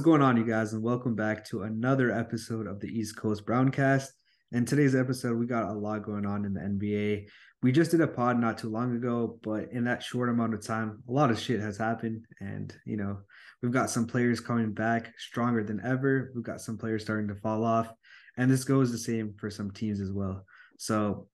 What's 0.00 0.06
going 0.06 0.22
on, 0.22 0.38
you 0.38 0.46
guys, 0.46 0.72
and 0.72 0.82
welcome 0.82 1.14
back 1.14 1.44
to 1.48 1.64
another 1.64 2.10
episode 2.10 2.66
of 2.66 2.80
the 2.80 2.86
East 2.86 3.18
Coast 3.18 3.44
Browncast. 3.44 4.06
And 4.50 4.66
today's 4.66 4.94
episode, 4.94 5.36
we 5.36 5.44
got 5.44 5.68
a 5.68 5.74
lot 5.74 6.04
going 6.04 6.24
on 6.24 6.46
in 6.46 6.54
the 6.54 6.60
NBA. 6.62 7.28
We 7.62 7.70
just 7.70 7.90
did 7.90 8.00
a 8.00 8.06
pod 8.06 8.40
not 8.40 8.56
too 8.56 8.70
long 8.70 8.96
ago, 8.96 9.38
but 9.42 9.70
in 9.72 9.84
that 9.84 10.02
short 10.02 10.30
amount 10.30 10.54
of 10.54 10.66
time, 10.66 11.02
a 11.06 11.12
lot 11.12 11.30
of 11.30 11.38
shit 11.38 11.60
has 11.60 11.76
happened. 11.76 12.24
And, 12.40 12.74
you 12.86 12.96
know, 12.96 13.18
we've 13.62 13.72
got 13.72 13.90
some 13.90 14.06
players 14.06 14.40
coming 14.40 14.72
back 14.72 15.12
stronger 15.18 15.62
than 15.62 15.82
ever. 15.84 16.32
We've 16.34 16.42
got 16.42 16.62
some 16.62 16.78
players 16.78 17.02
starting 17.02 17.28
to 17.28 17.34
fall 17.34 17.62
off. 17.62 17.92
And 18.38 18.50
this 18.50 18.64
goes 18.64 18.90
the 18.90 18.96
same 18.96 19.34
for 19.36 19.50
some 19.50 19.70
teams 19.70 20.00
as 20.00 20.10
well. 20.10 20.46
So, 20.78 21.28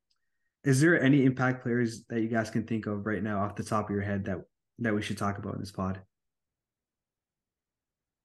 is 0.65 0.81
there 0.81 1.01
any 1.01 1.25
impact 1.25 1.63
players 1.63 2.05
that 2.09 2.21
you 2.21 2.29
guys 2.29 2.51
can 2.51 2.67
think 2.67 2.87
of 2.87 3.07
right 3.07 3.23
now 3.23 3.45
off 3.45 3.55
the 3.55 3.63
top 3.63 3.89
of 3.89 3.95
your 3.95 4.03
head 4.03 4.25
that 4.25 4.39
that 4.81 4.93
we 4.93 5.03
should 5.03 5.19
talk 5.19 5.39
about 5.39 5.55
in 5.55 5.61
this 5.61 5.71
pod? 5.71 6.01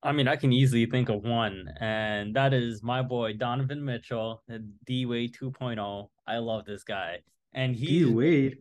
I 0.04 0.12
mean, 0.12 0.28
I 0.28 0.36
can 0.36 0.52
easily 0.52 0.86
think 0.88 1.10
of 1.10 1.24
one, 1.24 1.68
and 1.80 2.36
that 2.36 2.54
is 2.54 2.82
my 2.82 3.02
boy 3.04 3.34
Donovan 3.34 3.86
Mitchell, 3.86 4.42
D 4.86 5.06
Wade 5.06 5.36
2.0. 5.40 6.08
I 6.28 6.38
love 6.38 6.66
this 6.66 6.84
guy, 6.84 7.20
and 7.54 7.76
he 7.76 8.00
D 8.00 8.06
Wade 8.06 8.58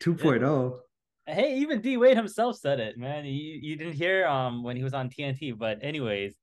2.0. 0.00 0.78
Hey, 1.26 1.56
even 1.58 1.80
D 1.80 1.96
Wade 1.96 2.16
himself 2.16 2.58
said 2.58 2.78
it, 2.78 2.98
man. 2.98 3.24
You, 3.24 3.58
you 3.60 3.76
didn't 3.76 3.94
hear 3.94 4.26
um 4.26 4.62
when 4.62 4.76
he 4.76 4.82
was 4.82 4.92
on 4.92 5.08
TNT, 5.08 5.56
but 5.56 5.78
anyways, 5.82 6.34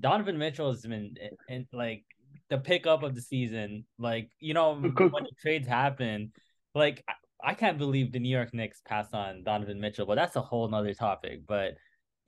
Donovan 0.00 0.36
Mitchell 0.36 0.72
has 0.72 0.82
been 0.82 1.14
in, 1.48 1.66
like 1.72 2.04
the 2.48 2.58
pickup 2.58 3.04
of 3.04 3.14
the 3.14 3.22
season. 3.22 3.86
Like 3.98 4.30
you 4.40 4.52
know 4.52 4.74
when 4.74 5.24
the 5.24 5.30
trades 5.40 5.68
happen, 5.68 6.32
like 6.74 7.04
I, 7.08 7.50
I 7.50 7.54
can't 7.54 7.78
believe 7.78 8.10
the 8.10 8.18
New 8.18 8.34
York 8.34 8.52
Knicks 8.52 8.82
passed 8.84 9.14
on 9.14 9.44
Donovan 9.44 9.80
Mitchell, 9.80 10.06
but 10.06 10.16
that's 10.16 10.34
a 10.34 10.42
whole 10.42 10.68
nother 10.68 10.92
topic. 10.92 11.46
But 11.46 11.74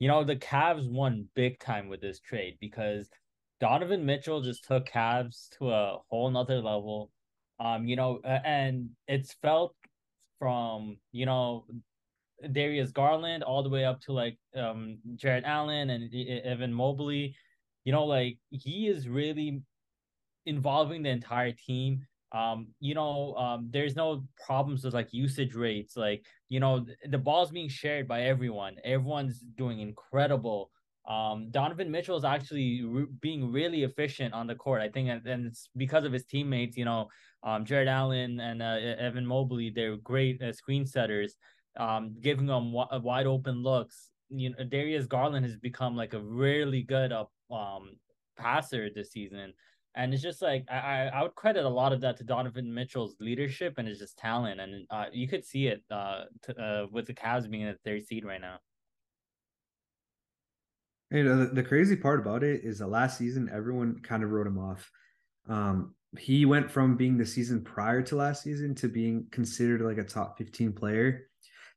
you 0.03 0.09
know, 0.09 0.25
the 0.25 0.35
Cavs 0.35 0.85
won 0.91 1.29
big 1.33 1.57
time 1.59 1.87
with 1.87 2.01
this 2.01 2.19
trade 2.19 2.57
because 2.59 3.09
Donovan 3.61 4.05
Mitchell 4.05 4.41
just 4.41 4.65
took 4.65 4.85
Cavs 4.85 5.47
to 5.57 5.71
a 5.71 5.99
whole 6.09 6.29
nother 6.29 6.57
level. 6.57 7.09
Um, 7.57 7.87
you 7.87 7.95
know, 7.95 8.19
and 8.25 8.89
it's 9.07 9.37
felt 9.41 9.73
from, 10.39 10.97
you 11.13 11.25
know, 11.25 11.63
Darius 12.51 12.91
Garland 12.91 13.43
all 13.43 13.63
the 13.63 13.69
way 13.69 13.85
up 13.85 14.01
to 14.01 14.11
like 14.11 14.37
um 14.57 14.97
Jarrett 15.15 15.45
Allen 15.45 15.89
and 15.89 16.13
Evan 16.13 16.73
Mobley. 16.73 17.33
You 17.85 17.93
know, 17.93 18.03
like 18.03 18.39
he 18.49 18.89
is 18.89 19.07
really 19.07 19.61
involving 20.45 21.03
the 21.03 21.11
entire 21.11 21.53
team 21.53 22.05
um 22.33 22.67
you 22.79 22.95
know 22.95 23.35
um 23.35 23.67
there's 23.71 23.95
no 23.95 24.23
problems 24.45 24.83
with 24.83 24.93
like 24.93 25.13
usage 25.13 25.53
rates 25.53 25.95
like 25.95 26.25
you 26.49 26.59
know 26.59 26.85
the 27.09 27.17
ball's 27.17 27.51
being 27.51 27.69
shared 27.69 28.07
by 28.07 28.23
everyone. 28.23 28.75
Everyone's 28.83 29.39
doing 29.39 29.79
incredible. 29.79 30.71
Um 31.07 31.49
donovan 31.51 31.91
mitchell 31.91 32.17
is 32.17 32.23
actually 32.23 32.83
re- 32.83 33.05
being 33.21 33.51
really 33.51 33.83
efficient 33.83 34.33
on 34.33 34.47
the 34.47 34.55
court. 34.55 34.81
I 34.81 34.89
think 34.89 35.09
and, 35.09 35.25
and 35.27 35.45
it's 35.47 35.69
because 35.75 36.05
of 36.05 36.13
his 36.13 36.25
teammates 36.25 36.77
you 36.77 36.85
know 36.85 37.09
um 37.43 37.65
jarrett 37.65 37.89
allen 37.89 38.39
and 38.39 38.61
uh, 38.61 38.77
evan 38.97 39.25
mobley 39.25 39.69
they're 39.69 39.97
great 39.97 40.41
uh, 40.41 40.53
screen 40.53 40.85
setters 40.85 41.35
um 41.77 42.15
giving 42.21 42.45
them 42.45 42.71
w- 42.71 42.87
uh, 42.91 42.99
wide 42.99 43.27
open 43.27 43.61
looks. 43.63 44.09
You 44.29 44.51
know 44.51 44.63
darius 44.63 45.05
garland 45.05 45.45
has 45.45 45.57
become 45.57 45.95
like 45.95 46.13
a 46.13 46.21
really 46.21 46.83
good 46.83 47.11
uh, 47.11 47.25
um 47.53 47.97
passer 48.37 48.89
this 48.89 49.11
season 49.11 49.53
and 49.95 50.13
it's 50.13 50.23
just 50.23 50.41
like 50.41 50.65
I, 50.69 51.09
I 51.13 51.21
would 51.21 51.35
credit 51.35 51.65
a 51.65 51.69
lot 51.69 51.93
of 51.93 52.01
that 52.01 52.17
to 52.17 52.23
Donovan 52.23 52.73
Mitchell's 52.73 53.15
leadership 53.19 53.75
and 53.77 53.87
his 53.87 53.99
just 53.99 54.17
talent, 54.17 54.59
and 54.59 54.85
uh, 54.89 55.05
you 55.11 55.27
could 55.27 55.45
see 55.45 55.67
it 55.67 55.83
uh, 55.91 56.23
to, 56.43 56.61
uh, 56.61 56.87
with 56.91 57.07
the 57.07 57.13
Cavs 57.13 57.49
being 57.49 57.63
at 57.63 57.79
third 57.85 58.05
seed 58.05 58.25
right 58.25 58.41
now. 58.41 58.57
You 61.11 61.23
know, 61.23 61.45
the, 61.45 61.53
the 61.53 61.63
crazy 61.63 61.95
part 61.95 62.19
about 62.19 62.43
it 62.43 62.61
is 62.63 62.79
that 62.79 62.87
last 62.87 63.19
season 63.19 63.49
everyone 63.53 63.99
kind 64.01 64.23
of 64.23 64.31
wrote 64.31 64.47
him 64.47 64.57
off. 64.57 64.89
Um, 65.47 65.93
he 66.17 66.45
went 66.45 66.71
from 66.71 66.97
being 66.97 67.17
the 67.17 67.25
season 67.25 67.63
prior 67.63 68.01
to 68.03 68.15
last 68.15 68.43
season 68.43 68.73
to 68.75 68.87
being 68.87 69.27
considered 69.31 69.81
like 69.81 69.97
a 69.97 70.03
top 70.03 70.37
15 70.37 70.73
player 70.73 71.27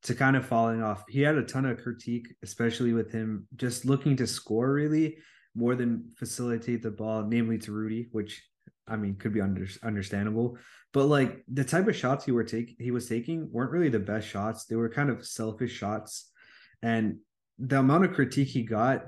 to 0.03 0.15
kind 0.15 0.37
of 0.37 0.47
falling 0.47 0.83
off. 0.83 1.05
He 1.09 1.21
had 1.21 1.37
a 1.37 1.43
ton 1.43 1.67
of 1.67 1.83
critique, 1.83 2.29
especially 2.43 2.93
with 2.93 3.13
him 3.13 3.47
just 3.57 3.85
looking 3.85 4.17
to 4.17 4.27
score 4.27 4.73
really 4.73 5.19
more 5.57 5.75
than 5.75 6.11
facilitate 6.17 6.83
the 6.83 6.91
ball, 6.91 7.25
namely 7.25 7.59
to 7.59 7.73
Rudy, 7.73 8.09
which 8.13 8.43
I 8.87 8.97
mean 8.97 9.17
could 9.17 9.33
be 9.33 9.41
under, 9.41 9.67
understandable. 9.83 10.59
But 10.93 11.07
like 11.07 11.43
the 11.49 11.65
type 11.65 11.89
of 11.89 11.97
shots 11.97 12.25
he 12.25 12.33
were 12.33 12.45
take 12.45 12.77
he 12.79 12.91
was 12.91 13.09
taking 13.09 13.51
weren't 13.51 13.73
really 13.73 13.89
the 13.89 13.99
best 13.99 14.29
shots. 14.29 14.67
They 14.67 14.77
were 14.77 14.89
kind 14.89 15.11
of 15.11 15.27
selfish 15.27 15.73
shots, 15.73 16.31
and 16.83 17.19
the 17.59 17.79
amount 17.79 18.05
of 18.05 18.13
critique 18.13 18.49
he 18.49 18.63
got 18.63 19.07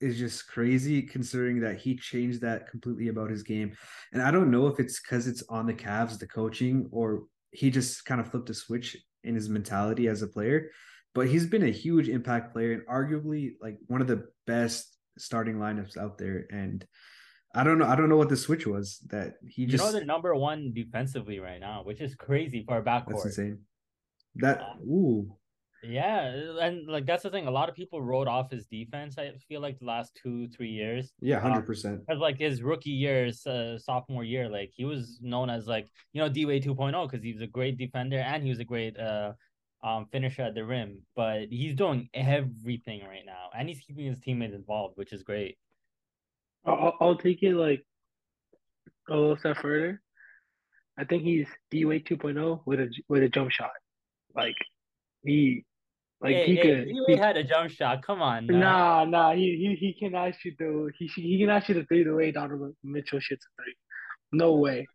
is 0.00 0.18
just 0.18 0.46
crazy 0.48 1.00
considering 1.02 1.60
that 1.60 1.78
he 1.78 1.96
changed 1.96 2.42
that 2.42 2.68
completely 2.68 3.08
about 3.08 3.30
his 3.30 3.42
game. 3.42 3.72
And 4.12 4.22
I 4.22 4.30
don't 4.30 4.50
know 4.50 4.66
if 4.66 4.78
it's 4.78 5.00
because 5.00 5.26
it's 5.26 5.42
on 5.48 5.66
the 5.66 5.72
Cavs, 5.72 6.18
the 6.18 6.26
coaching, 6.26 6.88
or 6.90 7.24
he 7.52 7.70
just 7.70 8.04
kind 8.04 8.20
of 8.20 8.30
flipped 8.30 8.50
a 8.50 8.54
switch 8.54 8.96
in 9.22 9.34
his 9.34 9.48
mentality 9.48 10.08
as 10.08 10.20
a 10.20 10.26
player. 10.26 10.70
But 11.14 11.28
he's 11.28 11.46
been 11.46 11.62
a 11.62 11.70
huge 11.70 12.08
impact 12.08 12.52
player 12.52 12.72
and 12.72 12.86
arguably 12.86 13.52
like 13.62 13.78
one 13.86 14.00
of 14.00 14.08
the 14.08 14.26
best 14.46 14.93
starting 15.18 15.56
lineups 15.56 15.96
out 15.96 16.18
there. 16.18 16.46
And 16.50 16.86
I 17.54 17.64
don't 17.64 17.78
know. 17.78 17.86
I 17.86 17.96
don't 17.96 18.08
know 18.08 18.16
what 18.16 18.28
the 18.28 18.36
switch 18.36 18.66
was 18.66 18.98
that 19.10 19.34
he 19.48 19.66
just. 19.66 19.82
You 19.82 19.86
know, 19.86 19.92
they're 19.92 20.04
number 20.04 20.34
one 20.34 20.72
defensively 20.74 21.38
right 21.38 21.60
now, 21.60 21.82
which 21.84 22.00
is 22.00 22.14
crazy 22.14 22.64
for 22.66 22.78
a 22.78 22.82
backcourt. 22.82 23.22
That's 23.22 23.26
insane. 23.26 23.60
That 24.36 24.60
ooh. 24.82 25.36
Yeah, 25.86 26.32
and 26.60 26.88
like 26.88 27.06
that's 27.06 27.22
the 27.22 27.30
thing. 27.30 27.46
A 27.46 27.50
lot 27.50 27.68
of 27.68 27.74
people 27.74 28.00
wrote 28.00 28.26
off 28.26 28.50
his 28.50 28.66
defense. 28.66 29.18
I 29.18 29.32
feel 29.48 29.60
like 29.60 29.78
the 29.78 29.84
last 29.84 30.18
two, 30.20 30.48
three 30.48 30.70
years. 30.70 31.12
Yeah, 31.20 31.40
hundred 31.40 31.58
um, 31.58 31.66
percent. 31.66 32.00
Because 32.06 32.20
like 32.20 32.38
his 32.38 32.62
rookie 32.62 32.90
years, 32.90 33.46
uh, 33.46 33.78
sophomore 33.78 34.24
year, 34.24 34.48
like 34.48 34.70
he 34.74 34.84
was 34.84 35.18
known 35.20 35.50
as 35.50 35.66
like 35.66 35.86
you 36.12 36.20
know 36.20 36.28
D 36.28 36.46
Wade 36.46 36.64
2.0 36.64 37.10
because 37.10 37.22
he 37.22 37.32
was 37.32 37.42
a 37.42 37.46
great 37.46 37.76
defender 37.76 38.18
and 38.18 38.42
he 38.42 38.48
was 38.48 38.60
a 38.60 38.64
great 38.64 38.98
uh 38.98 39.32
um, 39.84 40.06
finisher 40.10 40.42
at 40.42 40.54
the 40.54 40.64
rim, 40.64 41.02
but 41.14 41.48
he's 41.50 41.76
doing 41.76 42.08
everything 42.14 43.04
right 43.04 43.24
now, 43.24 43.50
and 43.56 43.68
he's 43.68 43.80
keeping 43.80 44.06
his 44.06 44.18
teammates 44.18 44.54
involved, 44.54 44.96
which 44.96 45.12
is 45.12 45.22
great. 45.22 45.58
I'll, 46.64 46.96
I'll 47.00 47.18
take 47.18 47.42
it 47.42 47.54
like 47.54 47.84
a 49.10 49.14
little 49.14 49.36
step 49.36 49.58
further. 49.58 50.00
I 50.98 51.04
think 51.04 51.24
he's 51.24 51.46
D 51.70 51.84
Wade 51.84 52.06
2.0 52.06 52.60
with 52.64 52.80
a 52.80 52.88
with 53.08 53.22
a 53.22 53.28
jump 53.28 53.50
shot. 53.50 53.70
Like 54.34 54.54
he, 55.22 55.64
like 56.22 56.34
hey, 56.34 56.46
he 56.46 56.56
hey, 56.56 56.62
could. 56.62 56.84
D 56.86 57.04
Wade 57.06 57.18
had 57.18 57.36
a 57.36 57.44
jump 57.44 57.70
shot. 57.70 58.02
Come 58.06 58.22
on. 58.22 58.46
Now. 58.46 58.58
Nah, 58.58 59.04
nah. 59.04 59.34
He 59.34 59.76
he 59.78 59.86
he 59.86 59.92
cannot 59.92 60.32
shoot 60.40 60.54
the 60.58 60.90
he 60.98 61.06
he 61.08 61.38
cannot 61.40 61.66
shoot 61.66 61.76
a 61.76 61.84
three 61.84 62.04
the 62.04 62.14
way 62.14 62.30
Donovan 62.30 62.74
Mitchell 62.82 63.20
shoots 63.20 63.44
a 63.44 63.62
three. 63.62 63.74
No 64.32 64.54
way. 64.54 64.86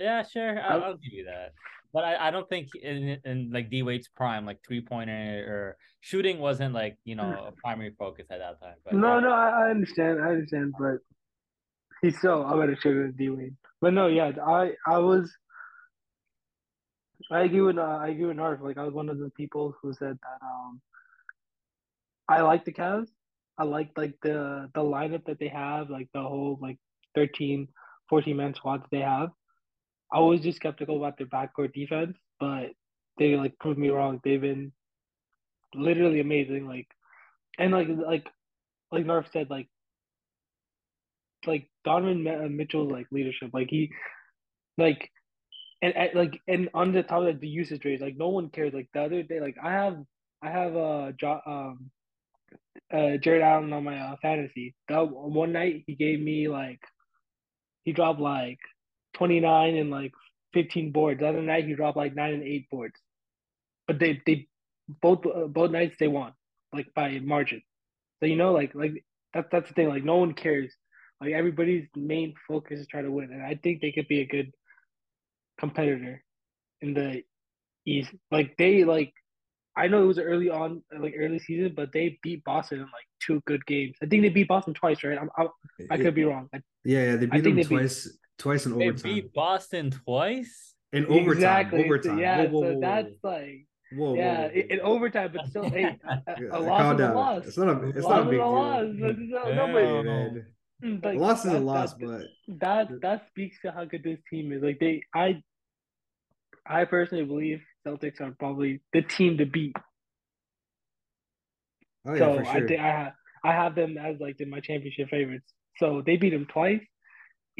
Yeah, 0.00 0.22
sure. 0.22 0.60
I'll, 0.60 0.82
I'll 0.82 0.96
give 0.96 1.12
you 1.12 1.24
that. 1.26 1.52
But 1.92 2.04
I, 2.04 2.28
I 2.28 2.30
don't 2.30 2.48
think 2.48 2.68
in, 2.74 3.18
in 3.24 3.50
like 3.52 3.68
D 3.68 3.82
Wade's 3.82 4.08
prime, 4.08 4.46
like 4.46 4.58
three 4.66 4.80
pointer 4.80 5.44
or 5.46 5.76
shooting 6.00 6.38
wasn't 6.38 6.72
like 6.72 6.96
you 7.04 7.16
know 7.16 7.48
a 7.48 7.52
primary 7.52 7.94
focus 7.98 8.26
at 8.30 8.38
that 8.38 8.60
time. 8.60 8.76
But, 8.84 8.94
no, 8.94 9.18
no, 9.20 9.30
I, 9.30 9.66
I 9.66 9.70
understand, 9.70 10.20
I 10.22 10.28
understand, 10.28 10.74
but 10.78 10.98
he's 12.00 12.16
still 12.18 12.46
a 12.46 12.58
better 12.58 12.76
shooter 12.80 13.02
than 13.08 13.16
D 13.16 13.28
Wade. 13.30 13.56
But 13.80 13.92
no, 13.92 14.06
yeah, 14.06 14.30
I 14.46 14.72
I 14.86 14.98
was 14.98 15.32
I 17.30 17.40
agree 17.40 17.60
with 17.60 17.78
uh, 17.78 17.98
I 18.00 18.08
agree 18.08 18.26
with 18.26 18.36
Narf. 18.36 18.60
Like 18.62 18.78
I 18.78 18.84
was 18.84 18.94
one 18.94 19.08
of 19.08 19.18
the 19.18 19.30
people 19.36 19.74
who 19.82 19.92
said 19.92 20.16
that 20.22 20.46
um 20.46 20.80
I 22.28 22.42
like 22.42 22.64
the 22.64 22.72
Cavs. 22.72 23.08
I 23.58 23.64
like 23.64 23.90
like 23.96 24.14
the 24.22 24.70
the 24.74 24.80
lineup 24.80 25.24
that 25.26 25.40
they 25.40 25.48
have, 25.48 25.90
like 25.90 26.08
the 26.14 26.22
whole 26.22 26.58
like 26.62 26.78
13, 27.16 27.66
14 28.08 28.36
man 28.36 28.54
squad 28.54 28.82
that 28.82 28.90
they 28.90 29.00
have. 29.00 29.30
I 30.12 30.20
was 30.20 30.40
just 30.40 30.56
skeptical 30.56 30.96
about 30.96 31.18
their 31.18 31.26
backcourt 31.26 31.72
defense, 31.72 32.16
but 32.38 32.70
they 33.18 33.36
like 33.36 33.58
proved 33.58 33.78
me 33.78 33.90
wrong. 33.90 34.20
They've 34.24 34.40
been 34.40 34.72
literally 35.74 36.20
amazing. 36.20 36.66
Like, 36.66 36.88
and 37.58 37.72
like 37.72 37.88
like 37.88 38.26
like 38.92 39.06
Narf 39.06 39.26
said, 39.32 39.50
like 39.50 39.68
like 41.46 41.68
Donovan 41.84 42.26
uh, 42.26 42.48
Mitchell's 42.48 42.92
like 42.92 43.06
leadership, 43.10 43.50
like 43.52 43.68
he 43.70 43.90
like 44.78 45.10
and, 45.82 45.94
like 46.14 46.40
and 46.48 46.68
on 46.74 46.92
the 46.92 47.02
top 47.02 47.22
of 47.22 47.40
the 47.40 47.48
usage 47.48 47.84
rate, 47.84 48.00
like 48.00 48.16
no 48.16 48.28
one 48.28 48.50
cares. 48.50 48.74
Like 48.74 48.88
the 48.92 49.02
other 49.02 49.22
day, 49.22 49.40
like 49.40 49.56
I 49.62 49.72
have 49.72 49.98
I 50.42 50.50
have 50.50 50.74
a 50.74 51.14
jo- 51.18 51.40
um 51.46 51.90
uh 52.92 53.16
Jarrett 53.18 53.42
Allen 53.42 53.72
on 53.72 53.84
my 53.84 53.98
uh, 53.98 54.16
fantasy. 54.20 54.74
That 54.88 55.02
one 55.10 55.52
night 55.52 55.84
he 55.86 55.94
gave 55.94 56.20
me 56.20 56.48
like 56.48 56.80
he 57.84 57.92
dropped 57.92 58.20
like 58.20 58.58
29 59.14 59.76
and 59.76 59.90
like 59.90 60.12
15 60.54 60.92
boards. 60.92 61.20
The 61.20 61.28
other 61.28 61.42
night 61.42 61.66
he 61.66 61.74
dropped 61.74 61.96
like 61.96 62.14
nine 62.14 62.34
and 62.34 62.42
eight 62.42 62.68
boards, 62.70 62.94
but 63.86 63.98
they 63.98 64.20
they 64.26 64.48
both 65.00 65.24
uh, 65.26 65.46
both 65.46 65.70
nights 65.70 65.96
they 65.98 66.08
won 66.08 66.32
like 66.72 66.92
by 66.94 67.18
margin. 67.20 67.62
So 68.20 68.26
you 68.26 68.36
know 68.36 68.52
like 68.52 68.74
like 68.74 69.04
that's 69.32 69.48
that's 69.50 69.68
the 69.68 69.74
thing. 69.74 69.88
Like 69.88 70.04
no 70.04 70.16
one 70.16 70.34
cares. 70.34 70.72
Like 71.20 71.32
everybody's 71.32 71.86
main 71.94 72.34
focus 72.48 72.80
is 72.80 72.86
trying 72.86 73.04
to 73.04 73.12
win, 73.12 73.32
and 73.32 73.42
I 73.42 73.58
think 73.62 73.80
they 73.80 73.92
could 73.92 74.08
be 74.08 74.20
a 74.20 74.26
good 74.26 74.52
competitor 75.58 76.22
in 76.80 76.94
the 76.94 77.22
East. 77.86 78.10
Like 78.30 78.56
they 78.56 78.84
like, 78.84 79.12
I 79.76 79.86
know 79.86 80.02
it 80.02 80.06
was 80.06 80.18
early 80.18 80.48
on, 80.48 80.82
like 80.98 81.14
early 81.18 81.38
season, 81.38 81.74
but 81.76 81.92
they 81.92 82.18
beat 82.22 82.42
Boston 82.44 82.78
in 82.78 82.84
like 82.84 83.06
two 83.20 83.42
good 83.46 83.64
games. 83.66 83.96
I 84.02 84.06
think 84.06 84.22
they 84.22 84.30
beat 84.30 84.48
Boston 84.48 84.74
twice, 84.74 85.04
right? 85.04 85.18
I'm, 85.18 85.30
I'm, 85.36 85.48
i 85.90 85.98
could 85.98 86.14
be 86.14 86.24
wrong. 86.24 86.48
I, 86.54 86.60
yeah, 86.84 87.04
yeah, 87.04 87.16
they 87.16 87.26
beat 87.26 87.44
them 87.44 87.62
twice, 87.62 88.06
beat, 88.06 88.14
twice 88.40 88.66
in 88.66 88.72
overtime. 88.72 88.96
They 88.96 89.20
beat 89.20 89.32
Boston 89.34 89.90
twice 89.90 90.74
in 90.92 91.06
overtime. 91.06 91.32
Exactly. 91.32 91.84
Overtime. 91.84 92.18
Yeah, 92.18 92.46
whoa, 92.46 92.48
whoa, 92.48 92.60
whoa, 92.60 92.74
so 92.74 92.80
that's 92.80 93.14
like. 93.22 93.66
Whoa, 93.92 94.14
yeah, 94.14 94.42
whoa, 94.42 94.50
in 94.54 94.80
overtime, 94.80 95.32
but 95.34 95.46
still, 95.48 95.68
hey, 95.68 95.98
a, 96.28 96.58
a 96.58 96.60
loss 96.60 96.94
is 96.94 97.00
a 97.00 97.12
loss. 97.12 97.46
It's 97.46 97.58
not 97.58 97.68
a, 97.68 97.88
it's 97.88 98.06
not 98.06 98.20
a 98.20 98.24
big 98.24 98.32
deal. 98.32 98.52
Loss, 98.52 98.86
but 99.00 99.18
no, 99.18 99.66
no, 99.66 100.02
man. 100.02 100.46
Mm, 100.84 101.04
like, 101.04 101.18
loss 101.18 101.44
is 101.44 101.52
a 101.52 101.58
loss, 101.58 101.94
but 101.94 102.22
that 102.48 102.88
that 103.02 103.26
speaks 103.28 103.60
to 103.62 103.72
how 103.72 103.84
good 103.84 104.02
this 104.02 104.18
team 104.30 104.52
is. 104.52 104.62
Like 104.62 104.78
they, 104.78 105.02
I, 105.14 105.42
I 106.66 106.84
personally 106.84 107.24
believe 107.24 107.60
Celtics 107.86 108.20
are 108.20 108.34
probably 108.38 108.80
the 108.92 109.02
team 109.02 109.38
to 109.38 109.46
beat. 109.46 109.76
Oh, 112.06 112.14
yeah, 112.14 112.18
so 112.18 112.44
sure. 112.44 112.46
I 112.46 112.66
think 112.66 112.80
I 112.80 112.86
have 112.86 113.12
I 113.44 113.52
have 113.52 113.74
them 113.74 113.98
as 113.98 114.16
like 114.20 114.36
in 114.40 114.48
my 114.48 114.60
championship 114.60 115.10
favorites. 115.10 115.52
So 115.76 116.02
they 116.04 116.16
beat 116.16 116.30
them 116.30 116.46
twice, 116.46 116.80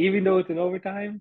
even 0.01 0.25
though 0.25 0.39
it's 0.39 0.51
an 0.51 0.59
overtime. 0.59 1.21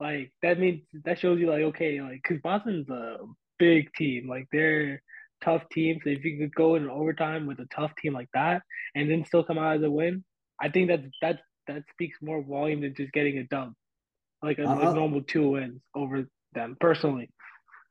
Like 0.00 0.32
that 0.42 0.58
means 0.58 0.82
that 1.04 1.18
shows 1.18 1.38
you 1.38 1.50
like 1.50 1.62
okay, 1.62 2.00
like 2.00 2.20
because 2.22 2.40
Boston's 2.40 2.88
a 2.88 3.18
big 3.58 3.92
team. 3.94 4.28
Like 4.28 4.46
they're 4.52 5.02
tough 5.44 5.68
team. 5.70 6.00
So 6.02 6.10
if 6.10 6.24
you 6.24 6.38
could 6.38 6.54
go 6.54 6.76
in 6.76 6.88
overtime 6.88 7.46
with 7.46 7.58
a 7.58 7.66
tough 7.74 7.92
team 8.00 8.12
like 8.14 8.28
that 8.32 8.62
and 8.94 9.10
then 9.10 9.24
still 9.24 9.44
come 9.44 9.58
out 9.58 9.76
as 9.76 9.82
a 9.82 9.90
win, 9.90 10.24
I 10.60 10.68
think 10.68 10.88
that 10.88 11.02
that 11.20 11.40
that 11.66 11.82
speaks 11.90 12.18
more 12.22 12.42
volume 12.42 12.80
than 12.80 12.94
just 12.94 13.12
getting 13.12 13.38
a 13.38 13.44
dub, 13.44 13.72
like 14.42 14.58
a, 14.58 14.68
uh, 14.68 14.92
normal 14.92 15.22
two 15.22 15.50
wins 15.50 15.80
over 15.94 16.26
them. 16.52 16.76
Personally, 16.80 17.30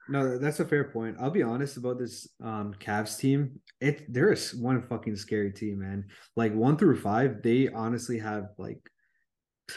no, 0.10 0.38
that's 0.38 0.60
a 0.60 0.66
fair 0.66 0.86
point. 0.86 1.18
I'll 1.20 1.30
be 1.30 1.44
honest 1.44 1.78
about 1.78 2.00
this 2.00 2.28
um 2.44 2.74
Cavs 2.80 3.18
team. 3.18 3.60
It 3.80 4.12
they're 4.14 4.32
a, 4.32 4.38
one 4.60 4.82
fucking 4.82 5.18
scary 5.18 5.52
team, 5.52 5.80
man. 5.80 6.06
Like 6.36 6.54
one 6.54 6.78
through 6.78 7.00
five, 7.00 7.42
they 7.42 7.70
honestly 7.70 8.20
have 8.20 8.50
like 8.58 8.80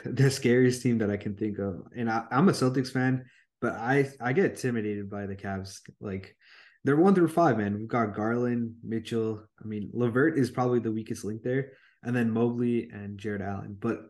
the 0.04 0.30
scariest 0.30 0.82
team 0.82 0.98
that 0.98 1.10
I 1.10 1.16
can 1.16 1.34
think 1.36 1.58
of. 1.58 1.82
And 1.96 2.10
I, 2.10 2.24
I'm 2.30 2.48
a 2.48 2.52
Celtics 2.52 2.92
fan, 2.92 3.24
but 3.60 3.74
I 3.74 4.10
I 4.20 4.32
get 4.32 4.52
intimidated 4.52 5.10
by 5.10 5.26
the 5.26 5.36
Cavs. 5.36 5.80
Like 6.00 6.36
they're 6.84 6.96
one 6.96 7.14
through 7.14 7.28
five, 7.28 7.58
man. 7.58 7.78
We've 7.78 7.88
got 7.88 8.14
Garland, 8.14 8.74
Mitchell. 8.82 9.42
I 9.62 9.66
mean, 9.66 9.90
LeVert 9.92 10.38
is 10.38 10.50
probably 10.50 10.80
the 10.80 10.92
weakest 10.92 11.24
link 11.24 11.42
there 11.42 11.72
and 12.04 12.14
then 12.14 12.30
Mobley 12.30 12.90
and 12.92 13.18
Jarrett 13.18 13.42
Allen. 13.42 13.76
But 13.78 14.02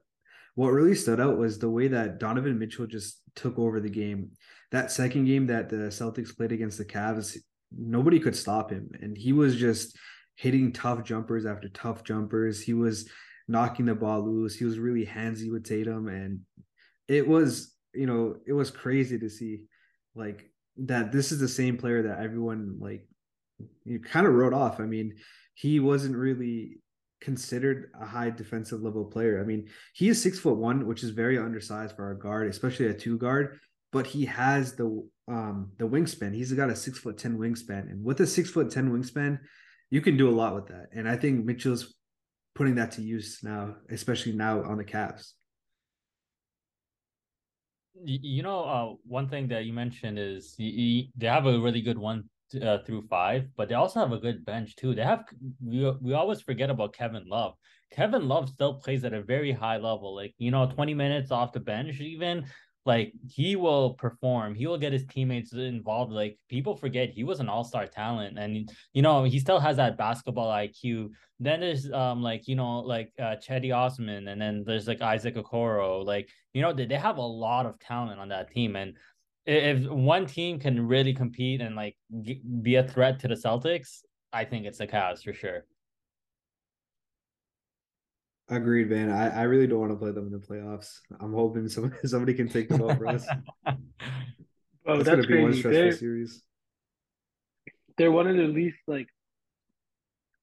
what 0.57 0.69
really 0.69 0.95
stood 0.95 1.21
out 1.21 1.39
was 1.39 1.59
the 1.59 1.71
way 1.71 1.89
that 1.89 2.19
Donovan 2.19 2.59
Mitchell 2.59 2.87
just 2.87 3.21
took 3.35 3.59
over 3.59 3.81
the 3.81 3.89
game. 3.89 4.31
That 4.73 4.91
second 4.91 5.25
game 5.25 5.47
that 5.47 5.69
the 5.69 5.77
Celtics 5.77 6.37
played 6.37 6.53
against 6.53 6.79
the 6.79 6.85
Cavs, 6.85 7.37
nobody 7.77 8.21
could 8.21 8.37
stop 8.37 8.71
him. 8.71 8.91
And 9.01 9.17
he 9.17 9.33
was 9.33 9.57
just 9.57 9.97
hitting 10.37 10.73
tough 10.73 11.05
jumpers 11.05 11.47
after 11.47 11.69
tough 11.69 12.05
jumpers. 12.05 12.61
He 12.61 12.75
was 12.75 13.09
knocking 13.49 13.87
the 13.87 13.95
ball 13.95 14.23
loose. 14.23 14.57
He 14.57 14.65
was 14.65 14.79
really 14.79 15.07
handsy 15.07 15.51
with 15.51 15.65
Tatum. 15.65 16.09
And 16.09 16.41
it 17.09 17.27
was, 17.27 17.75
you 17.93 18.07
know, 18.07 18.37
it 18.47 18.53
was 18.53 18.71
crazy 18.71 19.19
to 19.19 19.29
see 19.29 19.65
like 20.15 20.51
that 20.77 21.13
this 21.13 21.33
is 21.33 21.39
the 21.39 21.49
same 21.49 21.77
player 21.77 22.03
that 22.03 22.21
everyone 22.21 22.77
like 22.81 23.07
you 23.85 24.01
kind 24.01 24.27
of 24.27 24.35
wrote 24.35 24.55
off. 24.55 24.81
I 24.81 24.85
mean, 24.85 25.15
he 25.55 25.81
wasn't 25.81 26.17
really 26.17 26.79
considered 27.21 27.91
a 28.01 28.05
high 28.05 28.31
defensive 28.31 28.83
level 28.83 29.05
player. 29.05 29.41
I 29.41 29.45
mean, 29.45 29.69
he 29.95 30.09
is 30.09 30.21
six 30.23 30.39
foot 30.39 30.57
one, 30.57 30.87
which 30.87 31.03
is 31.03 31.11
very 31.11 31.39
undersized 31.39 31.97
for 31.97 32.11
a 32.11 32.19
guard, 32.19 32.49
especially 32.49 32.87
a 32.87 32.95
two 32.95 33.17
guard. 33.19 33.59
But 33.93 34.07
he 34.07 34.25
has 34.27 34.75
the 34.75 35.07
um 35.29 35.71
the 35.79 35.89
wingspan. 35.89 36.35
He's 36.35 36.53
got 36.53 36.71
a 36.71 36.77
six 36.77 36.99
foot 36.99 37.17
ten 37.17 37.39
wingspan, 37.39 37.91
and 37.91 38.05
with 38.05 38.21
a 38.21 38.27
six 38.27 38.51
foot 38.51 38.71
ten 38.71 38.91
wingspan, 38.91 39.39
you 39.91 40.01
can 40.01 40.17
do 40.17 40.29
a 40.29 40.35
lot 40.35 40.55
with 40.55 40.67
that. 40.69 40.89
And 40.93 41.09
I 41.09 41.17
think 41.17 41.45
Mitchell's 41.45 41.95
putting 42.55 42.75
that 42.77 42.93
to 42.93 43.03
use 43.03 43.41
now, 43.43 43.75
especially 43.91 44.33
now 44.33 44.63
on 44.63 44.79
the 44.79 44.85
Cavs. 44.85 45.33
You 48.05 48.43
know, 48.43 48.65
uh, 48.65 48.95
one 49.05 49.29
thing 49.29 49.49
that 49.49 49.65
you 49.65 49.73
mentioned 49.73 50.19
is 50.19 50.55
you, 50.59 50.71
you, 50.71 51.05
they 51.17 51.27
have 51.29 51.47
a 51.47 51.61
really 51.61 51.81
good 51.81 51.99
one 51.99 52.25
uh, 52.61 52.79
through 52.85 53.07
five, 53.09 53.47
but 53.57 53.69
they 53.69 53.75
also 53.75 54.01
have 54.01 54.13
a 54.13 54.19
good 54.19 54.45
bench 54.45 54.75
too. 54.77 54.95
They 54.95 55.03
have 55.03 55.25
we 55.65 55.91
we 56.01 56.13
always 56.13 56.41
forget 56.41 56.71
about 56.71 56.93
Kevin 56.93 57.25
Love. 57.27 57.55
Kevin 57.93 58.27
Love 58.27 58.49
still 58.49 58.75
plays 58.75 59.05
at 59.05 59.13
a 59.13 59.23
very 59.23 59.53
high 59.53 59.77
level. 59.77 60.15
Like 60.15 60.35
you 60.39 60.51
know, 60.51 60.69
twenty 60.69 60.95
minutes 60.95 61.31
off 61.31 61.53
the 61.53 61.61
bench, 61.61 62.01
even 62.01 62.47
like 62.87 63.13
he 63.27 63.57
will 63.57 63.95
perform. 63.95 64.55
He 64.55 64.67
will 64.67 64.79
get 64.79 64.93
his 64.93 65.07
teammates 65.07 65.53
involved. 65.53 66.13
Like 66.13 66.39
people 66.49 66.77
forget 66.77 67.11
he 67.11 67.25
was 67.25 67.41
an 67.41 67.49
all 67.49 67.65
star 67.65 67.87
talent, 67.87 68.39
and 68.39 68.71
you 68.93 69.03
know 69.03 69.25
he 69.25 69.39
still 69.39 69.59
has 69.59 69.77
that 69.77 69.97
basketball 69.97 70.51
IQ. 70.51 71.11
Then 71.41 71.61
there's 71.61 71.91
um 71.93 72.23
like 72.23 72.47
you 72.47 72.57
know 72.57 72.81
like 72.81 73.13
uh, 73.19 73.37
Cedi 73.37 73.75
Osman, 73.75 74.29
and 74.29 74.41
then 74.41 74.65
there's 74.67 74.87
like 74.87 75.01
Isaac 75.01 75.37
Okoro. 75.37 76.05
Like 76.05 76.29
you 76.53 76.63
know 76.63 76.73
they, 76.73 76.87
they 76.87 76.97
have 76.97 77.17
a 77.17 77.23
lot 77.23 77.67
of 77.67 77.79
talent 77.81 78.21
on 78.21 78.29
that 78.29 78.51
team, 78.51 78.77
and 78.77 78.95
if 79.47 79.87
one 79.89 80.27
team 80.27 80.59
can 80.59 80.87
really 80.87 81.13
compete 81.13 81.61
and 81.61 81.77
like 81.77 81.97
be 82.63 82.77
a 82.77 82.87
threat 82.87 83.19
to 83.21 83.29
the 83.29 83.35
Celtics, 83.35 84.01
I 84.33 84.45
think 84.45 84.67
it's 84.67 84.79
the 84.79 84.87
Cavs 84.87 85.23
for 85.23 85.33
sure. 85.33 85.65
Agreed, 88.55 88.91
man. 88.91 89.11
I, 89.11 89.41
I 89.41 89.43
really 89.43 89.67
don't 89.67 89.81
want 89.81 89.93
to 89.93 89.97
play 89.97 90.13
them 90.13 90.27
in 90.27 90.33
the 90.33 90.39
playoffs. 90.39 90.99
I'm 91.21 91.33
hoping 91.33 91.69
somebody 91.69 91.97
somebody 92.07 92.35
can 92.35 92.49
take 92.49 92.69
them 92.69 92.83
over 92.83 93.07
us. 93.07 93.27
oh, 93.67 93.73
that's, 94.87 95.05
that's 95.05 95.27
gonna 95.27 95.27
be 95.27 95.43
one 95.43 95.55
stressful 95.55 95.73
they're, 95.73 95.93
series. 95.93 96.43
They're 97.99 98.13
one 98.13 98.27
of 98.27 98.37
the 98.37 98.45
least 98.45 98.77
like 98.87 99.09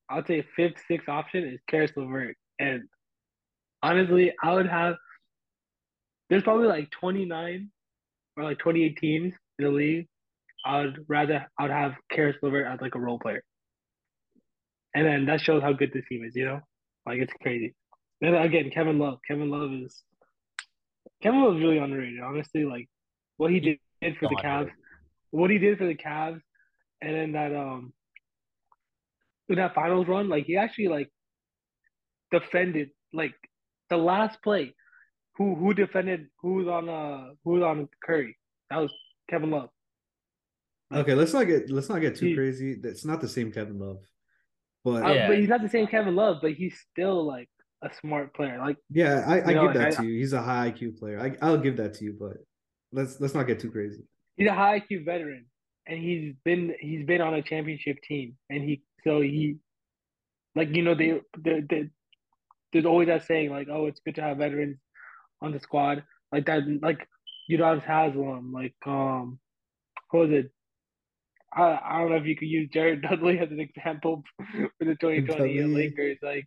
I'll 0.10 0.26
say 0.26 0.46
fifth, 0.56 0.76
sixth 0.88 1.08
option 1.08 1.46
is 1.46 1.60
Caris 1.70 1.92
LeVert. 1.96 2.36
And 2.60 2.84
honestly, 3.82 4.34
I 4.44 4.54
would 4.54 4.68
have 4.68 4.96
there's 6.30 6.44
probably 6.44 6.68
like 6.68 6.90
29 6.92 7.70
or 8.38 8.44
like 8.44 8.60
28 8.60 8.98
teams 8.98 9.34
in 9.60 9.66
the 9.66 9.72
league, 9.72 10.08
I'd 10.66 10.96
rather 11.08 11.46
I'd 11.60 11.72
have 11.72 11.94
Caris 12.12 12.38
LeVert 12.42 12.68
as 12.68 12.82
like 12.82 12.96
a 12.96 13.00
role 13.00 13.20
player. 13.20 13.44
And 14.94 15.06
then 15.06 15.26
that 15.26 15.42
shows 15.42 15.62
how 15.62 15.74
good 15.74 15.92
this 15.94 16.06
team 16.10 16.24
is, 16.26 16.36
you 16.36 16.46
know? 16.46 16.60
Like 17.06 17.20
it's 17.20 17.34
crazy. 17.42 17.74
And 18.22 18.36
again, 18.36 18.70
Kevin 18.72 19.00
Love. 19.00 19.20
Kevin 19.28 19.50
Love 19.50 19.72
is 19.74 20.04
Kevin 21.24 21.44
Love 21.44 21.58
is 21.58 21.62
really 21.62 21.78
underrated, 21.78 22.22
honestly. 22.22 22.66
Like 22.66 22.88
what 23.38 23.52
he 23.52 23.60
did, 23.60 23.80
did 24.02 24.18
for 24.18 24.30
the 24.30 24.36
Cavs, 24.36 24.70
what 25.32 25.50
he 25.50 25.58
did 25.58 25.78
for 25.78 25.86
the 25.86 25.96
Cavs, 25.96 26.42
and 27.02 27.16
then 27.16 27.32
that 27.34 27.56
um 27.56 27.94
in 29.50 29.56
that 29.56 29.76
finals 29.76 30.08
run, 30.08 30.30
like 30.30 30.46
he 30.46 30.58
actually 30.58 30.88
like 30.88 31.10
defended 32.32 32.92
like 33.14 33.34
the 33.90 33.98
last 33.98 34.42
play 34.42 34.74
who 35.36 35.56
who 35.56 35.74
defended 35.74 36.28
who's 36.42 36.68
on 36.68 36.90
uh 36.90 37.32
who's 37.44 37.64
on 37.64 37.90
Curry? 38.04 38.38
That 38.70 38.78
was 38.78 38.94
Kevin 39.30 39.52
Love. 39.52 39.70
Okay, 40.94 41.16
let's 41.16 41.34
not 41.34 41.46
get 41.46 41.70
let's 41.70 41.90
not 41.90 42.02
get 42.02 42.16
too 42.16 42.28
he, 42.28 42.36
crazy. 42.36 42.76
That's 42.76 43.06
not 43.06 43.22
the 43.22 43.28
same 43.28 43.52
Kevin 43.52 43.80
Love. 43.80 44.00
But, 44.84 45.04
uh, 45.04 45.28
but 45.28 45.38
he's 45.38 45.50
not 45.50 45.62
the 45.62 45.70
same 45.70 45.88
Kevin 45.88 46.16
Love, 46.16 46.38
but 46.42 46.54
he's 46.54 46.76
still 46.92 47.26
like 47.26 47.50
a 47.84 47.90
smart 48.00 48.34
player. 48.34 48.58
Like 48.60 48.78
yeah, 48.90 49.24
I, 49.28 49.42
I 49.42 49.54
know, 49.54 49.68
give 49.68 49.76
that 49.76 49.88
I, 49.88 50.02
to 50.02 50.06
you. 50.06 50.20
He's 50.20 50.34
a 50.34 50.42
high 50.42 50.72
IQ 50.72 51.00
player. 51.00 51.20
I 51.20 51.36
I'll 51.46 51.58
give 51.58 51.78
that 51.78 51.94
to 51.96 52.06
you, 52.06 52.16
but 52.20 52.38
let's 52.92 53.20
let's 53.20 53.34
not 53.34 53.48
get 53.48 53.60
too 53.60 53.72
crazy. 53.72 54.04
He's 54.38 54.48
a 54.48 54.54
high 54.54 54.80
IQ 54.80 55.06
veteran, 55.06 55.46
and 55.88 56.00
he's 56.00 56.34
been 56.44 56.74
he's 56.80 57.06
been 57.06 57.22
on 57.22 57.34
a 57.34 57.42
championship 57.42 57.98
team, 58.08 58.38
and 58.50 58.64
he 58.64 58.84
so 59.04 59.22
he 59.22 59.58
like 60.56 60.76
you 60.76 60.84
know 60.84 60.96
they 60.96 61.22
they, 61.38 61.62
they 61.70 61.90
there's 62.74 62.86
always 62.86 63.08
that 63.08 63.26
saying 63.26 63.50
like 63.50 63.68
oh 63.70 63.88
it's 63.88 64.00
good 64.06 64.16
to 64.16 64.22
have 64.22 64.38
veterans 64.38 64.78
on 65.42 65.52
the 65.52 65.60
squad 65.60 66.04
like 66.32 66.46
that. 66.46 66.64
Like 66.82 67.08
Udonis 67.50 67.84
Haslem, 67.84 68.52
like 68.54 68.76
um, 68.86 69.40
who 70.12 70.20
was 70.20 70.32
it? 70.32 70.52
I, 71.54 71.80
I 71.84 72.00
don't 72.00 72.12
know 72.12 72.16
if 72.16 72.26
you 72.26 72.38
could 72.38 72.48
use 72.48 72.70
Jared 72.72 73.02
Dudley 73.02 73.40
as 73.40 73.52
an 73.52 73.60
example 73.60 74.24
for 74.38 74.86
the 74.86 74.96
2020 74.96 75.62
Lakers, 75.64 76.18
like 76.22 76.46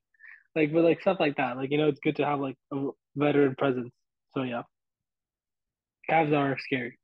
like 0.54 0.72
but 0.72 0.84
like 0.84 1.00
stuff 1.00 1.18
like 1.20 1.36
that. 1.36 1.56
Like 1.56 1.70
you 1.70 1.78
know, 1.78 1.88
it's 1.88 2.00
good 2.00 2.16
to 2.16 2.24
have 2.24 2.40
like 2.40 2.56
a 2.72 2.88
veteran 3.16 3.54
presence. 3.56 3.90
So 4.34 4.42
yeah, 4.42 4.62
Cavs 6.10 6.36
are 6.36 6.58
scary. 6.58 6.98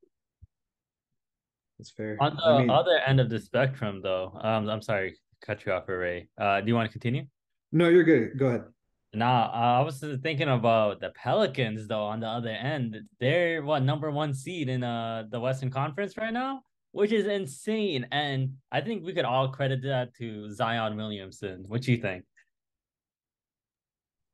That's 1.78 1.90
fair. 1.90 2.16
On 2.20 2.36
the 2.36 2.42
I 2.42 2.58
mean, 2.60 2.70
other 2.70 2.98
end 3.06 3.20
of 3.20 3.30
the 3.30 3.40
spectrum, 3.40 4.00
though, 4.02 4.38
um, 4.42 4.68
I'm 4.68 4.82
sorry, 4.82 5.16
cut 5.44 5.64
you 5.64 5.72
off, 5.72 5.88
Ray. 5.88 6.28
Uh, 6.38 6.60
do 6.60 6.68
you 6.68 6.74
want 6.74 6.86
to 6.86 6.92
continue? 6.92 7.24
No, 7.72 7.88
you're 7.88 8.04
good. 8.04 8.38
Go 8.38 8.46
ahead. 8.46 8.64
Nah, 9.12 9.46
uh, 9.46 9.80
I 9.80 9.80
was 9.80 10.04
thinking 10.22 10.48
about 10.48 11.00
the 11.00 11.10
Pelicans 11.10 11.88
though. 11.88 12.04
On 12.04 12.20
the 12.20 12.28
other 12.28 12.50
end, 12.50 13.00
they're 13.18 13.62
what 13.62 13.82
number 13.82 14.10
one 14.10 14.32
seed 14.34 14.68
in 14.68 14.84
uh 14.84 15.24
the 15.30 15.40
Western 15.40 15.70
Conference 15.70 16.16
right 16.16 16.32
now, 16.32 16.62
which 16.92 17.10
is 17.10 17.26
insane. 17.26 18.06
And 18.12 18.54
I 18.70 18.80
think 18.82 19.04
we 19.04 19.12
could 19.12 19.24
all 19.24 19.48
credit 19.48 19.82
that 19.82 20.14
to 20.18 20.52
Zion 20.52 20.96
Williamson. 20.96 21.64
What 21.66 21.82
do 21.82 21.90
you 21.90 21.98
think? 21.98 22.24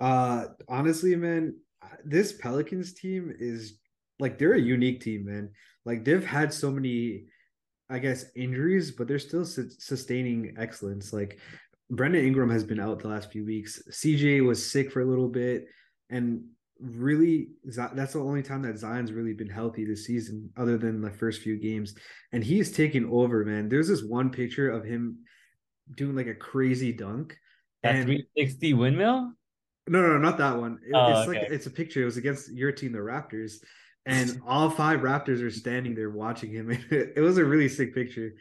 Uh, 0.01 0.47
honestly, 0.69 1.17
man, 1.17 1.57
this 2.05 2.33
Pelicans 2.33 2.93
team 2.95 3.35
is 3.39 3.79
like 4.19 4.39
they're 4.39 4.55
a 4.55 4.61
unique 4.61 5.01
team, 5.01 5.27
man. 5.27 5.51
Like 5.85 6.05
they've 6.05 6.25
had 6.25 6.53
so 6.53 6.71
many 6.71 7.27
I 7.89 7.99
guess, 7.99 8.27
injuries, 8.35 8.91
but 8.91 9.07
they're 9.07 9.19
still 9.19 9.45
su- 9.45 9.71
sustaining 9.79 10.55
excellence. 10.59 11.13
Like 11.13 11.39
Brandon 11.91 12.25
Ingram 12.25 12.51
has 12.51 12.65
been 12.65 12.81
out 12.81 12.99
the 12.99 13.09
last 13.09 13.31
few 13.31 13.45
weeks. 13.45 13.83
CJ 13.91 14.45
was 14.45 14.71
sick 14.71 14.91
for 14.91 15.03
a 15.03 15.07
little 15.07 15.29
bit, 15.29 15.67
and 16.11 16.45
really, 16.81 17.49
that's 17.65 18.15
the 18.15 18.21
only 18.21 18.43
time 18.43 18.63
that 18.63 18.79
Zion's 18.79 19.13
really 19.13 19.35
been 19.35 19.49
healthy 19.49 19.85
this 19.85 20.05
season, 20.05 20.51
other 20.57 20.77
than 20.77 21.01
the 21.01 21.13
first 21.13 21.43
few 21.43 21.57
games. 21.59 21.95
And 22.33 22.43
he's 22.43 22.73
taking 22.73 23.09
over, 23.09 23.45
man. 23.45 23.69
There's 23.69 23.89
this 23.89 24.03
one 24.03 24.31
picture 24.31 24.69
of 24.69 24.85
him 24.85 25.19
doing 25.97 26.17
like 26.17 26.27
a 26.27 26.35
crazy 26.35 26.93
dunk. 26.93 27.37
That 27.85 27.95
and 27.95 28.05
360 28.05 28.75
windmill? 28.75 29.33
No, 29.89 30.01
no, 30.03 30.19
not 30.19 30.39
that 30.39 30.57
one. 30.59 30.79
It, 30.87 30.95
Oh, 30.95 31.11
it's 31.21 31.29
okay. 31.29 31.41
like 31.41 31.51
it's 31.51 31.67
a 31.67 31.71
picture. 31.71 32.03
It 32.03 32.07
was 32.07 32.17
against 32.17 32.53
your 32.53 32.73
team, 32.73 32.93
the 32.93 32.99
Raptors, 32.99 33.55
and 34.05 34.41
all 34.47 34.69
five 34.71 35.01
Raptors 35.01 35.43
are 35.43 35.51
standing 35.51 35.95
there 35.95 36.11
watching 36.11 36.51
him. 36.51 36.71
It, 36.91 37.21
was 37.21 37.39
a 37.39 37.45
really 37.45 37.69
sick 37.69 37.95
picture. 37.95 38.33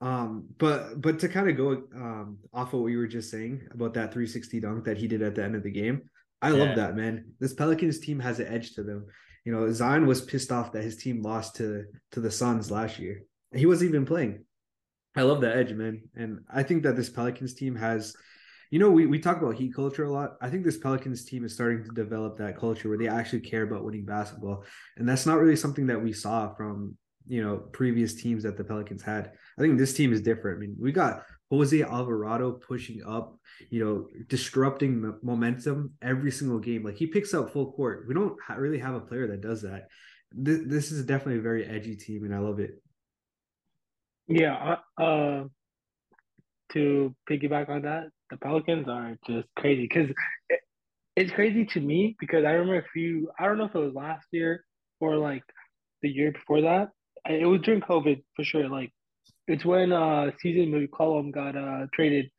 Um, 0.00 0.46
but 0.58 1.00
but 1.00 1.18
to 1.20 1.28
kind 1.28 1.48
of 1.50 1.56
go 1.56 1.82
um 1.94 2.38
off 2.52 2.72
of 2.72 2.80
what 2.80 2.88
you 2.88 2.98
were 2.98 3.08
just 3.08 3.30
saying 3.30 3.66
about 3.72 3.94
that 3.94 4.12
360 4.12 4.60
dunk 4.60 4.84
that 4.84 4.96
he 4.96 5.08
did 5.08 5.22
at 5.22 5.34
the 5.34 5.42
end 5.42 5.56
of 5.56 5.62
the 5.64 5.70
game, 5.70 6.02
I 6.40 6.50
Yeah. 6.50 6.64
love 6.64 6.76
that 6.76 6.96
man. 6.96 7.32
This 7.40 7.52
Pelicans 7.54 7.98
team 7.98 8.20
has 8.20 8.38
an 8.38 8.46
edge 8.46 8.74
to 8.74 8.82
them. 8.82 9.06
You 9.44 9.52
know, 9.52 9.70
Zion 9.72 10.06
was 10.06 10.20
pissed 10.22 10.52
off 10.52 10.72
that 10.72 10.84
his 10.84 10.96
team 10.96 11.22
lost 11.22 11.56
to 11.56 11.84
to 12.12 12.20
the 12.20 12.30
Suns 12.30 12.70
last 12.70 12.98
year. 12.98 13.22
He 13.52 13.66
wasn't 13.66 13.90
even 13.90 14.06
playing. 14.06 14.44
I 15.16 15.22
love 15.22 15.40
that 15.40 15.56
edge, 15.56 15.72
man. 15.72 16.02
And 16.14 16.40
I 16.48 16.62
think 16.62 16.84
that 16.84 16.94
this 16.94 17.08
Pelicans 17.10 17.54
team 17.54 17.74
has, 17.74 18.14
you 18.70 18.78
know, 18.78 18.90
we, 18.90 19.06
we 19.06 19.18
talk 19.18 19.40
about 19.40 19.54
heat 19.54 19.74
culture 19.74 20.04
a 20.04 20.10
lot. 20.10 20.36
I 20.40 20.50
think 20.50 20.64
this 20.64 20.76
Pelicans 20.76 21.24
team 21.24 21.44
is 21.44 21.54
starting 21.54 21.82
to 21.84 21.90
develop 21.90 22.36
that 22.38 22.58
culture 22.58 22.88
where 22.88 22.98
they 22.98 23.08
actually 23.08 23.40
care 23.40 23.62
about 23.62 23.84
winning 23.84 24.04
basketball. 24.04 24.64
And 24.96 25.08
that's 25.08 25.26
not 25.26 25.38
really 25.38 25.56
something 25.56 25.86
that 25.86 26.02
we 26.02 26.12
saw 26.12 26.54
from, 26.54 26.96
you 27.26 27.42
know, 27.42 27.56
previous 27.72 28.14
teams 28.14 28.42
that 28.42 28.56
the 28.56 28.64
Pelicans 28.64 29.02
had. 29.02 29.32
I 29.58 29.62
think 29.62 29.78
this 29.78 29.94
team 29.94 30.12
is 30.12 30.20
different. 30.20 30.58
I 30.58 30.60
mean, 30.60 30.76
we 30.78 30.92
got 30.92 31.22
Jose 31.50 31.82
Alvarado 31.82 32.52
pushing 32.52 33.02
up, 33.06 33.38
you 33.70 33.82
know, 33.82 34.06
disrupting 34.28 35.00
mo- 35.00 35.18
momentum 35.22 35.92
every 36.02 36.30
single 36.30 36.58
game. 36.58 36.84
Like 36.84 36.96
he 36.96 37.06
picks 37.06 37.32
up 37.32 37.52
full 37.52 37.72
court. 37.72 38.04
We 38.06 38.14
don't 38.14 38.36
really 38.56 38.78
have 38.78 38.94
a 38.94 39.00
player 39.00 39.28
that 39.28 39.40
does 39.40 39.62
that. 39.62 39.88
This, 40.30 40.60
this 40.66 40.92
is 40.92 41.06
definitely 41.06 41.38
a 41.38 41.42
very 41.42 41.64
edgy 41.64 41.96
team, 41.96 42.24
and 42.24 42.34
I 42.34 42.38
love 42.38 42.60
it. 42.60 42.82
Yeah, 44.26 44.76
uh, 44.98 45.02
uh, 45.02 45.44
to 46.72 47.14
piggyback 47.28 47.70
on 47.70 47.82
that, 47.82 48.08
the 48.30 48.36
Pelicans 48.36 48.88
are 48.88 49.16
just 49.26 49.48
crazy 49.56 49.82
because 49.82 50.10
it, 50.48 50.60
it's 51.16 51.32
crazy 51.32 51.64
to 51.66 51.80
me 51.80 52.16
because 52.20 52.44
I 52.44 52.50
remember 52.50 52.78
a 52.78 52.88
few, 52.92 53.30
I 53.38 53.46
don't 53.46 53.58
know 53.58 53.64
if 53.64 53.74
it 53.74 53.78
was 53.78 53.94
last 53.94 54.26
year 54.30 54.64
or 55.00 55.16
like 55.16 55.42
the 56.02 56.08
year 56.08 56.32
before 56.32 56.62
that. 56.62 56.90
It 57.28 57.46
was 57.46 57.60
during 57.62 57.80
COVID 57.80 58.22
for 58.36 58.44
sure. 58.44 58.68
Like 58.68 58.92
it's 59.46 59.64
when 59.64 59.92
uh 59.92 60.30
CJ 60.42 60.68
McCollum 60.68 61.32
got 61.32 61.56
uh 61.56 61.86
traded 61.92 62.30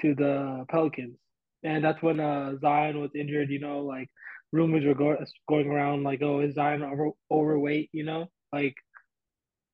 to 0.00 0.14
the 0.14 0.64
Pelicans, 0.70 1.16
and 1.64 1.84
that's 1.84 2.00
when 2.02 2.20
uh 2.20 2.52
Zion 2.60 3.00
was 3.00 3.10
injured. 3.14 3.50
You 3.50 3.58
know, 3.58 3.80
like 3.80 4.08
rumors 4.52 4.84
were 4.84 4.94
go- 4.94 5.24
going 5.48 5.66
around 5.66 6.04
like, 6.04 6.22
oh, 6.22 6.40
is 6.40 6.54
Zion 6.54 6.82
over 6.82 7.10
overweight? 7.30 7.90
You 7.92 8.04
know, 8.04 8.26
like 8.52 8.74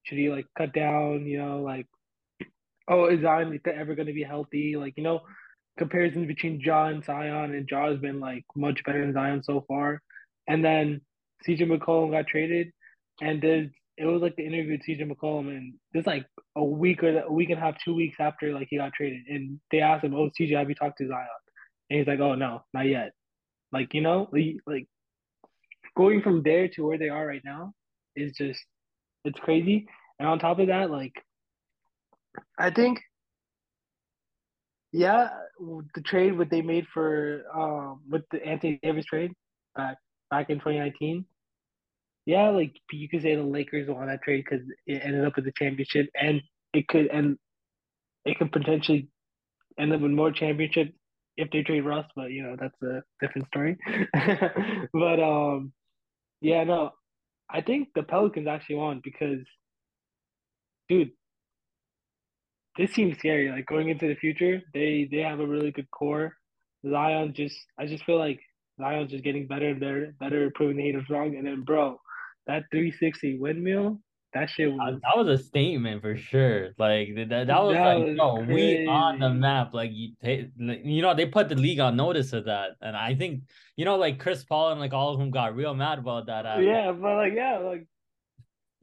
should 0.04 0.18
he 0.18 0.30
like 0.30 0.46
cut 0.56 0.72
down? 0.72 1.26
You 1.26 1.38
know, 1.38 1.58
like 1.58 1.86
oh, 2.88 3.06
is 3.06 3.22
Zion 3.22 3.58
ever 3.66 3.94
going 3.94 4.08
to 4.08 4.12
be 4.12 4.22
healthy? 4.22 4.76
Like, 4.76 4.94
you 4.96 5.02
know, 5.02 5.20
comparisons 5.78 6.26
between 6.26 6.60
Ja 6.60 6.86
and 6.86 7.04
Zion, 7.04 7.54
and 7.54 7.68
Ja 7.70 7.90
has 7.90 7.98
been 7.98 8.20
like 8.20 8.44
much 8.56 8.82
better 8.84 9.00
than 9.00 9.14
Zion 9.14 9.42
so 9.42 9.64
far. 9.66 10.00
And 10.46 10.64
then 10.64 11.00
CJ 11.46 11.62
McCollum 11.62 12.10
got 12.10 12.26
traded, 12.26 12.72
and 13.20 13.40
there's 13.42 13.70
it 13.96 14.06
was 14.06 14.22
like 14.22 14.34
the 14.36 14.44
interview 14.44 14.72
with 14.72 14.86
CJ 14.86 15.10
McCollum, 15.10 15.48
and 15.48 15.74
this 15.92 16.06
like 16.06 16.26
a 16.56 16.64
week 16.64 17.02
or 17.02 17.20
a 17.20 17.32
week 17.32 17.50
and 17.50 17.58
a 17.58 17.62
half, 17.62 17.76
two 17.84 17.94
weeks 17.94 18.16
after 18.18 18.52
like 18.52 18.68
he 18.70 18.76
got 18.76 18.92
traded, 18.92 19.22
and 19.28 19.60
they 19.70 19.80
asked 19.80 20.04
him, 20.04 20.14
"Oh, 20.14 20.30
CJ, 20.38 20.56
have 20.56 20.68
you 20.68 20.74
talked 20.74 20.98
to 20.98 21.08
Zion?" 21.08 21.26
And 21.90 21.98
he's 21.98 22.08
like, 22.08 22.20
"Oh 22.20 22.34
no, 22.34 22.62
not 22.72 22.86
yet." 22.86 23.12
Like 23.72 23.94
you 23.94 24.00
know, 24.00 24.28
like 24.66 24.86
going 25.96 26.22
from 26.22 26.42
there 26.42 26.68
to 26.68 26.86
where 26.86 26.98
they 26.98 27.08
are 27.08 27.26
right 27.26 27.42
now 27.44 27.72
is 28.16 28.32
just 28.32 28.60
it's 29.24 29.38
crazy. 29.40 29.86
And 30.18 30.28
on 30.28 30.38
top 30.38 30.58
of 30.58 30.68
that, 30.68 30.90
like 30.90 31.14
I 32.58 32.70
think, 32.70 33.00
yeah, 34.94 35.28
the 35.58 36.00
trade 36.02 36.38
what 36.38 36.50
they 36.50 36.62
made 36.62 36.86
for 36.94 37.42
um 37.52 38.02
with 38.08 38.22
the 38.30 38.44
Anthony 38.46 38.78
Davis 38.80 39.04
trade 39.06 39.32
back 39.76 39.96
back 40.30 40.50
in 40.50 40.58
2019. 40.58 41.24
Yeah, 42.26 42.50
like 42.50 42.74
you 42.92 43.08
could 43.08 43.22
say 43.22 43.34
the 43.34 43.42
Lakers 43.42 43.88
won 43.88 44.06
that 44.06 44.22
trade 44.22 44.44
because 44.48 44.64
it 44.86 45.02
ended 45.04 45.24
up 45.24 45.34
with 45.34 45.46
the 45.46 45.52
championship, 45.58 46.06
and 46.14 46.40
it 46.72 46.86
could 46.86 47.06
and 47.08 47.36
it 48.24 48.38
could 48.38 48.52
potentially 48.52 49.08
end 49.80 49.92
up 49.92 50.00
with 50.00 50.12
more 50.12 50.30
championships 50.30 50.92
if 51.36 51.50
they 51.50 51.64
trade 51.64 51.84
Russ. 51.84 52.06
But 52.14 52.30
you 52.30 52.44
know 52.44 52.56
that's 52.56 52.80
a 52.82 53.02
different 53.20 53.48
story. 53.48 53.76
but 54.92 55.20
um, 55.20 55.72
yeah, 56.40 56.62
no, 56.62 56.92
I 57.50 57.62
think 57.62 57.88
the 57.96 58.04
Pelicans 58.04 58.46
actually 58.46 58.76
won 58.76 59.00
because, 59.02 59.44
dude, 60.88 61.10
this 62.76 62.92
seems 62.92 63.18
scary. 63.18 63.50
Like 63.50 63.66
going 63.66 63.88
into 63.88 64.08
the 64.08 64.14
future, 64.16 64.62
they 64.72 65.08
they 65.10 65.18
have 65.18 65.40
a 65.40 65.46
really 65.46 65.70
good 65.72 65.90
core. 65.90 66.34
Zion 66.88 67.32
just, 67.34 67.56
I 67.78 67.86
just 67.86 68.04
feel 68.04 68.18
like 68.18 68.40
Zion's 68.78 69.10
just 69.10 69.24
getting 69.24 69.46
better 69.46 69.70
and 69.70 69.80
better, 69.80 70.14
better, 70.20 70.50
proving 70.54 70.76
the 70.76 70.82
haters 70.82 71.08
wrong. 71.08 71.34
And 71.36 71.46
then, 71.46 71.62
bro, 71.62 71.98
that 72.46 72.64
360 72.70 73.38
windmill, 73.38 74.00
that 74.34 74.50
shit 74.50 74.68
Uh, 74.68 74.72
was. 74.72 75.00
that 75.00 75.16
was 75.16 75.40
a 75.40 75.42
statement 75.42 76.02
for 76.02 76.14
sure. 76.16 76.70
Like 76.76 77.14
that, 77.16 77.28
that, 77.30 77.46
that 77.46 77.62
was 77.62 77.74
That 77.74 77.84
like, 77.96 78.06
was 78.08 78.16
no, 78.16 78.34
we 78.46 78.86
on 78.86 79.18
the 79.20 79.30
map. 79.30 79.72
Like 79.72 79.92
you, 79.94 80.12
they, 80.20 80.50
you 80.58 81.00
know, 81.00 81.14
they 81.14 81.24
put 81.26 81.48
the 81.48 81.54
league 81.54 81.80
on 81.80 81.96
notice 81.96 82.32
of 82.34 82.44
that, 82.46 82.72
and 82.82 82.94
I 82.96 83.14
think 83.14 83.44
you 83.76 83.84
know, 83.86 83.96
like 83.96 84.18
Chris 84.18 84.44
Paul 84.44 84.72
and 84.72 84.80
like 84.80 84.92
all 84.92 85.12
of 85.14 85.18
them 85.18 85.30
got 85.30 85.56
real 85.56 85.72
mad 85.74 85.98
about 86.00 86.26
that. 86.26 86.44
after. 86.44 86.62
Yeah, 86.64 86.92
but 86.92 87.14
like, 87.16 87.32
yeah, 87.34 87.58
like, 87.58 87.86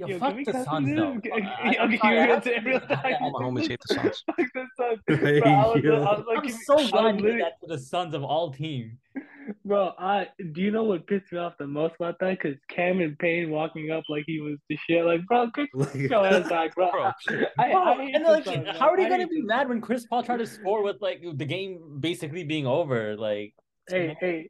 Yo, 0.01 0.07
yo, 0.07 0.19
fuck 0.19 0.35
the 0.45 0.63
Suns 0.63 0.95
though. 0.95 1.13
Okay, 1.17 1.29
okay, 1.31 1.97
sorry, 1.99 2.15
you're 2.15 2.25
have 2.25 2.29
gonna 2.29 2.41
to- 2.41 2.49
say 2.49 2.59
real 2.65 2.79
to- 2.79 3.19
All 3.21 3.31
my 3.31 3.45
homies 3.61 3.67
hate 3.67 3.79
the 3.87 3.93
Suns. 3.93 4.23
Fuck 4.25 4.47
the 4.55 4.65
Suns. 4.77 4.99
Bro, 5.41 5.51
I 5.51 5.65
was, 5.67 5.83
yo. 5.83 5.95
I 6.03 6.17
was 6.17 6.25
like, 6.27 6.37
I'm 6.43 6.49
so 6.49 6.79
I 6.79 6.89
glad 6.89 7.19
you 7.19 7.27
did 7.27 7.41
that 7.41 7.53
to 7.61 7.67
the 7.67 7.77
Suns 7.77 8.13
of 8.15 8.23
all 8.23 8.51
teams. 8.51 8.97
Bro, 9.65 9.93
I 9.99 10.27
do 10.53 10.61
you 10.61 10.71
know 10.71 10.83
what 10.83 11.05
pissed 11.07 11.31
me 11.31 11.37
off 11.39 11.53
the 11.59 11.67
most 11.67 11.95
about 11.99 12.17
that? 12.19 12.39
Because 12.41 12.57
Cameron 12.69 13.15
Payne 13.19 13.49
walking 13.51 13.91
up 13.91 14.03
like 14.09 14.23
he 14.25 14.39
was 14.39 14.57
the 14.69 14.77
shit. 14.87 15.05
Like, 15.05 15.25
bro, 15.25 15.49
get 15.53 15.67
your 15.95 16.25
ass 16.25 16.47
back, 16.49 16.73
bro. 16.75 16.89
Bro. 16.91 17.11
I, 17.59 17.71
Bro, 17.71 17.81
I 17.83 18.11
and 18.13 18.23
like, 18.23 18.45
Suns, 18.45 18.67
how 18.79 18.89
are 18.89 18.99
you 18.99 19.09
gonna 19.09 19.27
be 19.27 19.41
mad 19.41 19.67
when 19.69 19.81
Chris 19.81 20.05
Paul 20.07 20.23
tried 20.23 20.37
to 20.37 20.47
score 20.47 20.83
with 20.83 20.97
like 21.01 21.21
the 21.35 21.45
game 21.45 21.97
basically 21.99 22.43
being 22.43 22.65
over? 22.65 23.15
Like, 23.17 23.53
Hey, 23.89 24.15
hey, 24.19 24.49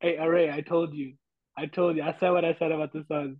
hey, 0.00 0.16
Aray, 0.18 0.50
I 0.50 0.60
told 0.60 0.94
you. 0.94 1.14
I 1.56 1.66
told 1.66 1.96
you. 1.96 2.02
I 2.02 2.14
said 2.18 2.30
what 2.30 2.44
I 2.44 2.54
said 2.58 2.72
about 2.72 2.92
the 2.92 3.04
Suns. 3.08 3.36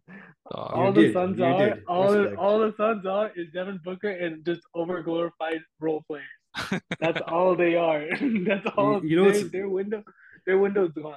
Dog. 0.53 0.71
all 0.75 0.93
the 0.93 1.03
did, 1.03 1.13
Suns 1.15 1.39
you 1.39 1.45
are, 1.45 1.71
did. 1.71 1.83
all 1.89 2.15
Respect. 2.15 2.39
all 2.39 2.59
the 2.59 2.75
Suns 2.77 3.07
are 3.07 3.31
is 3.37 3.47
Devin 3.55 3.81
Booker 3.85 4.11
and 4.11 4.45
just 4.45 4.61
overglorified 4.77 5.61
role 5.81 6.03
players. 6.07 6.27
That's 7.01 7.21
all 7.27 7.57
they 7.57 7.77
are. 7.77 8.05
That's 8.47 8.67
all. 8.77 9.05
you 9.05 9.17
know 9.17 9.31
their, 9.31 9.45
their 9.45 9.69
window, 9.69 10.03
their 10.47 10.59
window's 10.59 10.93
gone. 10.93 11.15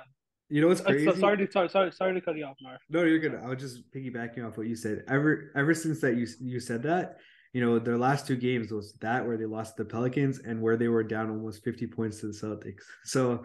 You 0.50 0.62
know 0.62 0.68
what's 0.68 0.82
Uh, 0.82 0.86
crazy? 0.86 1.06
So, 1.06 1.16
sorry 1.16 1.38
to 1.46 1.52
sorry, 1.52 1.70
sorry 1.70 1.92
sorry 1.92 2.14
to 2.14 2.22
cut 2.22 2.38
you 2.38 2.46
off, 2.46 2.56
Narf. 2.62 2.80
No, 2.90 3.04
you're 3.04 3.20
good. 3.20 3.36
I 3.36 3.48
was 3.50 3.60
just 3.60 3.92
piggybacking 3.92 4.48
off 4.48 4.58
what 4.58 4.68
you 4.68 4.76
said. 4.76 5.04
Ever 5.10 5.52
ever 5.56 5.74
since 5.74 6.00
that 6.02 6.16
you 6.16 6.28
you 6.40 6.60
said 6.62 6.84
that, 6.84 7.18
you 7.52 7.60
know, 7.62 7.78
their 7.80 7.98
last 7.98 8.26
two 8.28 8.36
games 8.38 8.72
was 8.72 8.94
that 9.02 9.26
where 9.26 9.38
they 9.38 9.46
lost 9.46 9.76
the 9.76 9.84
Pelicans 9.84 10.40
and 10.40 10.62
where 10.62 10.78
they 10.78 10.88
were 10.88 11.04
down 11.04 11.30
almost 11.30 11.64
50 11.64 11.88
points 11.88 12.20
to 12.22 12.28
the 12.28 12.34
Celtics. 12.34 12.84
So, 13.04 13.44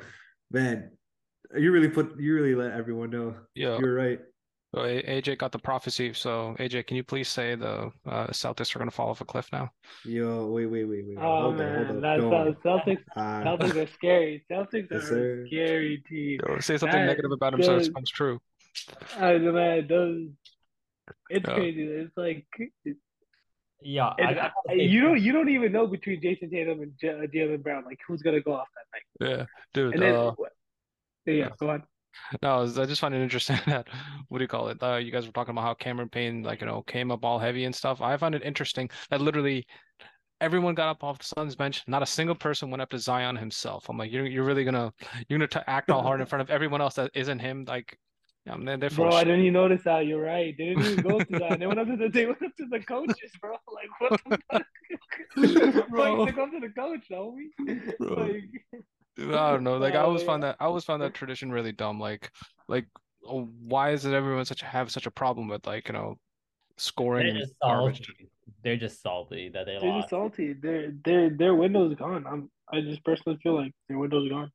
man, 0.52 0.90
you 1.56 1.72
really 1.72 1.88
put 1.88 2.18
you 2.18 2.34
really 2.34 2.54
let 2.54 2.72
everyone 2.72 3.10
know. 3.10 3.34
Yo, 3.54 3.78
You're 3.78 3.94
right. 3.94 4.20
so 4.74 4.82
AJ 4.82 5.38
got 5.38 5.52
the 5.52 5.58
prophecy. 5.58 6.12
So 6.12 6.54
AJ, 6.58 6.86
can 6.86 6.96
you 6.96 7.04
please 7.04 7.28
say 7.28 7.54
the 7.54 7.90
uh, 8.06 8.26
Celtics 8.28 8.74
are 8.74 8.78
gonna 8.78 8.90
fall 8.90 9.10
off 9.10 9.20
a 9.20 9.24
cliff 9.24 9.48
now? 9.52 9.70
Yo, 10.04 10.46
wait, 10.46 10.66
wait, 10.66 10.84
wait, 10.84 11.04
wait. 11.06 11.18
Oh 11.18 11.42
hold 11.42 11.56
man, 11.58 11.68
on, 11.70 11.74
hold 11.76 11.90
on. 11.96 12.00
that's 12.00 12.20
Don't. 12.20 12.34
uh, 12.34 12.52
Celtics. 12.64 13.04
Celtics 13.16 13.76
are 13.76 13.92
scary. 13.94 14.44
Celtics 14.50 14.88
Yes, 14.90 15.10
are 15.10 15.42
a 15.42 15.46
scary 15.46 16.02
team. 16.08 16.40
Yo, 16.46 16.60
say 16.60 16.76
something 16.78 17.00
That 17.00 17.06
negative 17.06 17.32
about 17.32 17.54
him 17.54 17.62
so 17.62 17.76
it 17.76 17.92
comes 17.94 18.10
true. 18.10 18.40
I 19.18 19.32
don't 19.32 19.54
know, 19.54 19.82
those. 19.88 20.28
It's 21.28 21.46
Yeah. 21.46 21.54
crazy. 21.54 21.82
It's 21.82 22.16
like 22.16 22.46
yeah, 23.82 24.08
I, 24.18 24.22
I 24.22 24.50
I- 24.68 24.72
you 24.74 25.00
don't 25.00 25.20
you 25.20 25.32
don't 25.32 25.48
even 25.48 25.72
know 25.72 25.86
between 25.86 26.20
Jayson 26.20 26.50
Tatum 26.50 26.82
and 26.82 26.92
J- 27.00 27.26
Jaylen 27.34 27.62
Brown 27.62 27.84
like 27.84 27.98
who's 28.06 28.20
gonna 28.22 28.40
go 28.40 28.52
off 28.52 28.68
that 28.76 29.26
night. 29.28 29.38
Yeah, 29.38 29.46
dude. 29.74 29.94
And 29.94 30.02
then 30.02 30.14
uh, 30.14 30.32
yeah, 31.26 31.48
go 31.58 31.70
on. 31.70 31.82
No, 32.42 32.62
I 32.62 32.86
just 32.86 33.00
find 33.00 33.14
it 33.14 33.22
interesting 33.22 33.58
that 33.66 33.86
what 34.28 34.38
do 34.38 34.44
you 34.44 34.48
call 34.48 34.68
it? 34.68 34.82
Uh, 34.82 34.96
you 34.96 35.10
guys 35.10 35.26
were 35.26 35.32
talking 35.32 35.52
about 35.52 35.62
how 35.62 35.74
Cameron 35.74 36.08
Payne, 36.08 36.42
like 36.42 36.60
you 36.60 36.66
know, 36.66 36.82
came 36.82 37.10
up 37.10 37.24
all 37.24 37.38
heavy 37.38 37.64
and 37.64 37.74
stuff. 37.74 38.00
I 38.00 38.16
find 38.16 38.34
it 38.34 38.42
interesting 38.42 38.90
that 39.10 39.20
literally 39.20 39.66
everyone 40.40 40.74
got 40.74 40.88
up 40.88 41.04
off 41.04 41.18
the 41.18 41.24
Suns 41.24 41.54
bench. 41.54 41.82
Not 41.86 42.02
a 42.02 42.06
single 42.06 42.34
person 42.34 42.70
went 42.70 42.82
up 42.82 42.90
to 42.90 42.98
Zion 42.98 43.36
himself. 43.36 43.88
I'm 43.88 43.96
like, 43.96 44.10
you're 44.10 44.26
you're 44.26 44.44
really 44.44 44.64
gonna 44.64 44.92
you're 45.28 45.38
gonna 45.38 45.48
t 45.48 45.60
act 45.66 45.90
all 45.90 46.02
hard 46.02 46.20
in 46.20 46.26
front 46.30 46.42
of 46.42 46.50
everyone 46.50 46.80
else 46.80 46.94
that 46.94 47.10
isn't 47.14 47.38
him. 47.38 47.64
Like, 47.66 47.96
they're 48.46 48.90
Bro, 48.90 49.10
I 49.10 49.22
didn't 49.22 49.40
even 49.40 49.52
notice 49.52 49.82
that. 49.84 50.06
You're 50.06 50.22
right. 50.22 50.54
They 50.56 50.70
didn't 50.70 50.84
even 50.84 51.04
go 51.04 51.18
to 51.20 51.38
that. 51.38 51.60
They 51.60 51.66
went 51.66 51.78
up 51.78 51.86
to 51.86 51.96
the 51.96 52.08
they 52.08 52.26
went 52.26 52.42
up 52.42 52.56
to 52.56 52.66
the 52.70 52.80
coaches, 52.80 53.32
bro. 53.40 53.56
Like 53.72 54.00
what 54.00 54.20
the 54.28 54.38
fuck? 54.50 55.88
Bro. 55.90 56.14
Like, 56.14 56.34
they 56.34 56.36
go 56.36 56.50
to 56.50 56.60
the 56.60 56.70
coach, 56.70 57.04
homie. 57.10 57.96
Bro. 57.98 58.14
Like, 58.14 58.84
I 59.18 59.50
don't 59.50 59.64
know. 59.64 59.76
Like 59.78 59.94
I 59.94 60.00
always 60.00 60.22
found 60.22 60.42
that 60.42 60.56
I 60.60 60.64
always 60.64 60.84
found 60.84 61.02
that 61.02 61.14
tradition 61.14 61.50
really 61.50 61.72
dumb. 61.72 62.00
Like 62.00 62.30
like 62.68 62.86
oh, 63.26 63.48
why 63.60 63.90
is 63.90 64.04
it 64.04 64.14
everyone 64.14 64.44
such 64.44 64.62
have 64.62 64.90
such 64.90 65.06
a 65.06 65.10
problem 65.10 65.48
with 65.48 65.66
like, 65.66 65.88
you 65.88 65.94
know, 65.94 66.16
scoring 66.76 67.26
They're 67.26 67.34
and 67.34 67.40
just 67.40 67.54
garbage? 67.62 68.06
salty. 68.06 68.30
They're 68.62 68.76
just 68.76 69.02
salty 69.02 69.50
that 69.50 69.66
they 69.66 69.78
they're 69.80 69.90
lost. 69.90 70.04
just 70.04 70.10
salty. 70.10 70.52
Their 70.54 70.92
their 71.04 71.30
their 71.30 71.54
window's 71.54 71.94
gone. 71.94 72.24
I'm 72.26 72.50
I 72.72 72.80
just 72.80 73.04
personally 73.04 73.38
feel 73.42 73.54
like 73.56 73.72
their 73.88 73.98
window's 73.98 74.28
gone. 74.28 74.50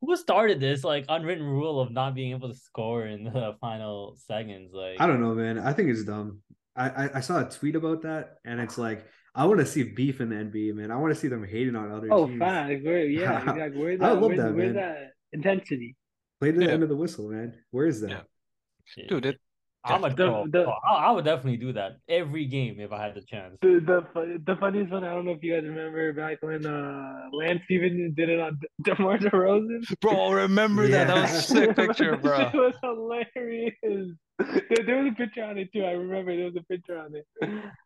Who 0.00 0.16
started 0.16 0.60
this 0.60 0.84
like 0.84 1.04
unwritten 1.08 1.44
rule 1.44 1.80
of 1.80 1.90
not 1.90 2.14
being 2.14 2.30
able 2.30 2.48
to 2.48 2.54
score 2.54 3.06
in 3.06 3.24
the 3.24 3.56
final 3.60 4.16
seconds? 4.26 4.72
Like 4.72 5.00
I 5.00 5.06
don't 5.06 5.20
know, 5.20 5.34
man. 5.34 5.58
I 5.58 5.72
think 5.72 5.90
it's 5.90 6.04
dumb. 6.04 6.40
I, 6.76 6.88
I, 6.88 7.10
I 7.16 7.20
saw 7.20 7.40
a 7.40 7.50
tweet 7.50 7.74
about 7.74 8.02
that, 8.02 8.36
and 8.44 8.60
it's 8.60 8.78
like 8.78 9.04
I 9.38 9.44
want 9.46 9.60
to 9.60 9.66
see 9.66 9.84
beef 9.84 10.20
in 10.20 10.30
the 10.30 10.34
NBA, 10.34 10.74
man. 10.74 10.90
I 10.90 10.96
want 10.96 11.14
to 11.14 11.18
see 11.20 11.28
them 11.28 11.46
hating 11.46 11.76
on 11.76 11.92
other 11.92 12.08
Oh, 12.12 12.26
teams. 12.26 12.40
fact. 12.40 12.84
Where 12.84 13.06
yeah, 13.06 13.38
exactly. 13.50 13.80
Where's 13.80 14.00
I 14.00 14.10
love 14.10 14.22
where's, 14.22 14.38
that, 14.38 14.54
where's 14.54 14.74
man. 14.74 14.74
that 14.74 15.12
intensity? 15.32 15.94
Play 16.40 16.50
to 16.52 16.58
the 16.58 16.64
Yeah. 16.66 16.72
end 16.72 16.82
of 16.82 16.88
the 16.88 16.96
whistle, 16.96 17.28
man. 17.28 17.54
Where 17.70 17.86
is 17.86 18.00
that? 18.00 18.26
Yeah. 18.96 19.04
Dude, 19.08 19.26
it, 19.26 19.38
I'm 19.88 20.04
a 20.04 20.10
The- 20.10 20.44
the- 20.50 20.66
Oh, 20.66 20.72
I, 20.88 21.06
I 21.06 21.10
would 21.12 21.24
definitely 21.24 21.56
do 21.58 21.72
that 21.74 21.98
every 22.08 22.44
game 22.46 22.78
if 22.80 22.92
I 22.92 23.02
had 23.02 23.14
the 23.14 23.22
chance. 23.22 23.56
The 23.62 23.80
the 24.14 24.40
the 24.46 24.56
funniest 24.56 24.90
one. 24.92 25.04
I 25.04 25.14
don't 25.14 25.24
know 25.24 25.32
if 25.32 25.42
you 25.42 25.54
guys 25.54 25.64
remember 25.64 26.12
back 26.12 26.38
when 26.42 26.64
uh 26.66 27.28
Lance 27.32 27.60
Stevens 27.64 28.14
did 28.16 28.28
it 28.28 28.40
on 28.40 28.58
De- 28.84 28.94
DeMar 28.94 29.18
DeRozan. 29.18 29.82
bro, 30.00 30.30
remember 30.32 30.86
that? 30.88 31.06
That 31.08 31.20
was 31.22 31.32
a 31.32 31.42
sick 31.42 31.76
picture, 31.76 32.16
bro. 32.22 32.38
shit 32.38 32.54
was 32.54 32.74
hilarious. 32.82 33.74
There, 33.82 34.84
there 34.86 35.02
was 35.02 35.12
a 35.12 35.16
picture 35.16 35.42
on 35.44 35.58
it 35.58 35.72
too. 35.72 35.84
I 35.84 35.90
remember 35.92 36.34
there 36.36 36.44
was 36.46 36.56
a 36.56 36.62
picture 36.62 36.98
on 36.98 37.14
it. 37.14 37.26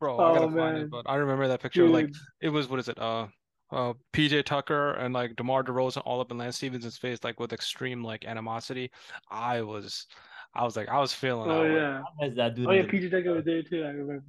Bro, 0.00 0.18
I 0.18 0.35
gotta 0.35 0.47
Oh, 0.47 0.54
find 0.56 0.78
it, 0.78 0.90
but 0.90 1.09
I 1.09 1.16
remember 1.16 1.49
that 1.49 1.61
picture. 1.62 1.88
Like 1.88 2.11
it 2.40 2.49
was 2.50 2.68
what 2.68 2.78
is 2.78 2.88
it? 2.88 2.99
Uh, 2.99 3.26
uh, 3.71 3.94
PJ 4.12 4.44
Tucker 4.44 4.92
and 4.92 5.14
like 5.14 5.35
DeMar 5.37 5.64
DeRozan 5.64 6.02
all 6.04 6.21
up 6.21 6.30
in 6.30 6.37
Lance 6.37 6.56
Stephenson's 6.56 6.99
face, 6.99 7.25
like 7.25 7.40
with 7.40 7.54
extreme 7.54 8.04
like 8.04 8.26
animosity. 8.26 8.90
I 9.30 9.62
was, 9.62 10.06
I 10.54 10.64
was 10.64 10.76
like, 10.76 10.88
I 10.88 10.99
was 10.99 11.12
feeling 11.12 11.50
oh 11.50 11.64
yeah. 11.64 12.02
How 12.21 12.26
is 12.26 12.37
that 12.37 12.54
dude? 12.54 12.66
Oh 12.66 12.73
yeah, 12.73 12.82
the- 12.82 12.88
PJ 12.88 13.11
Tucker 13.11 13.35
was 13.35 13.44
there 13.44 13.62
too. 13.62 13.82
I 13.85 13.88
remember. 13.88 14.25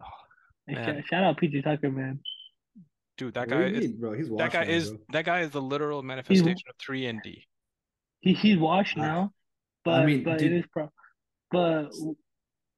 Oh, 0.00 0.04
man. 0.68 0.84
shout, 0.84 1.04
shout 1.08 1.24
out 1.24 1.40
PJ 1.40 1.64
Tucker, 1.64 1.90
man. 1.90 2.20
Dude, 3.16 3.34
that 3.34 3.48
What 3.48 3.50
guy 3.50 3.64
is 3.64 3.80
mean, 3.80 4.00
bro. 4.00 4.12
He's 4.12 4.28
that 4.30 4.52
guy 4.52 4.64
now, 4.64 4.70
is 4.70 4.90
bro. 4.90 4.98
that 5.12 5.24
guy 5.24 5.40
is 5.40 5.50
the 5.50 5.62
literal 5.62 6.02
manifestation 6.02 6.68
of 6.68 6.74
three 6.80 7.06
and 7.06 7.20
D. 7.22 7.44
He 8.20 8.34
he's 8.34 8.58
washed 8.58 8.96
now, 8.96 9.32
but 9.84 10.04
mean, 10.06 10.24
but 10.24 10.38
did- 10.38 10.52
it 10.52 10.58
is 10.58 10.64
pro. 10.72 10.90
But 11.50 11.90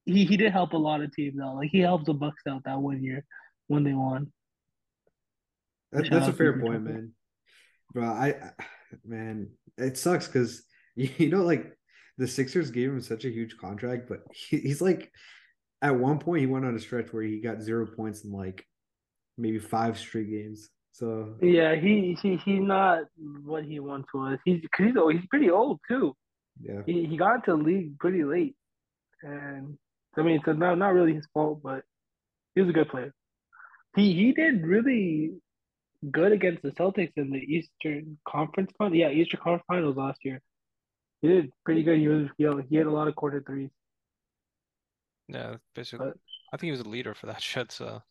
he 0.05 0.25
he 0.25 0.37
did 0.37 0.53
help 0.53 0.73
a 0.73 0.77
lot 0.77 1.01
of 1.01 1.13
teams 1.13 1.41
out. 1.41 1.57
Like 1.57 1.71
he 1.71 1.81
helped 1.81 2.07
the 2.07 2.15
Bucks 2.15 2.43
out 2.49 2.63
that 2.65 2.81
one 2.81 3.03
year 3.03 3.25
when 3.69 3.85
they 3.85 3.93
won. 3.93 4.33
That, 5.93 6.11
that's 6.11 6.29
a 6.29 6.33
fair 6.33 6.55
PJ 6.55 6.61
point, 6.63 6.85
Tucker. 6.85 6.95
man. 6.95 7.13
Bro, 7.93 8.05
I, 8.05 8.27
I 8.29 8.51
man, 9.05 9.51
it 9.79 9.97
sucks 9.99 10.27
because 10.27 10.65
you 10.97 11.29
know, 11.29 11.43
like 11.43 11.77
the 12.19 12.29
Sixers 12.29 12.71
gave 12.71 12.91
him 12.91 13.01
such 13.01 13.25
a 13.25 13.31
huge 13.31 13.57
contract, 13.57 14.09
but 14.09 14.21
he, 14.33 14.59
he's 14.59 14.81
like, 14.81 15.11
at 15.83 15.97
one 15.97 16.19
point 16.19 16.41
he 16.41 16.47
went 16.47 16.65
on 16.65 16.75
a 16.75 16.79
stretch 16.79 17.13
where 17.13 17.23
he 17.23 17.41
got 17.41 17.61
zero 17.63 17.87
points 17.87 18.25
in 18.25 18.33
like 18.33 18.65
maybe 19.37 19.59
five 19.59 19.99
straight 19.99 20.31
games. 20.31 20.71
So 20.93 21.35
Yeah, 21.43 21.75
he 21.75 22.17
he 22.23 22.37
he's 22.37 22.63
not 22.63 23.05
what 23.45 23.65
he 23.65 23.81
once 23.81 24.07
was. 24.15 24.39
He's 24.45 24.63
cause 24.77 24.87
he's 24.87 24.97
old, 24.97 25.13
he's 25.15 25.27
pretty 25.29 25.51
old 25.51 25.81
too. 25.89 26.15
yeah, 26.61 26.83
He 26.87 27.07
he 27.07 27.17
got 27.17 27.37
into 27.37 27.51
the 27.57 27.63
league 27.63 27.99
pretty 27.99 28.23
late, 28.25 28.55
and 29.23 29.77
I 30.17 30.23
mean, 30.23 30.37
it's 30.37 30.47
not 30.59 30.79
not 30.79 30.95
really 30.95 31.15
his 31.15 31.27
fault, 31.35 31.61
but 31.63 31.83
he 32.55 32.61
was 32.61 32.71
a 32.71 32.73
good 32.73 32.89
player. 32.89 33.13
He 33.97 34.13
he 34.15 34.33
did 34.33 34.63
really 34.65 35.35
good 36.11 36.33
against 36.33 36.63
the 36.63 36.71
Celtics 36.71 37.13
in 37.17 37.31
the 37.31 37.39
Eastern 37.39 38.19
Conference 38.29 38.71
Final. 38.79 38.95
Yeah, 38.95 39.11
Eastern 39.11 39.41
Conference 39.41 39.65
Finals 39.67 39.97
last 39.97 40.21
year. 40.25 40.41
He 41.25 41.31
did 41.31 41.53
pretty 41.65 41.83
good. 41.83 41.99
He 41.99 42.07
was 42.09 42.27
you 42.37 42.51
know, 42.51 42.63
he 42.69 42.77
had 42.77 42.87
a 42.87 42.91
lot 42.91 43.09
of 43.09 43.17
corner 43.17 43.41
threes. 43.41 43.71
Yeah, 45.27 45.57
basically. 45.75 46.09
But- 46.09 46.19
I 46.53 46.57
think 46.59 46.67
he 46.69 46.71
was 46.73 46.81
a 46.81 46.89
leader 46.89 47.15
for 47.15 47.27
that 47.27 47.41
shit. 47.51 47.73
So 47.73 48.03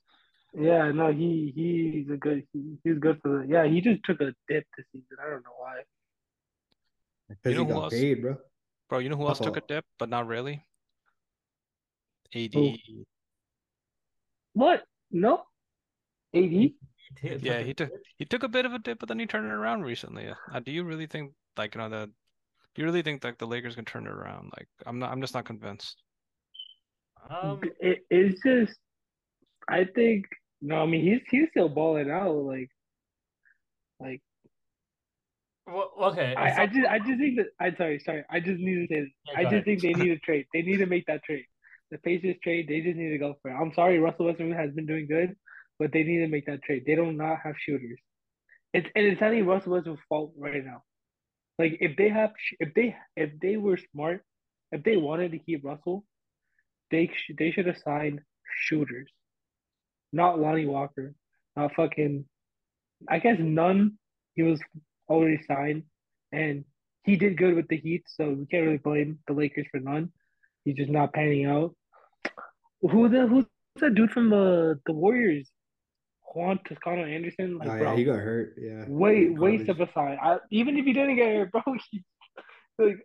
Yeah, 0.59 0.91
no, 0.91 1.13
he 1.13 1.53
he's 1.55 2.09
a 2.11 2.17
good 2.17 2.43
he, 2.51 2.75
he's 2.83 2.97
good 2.97 3.19
for 3.21 3.29
the 3.29 3.47
yeah. 3.47 3.67
He 3.67 3.81
just 3.81 4.03
took 4.03 4.19
a 4.19 4.33
dip 4.47 4.65
this 4.75 4.85
season. 4.91 5.17
I 5.23 5.29
don't 5.29 5.43
know 5.45 5.53
why. 5.59 5.81
because 7.29 7.55
know 7.55 7.65
he 7.65 7.67
who 7.67 7.73
got 7.75 7.83
else? 7.83 7.93
paid, 7.93 8.21
bro. 8.23 8.37
bro, 8.89 8.97
you 8.97 9.09
know 9.09 9.15
who 9.15 9.27
else 9.27 9.39
took 9.39 9.57
a 9.57 9.61
dip, 9.61 9.85
but 9.99 10.09
not 10.09 10.25
really? 10.25 10.65
AD. 12.33 12.53
Who? 12.55 12.73
What? 14.53 14.85
No, 15.11 15.43
AD. 16.33 16.71
Yeah, 17.21 17.61
he 17.61 17.75
took 17.75 17.91
he 18.17 18.25
took 18.25 18.41
a 18.41 18.47
bit 18.49 18.65
of 18.65 18.73
a 18.73 18.79
dip, 18.79 18.97
but 18.97 19.07
then 19.07 19.19
he 19.19 19.27
turned 19.27 19.45
it 19.45 19.53
around 19.53 19.83
recently. 19.83 20.29
Uh, 20.51 20.59
do 20.61 20.71
you 20.71 20.83
really 20.83 21.05
think 21.05 21.33
like 21.55 21.75
you 21.75 21.81
know 21.81 21.89
the 21.89 22.07
do 22.07 22.13
you 22.81 22.85
really 22.85 23.01
think 23.03 23.23
like 23.23 23.37
the 23.37 23.47
Lakers 23.47 23.75
can 23.75 23.85
turn 23.85 24.07
it 24.07 24.11
around? 24.11 24.51
Like 24.57 24.67
I'm 24.85 24.99
not 24.99 25.11
I'm 25.11 25.21
just 25.21 25.33
not 25.33 25.45
convinced. 25.45 26.01
Um, 27.29 27.61
It, 27.79 27.99
it's 28.09 28.41
just, 28.43 28.77
I 29.69 29.85
think 29.85 30.25
no. 30.61 30.81
I 30.81 30.85
mean, 30.85 31.03
he's 31.03 31.21
he's 31.29 31.49
still 31.51 31.69
balling 31.69 32.09
out. 32.11 32.35
Like, 32.35 32.69
like 33.99 34.21
well, 35.67 35.91
okay. 36.11 36.35
I, 36.35 36.63
I 36.63 36.67
just 36.67 36.87
I 36.87 36.99
just 36.99 37.19
think 37.19 37.37
that 37.37 37.47
I'm 37.59 37.75
sorry, 37.77 37.99
sorry. 37.99 38.23
I 38.29 38.39
just 38.39 38.59
need 38.59 38.75
to 38.75 38.87
say 38.87 39.01
this. 39.01 39.09
Yeah, 39.27 39.39
I 39.39 39.43
just 39.43 39.53
ahead. 39.53 39.65
think 39.65 39.81
they 39.81 39.93
need 39.93 40.11
a 40.11 40.19
trade. 40.19 40.45
They 40.53 40.61
need 40.61 40.77
to 40.77 40.85
make 40.85 41.05
that 41.07 41.23
trade. 41.23 41.45
The 41.91 41.97
Pacers 41.99 42.35
trade. 42.43 42.67
They 42.67 42.81
just 42.81 42.97
need 42.97 43.11
to 43.11 43.17
go 43.17 43.35
for 43.41 43.51
it. 43.51 43.55
I'm 43.55 43.73
sorry, 43.73 43.99
Russell 43.99 44.25
Westbrook 44.25 44.57
has 44.57 44.71
been 44.71 44.85
doing 44.87 45.07
good, 45.07 45.35
but 45.79 45.91
they 45.93 46.03
need 46.03 46.19
to 46.19 46.27
make 46.27 46.45
that 46.47 46.63
trade. 46.63 46.83
They 46.85 46.95
don't 46.95 47.17
not 47.17 47.39
have 47.43 47.55
shooters. 47.57 47.99
It's 48.73 48.87
and 48.95 49.05
it's 49.05 49.21
not 49.21 49.33
even 49.33 49.47
Russell 49.47 49.73
Westbrook's 49.73 50.01
fault 50.09 50.33
right 50.37 50.65
now. 50.65 50.83
Like 51.59 51.77
if 51.81 51.95
they 51.97 52.09
have, 52.09 52.31
if 52.59 52.73
they 52.73 52.95
if 53.15 53.31
they 53.39 53.57
were 53.57 53.77
smart, 53.91 54.23
if 54.71 54.83
they 54.83 54.97
wanted 54.97 55.31
to 55.31 55.39
keep 55.39 55.63
Russell, 55.63 56.03
they 56.91 57.07
sh- 57.07 57.35
they 57.37 57.51
should 57.51 57.67
have 57.67 57.77
signed 57.77 58.21
shooters, 58.57 59.09
not 60.11 60.39
Lonnie 60.39 60.65
Walker, 60.65 61.13
not 61.55 61.75
fucking. 61.75 62.25
I 63.07 63.19
guess 63.19 63.37
none. 63.39 63.99
He 64.35 64.43
was 64.43 64.59
already 65.09 65.41
signed, 65.47 65.83
and 66.31 66.65
he 67.03 67.17
did 67.17 67.37
good 67.37 67.55
with 67.55 67.67
the 67.67 67.77
Heat, 67.77 68.03
so 68.07 68.29
we 68.29 68.45
can't 68.45 68.65
really 68.65 68.77
blame 68.77 69.19
the 69.27 69.33
Lakers 69.33 69.67
for 69.69 69.79
none. 69.79 70.11
He's 70.65 70.75
just 70.75 70.89
not 70.89 71.13
panning 71.13 71.45
out. 71.45 71.75
Who 72.81 73.09
the 73.09 73.27
who's 73.27 73.45
that 73.75 73.93
dude 73.93 74.11
from 74.11 74.29
the 74.29 74.79
the 74.85 74.93
Warriors? 74.93 75.51
Juan 76.33 76.59
Toscano 76.67 77.05
Anderson, 77.05 77.57
like 77.57 77.69
Oh 77.69 77.77
bro, 77.77 77.91
yeah, 77.91 77.97
he 77.97 78.03
got 78.03 78.19
hurt. 78.19 78.55
Yeah, 78.57 78.85
Way, 78.87 79.25
in 79.27 79.39
waste 79.39 79.69
of 79.69 79.77
college. 79.77 79.89
a 79.89 79.93
sign. 79.93 80.17
I, 80.21 80.37
even 80.51 80.77
if 80.77 80.85
he 80.85 80.93
didn't 80.93 81.15
get 81.15 81.27
hurt, 81.35 81.51
bro, 81.51 81.61
he, 81.91 82.03
like 82.79 82.97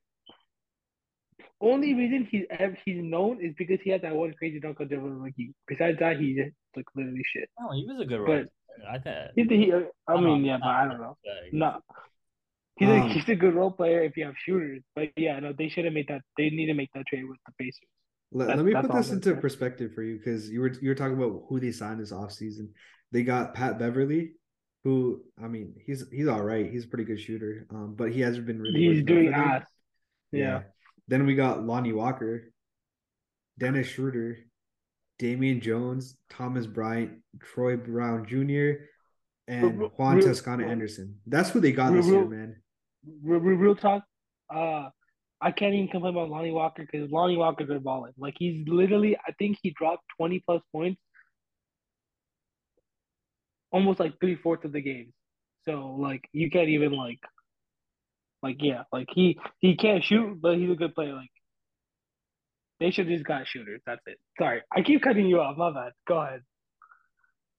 only 1.61 1.95
reason 1.95 2.27
he's 2.31 2.45
ever 2.51 2.77
he's 2.85 3.03
known 3.03 3.39
is 3.45 3.53
because 3.59 3.79
he 3.83 3.91
had 3.91 4.03
that 4.03 4.15
one 4.15 4.33
crazy 4.39 4.61
dunk 4.61 4.81
on 4.81 4.89
Devin 4.89 5.23
Mickey. 5.23 5.53
Besides 5.67 5.99
that, 5.99 6.19
he 6.19 6.35
just 6.35 6.55
like 6.77 6.85
literally 6.95 7.23
shit. 7.35 7.49
No, 7.61 7.73
he 7.73 7.85
was 7.87 8.01
a 8.01 8.05
good 8.05 8.19
But- 8.25 8.27
role. 8.27 8.27
player. 8.27 8.49
I 8.89 8.99
think. 8.99 9.51
He, 9.51 9.57
he, 9.57 9.73
I 10.07 10.21
mean, 10.21 10.43
not- 10.43 10.47
yeah, 10.47 10.55
I'm 10.55 10.61
but 10.61 10.69
I 10.69 10.87
don't 10.89 11.01
know. 11.01 11.17
No, 11.53 11.81
he's 12.77 12.89
Um, 12.89 12.95
a, 13.03 13.09
he's 13.13 13.29
a 13.29 13.35
good 13.35 13.55
role 13.55 13.73
player 13.73 14.05
if 14.05 14.17
you 14.17 14.25
have 14.25 14.37
shooters. 14.39 14.83
But 14.95 15.09
yeah, 15.17 15.41
no, 15.41 15.53
they 15.53 15.69
should 15.69 15.85
have 15.85 15.93
made 15.95 16.07
that. 16.09 16.23
They 16.37 16.51
need 16.51 16.67
to 16.67 16.75
make 16.75 16.91
that 16.95 17.05
trade 17.09 17.25
with 17.29 17.39
the 17.45 17.53
Pacers. 17.59 17.89
Let, 18.31 18.57
let 18.57 18.65
me 18.65 18.73
put 18.75 18.93
this 18.93 19.11
into 19.11 19.31
saying. 19.31 19.41
perspective 19.41 19.95
for 19.95 20.03
you 20.03 20.19
because 20.19 20.49
you 20.49 20.61
were 20.61 20.73
you 20.81 20.91
were 20.91 20.95
talking 20.95 21.17
about 21.21 21.43
who 21.49 21.59
they 21.59 21.73
signed 21.73 21.99
this 21.99 22.13
offseason. 22.13 22.69
They 23.13 23.23
got 23.23 23.55
Pat 23.55 23.79
Beverley, 23.79 24.33
who 24.85 25.23
I 25.43 25.49
mean 25.49 25.75
he's 25.85 26.05
he's 26.11 26.29
all 26.29 26.43
right. 26.43 26.71
He's 26.71 26.85
a 26.85 26.89
pretty 26.89 27.05
good 27.05 27.21
shooter. 27.21 27.67
Um, 27.71 27.95
but 27.97 28.13
he 28.13 28.21
hasn't 28.21 28.47
been 28.47 28.61
really 28.61 28.79
He's 28.95 29.05
doing 29.05 29.33
ass. 29.33 29.67
Yeah. 30.33 30.63
Then 31.09 31.25
we 31.25 31.35
got 31.35 31.65
Lonnie 31.65 31.93
Walker, 31.95 32.53
Dennis 33.59 33.87
Schroeder, 33.89 34.39
Damian 35.19 35.61
Jones, 35.61 36.17
Thomas 36.29 36.67
Bryant, 36.67 37.21
Troy 37.41 37.77
Brown 37.77 38.27
Jr., 38.27 38.85
and 39.49 39.79
Real- 39.79 39.89
Juan 39.97 40.17
real- 40.19 40.27
Toscano 40.27 40.69
Anderson. 40.69 41.19
That's 41.27 41.49
who 41.51 41.61
they 41.61 41.73
got 41.73 41.93
Real- 41.93 42.03
this 42.03 42.11
year, 42.11 42.25
man. 42.27 42.57
Real, 43.23 43.41
real, 43.41 43.57
real 43.57 43.75
talk. 43.75 44.05
Uh, 44.55 44.91
I 45.41 45.51
can't 45.53 45.73
even 45.75 45.89
complain 45.89 46.15
about 46.15 46.29
Lonnie 46.31 46.51
Walker 46.51 46.83
because 46.91 47.11
Lonnie 47.11 47.37
Walker's 47.37 47.69
been 47.69 47.79
balling. 47.83 48.13
Like 48.19 48.35
he's 48.39 48.67
literally, 48.69 49.17
I 49.17 49.33
think 49.39 49.59
he 49.63 49.71
dropped 49.71 50.05
twenty 50.17 50.41
plus 50.41 50.61
points, 50.73 51.01
almost 53.71 54.01
like 54.01 54.15
three 54.21 54.37
fourths 54.37 54.65
of 54.65 54.73
the 54.73 54.81
games. 54.81 55.13
So 55.65 55.97
like 55.99 56.25
you 56.33 56.51
can't 56.51 56.69
even 56.69 56.93
like, 56.93 57.21
like 58.43 58.57
yeah, 58.61 58.83
like 58.93 59.09
he 59.13 59.39
he 59.59 59.77
can't 59.77 60.05
shoot, 60.05 60.39
but 60.41 60.57
he's 60.57 60.71
a 60.71 60.77
good 60.77 60.95
player. 60.95 61.15
Like 61.15 61.31
they 62.81 62.91
should 62.91 63.09
just 63.09 63.25
got 63.25 63.47
shooters. 63.47 63.81
That's 63.87 64.01
it. 64.07 64.19
Sorry, 64.39 64.63
I 64.75 64.83
keep 64.83 65.03
cutting 65.03 65.27
you 65.27 65.41
off. 65.41 65.57
My 65.57 65.73
bad. 65.73 65.93
Go 66.07 66.19
ahead. 66.19 66.43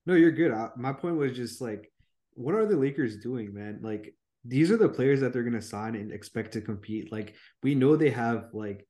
No, 0.06 0.14
you're 0.14 0.32
good. 0.32 0.52
I, 0.52 0.70
my 0.76 0.92
point 0.92 1.16
was 1.16 1.36
just 1.36 1.60
like, 1.60 1.92
what 2.34 2.54
are 2.54 2.66
the 2.66 2.76
Lakers 2.76 3.18
doing, 3.18 3.52
man? 3.52 3.80
Like, 3.82 4.14
these 4.44 4.70
are 4.70 4.76
the 4.76 4.88
players 4.88 5.20
that 5.20 5.32
they're 5.32 5.42
to 5.42 5.62
sign 5.62 5.94
and 5.94 6.12
expect 6.12 6.52
to 6.52 6.60
compete. 6.60 7.12
Like 7.12 7.34
we 7.62 7.74
know 7.74 7.96
they 7.96 8.10
have 8.10 8.48
like 8.52 8.86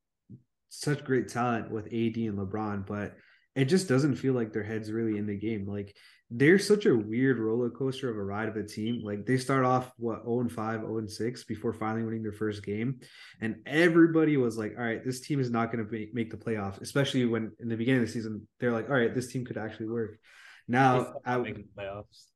such 0.69 1.05
great 1.05 1.29
talent 1.29 1.71
with 1.71 1.87
AD 1.87 2.17
and 2.17 2.39
LeBron, 2.39 2.87
but 2.87 3.17
it 3.61 3.67
just 3.67 3.89
doesn't 3.89 4.17
feel 4.17 4.33
like 4.33 4.53
their 4.53 4.63
heads 4.63 4.91
really 4.91 5.19
in 5.19 5.27
the 5.27 5.37
game. 5.37 5.67
Like 5.67 5.95
they're 6.31 6.59
such 6.59 6.87
a 6.87 6.97
weird 6.97 7.39
roller 7.39 7.69
coaster 7.69 8.09
of 8.09 8.17
a 8.17 8.23
ride 8.23 8.49
of 8.49 8.57
a 8.57 8.63
team. 8.63 9.03
Like 9.05 9.27
they 9.27 9.37
start 9.37 9.67
off 9.67 9.93
what 9.99 10.23
0 10.23 10.41
and 10.41 10.51
5, 10.51 10.81
0 10.81 10.99
and 10.99 11.11
6 11.11 11.45
before 11.45 11.75
finally 11.75 12.03
winning 12.03 12.23
their 12.23 12.33
first 12.33 12.65
game. 12.65 13.01
And 13.43 13.57
everybody 13.67 14.39
was 14.39 14.57
like, 14.57 14.77
all 14.79 14.85
right, 14.85 15.05
this 15.05 15.21
team 15.21 15.41
is 15.41 15.51
not 15.51 15.71
going 15.71 15.85
to 15.85 15.93
make, 15.93 16.15
make 16.15 16.31
the 16.31 16.39
playoffs, 16.39 16.81
especially 16.81 17.27
when 17.27 17.53
in 17.61 17.69
the 17.69 17.77
beginning 17.77 18.01
of 18.01 18.07
the 18.07 18.13
season, 18.13 18.49
they're 18.61 18.73
like, 18.73 18.89
all 18.89 18.97
right, 18.97 19.15
this 19.15 19.31
team 19.31 19.45
could 19.45 19.59
actually 19.59 19.89
work. 19.89 20.19
Now, 20.67 21.17
I, 21.27 21.35
playoffs. 21.37 22.29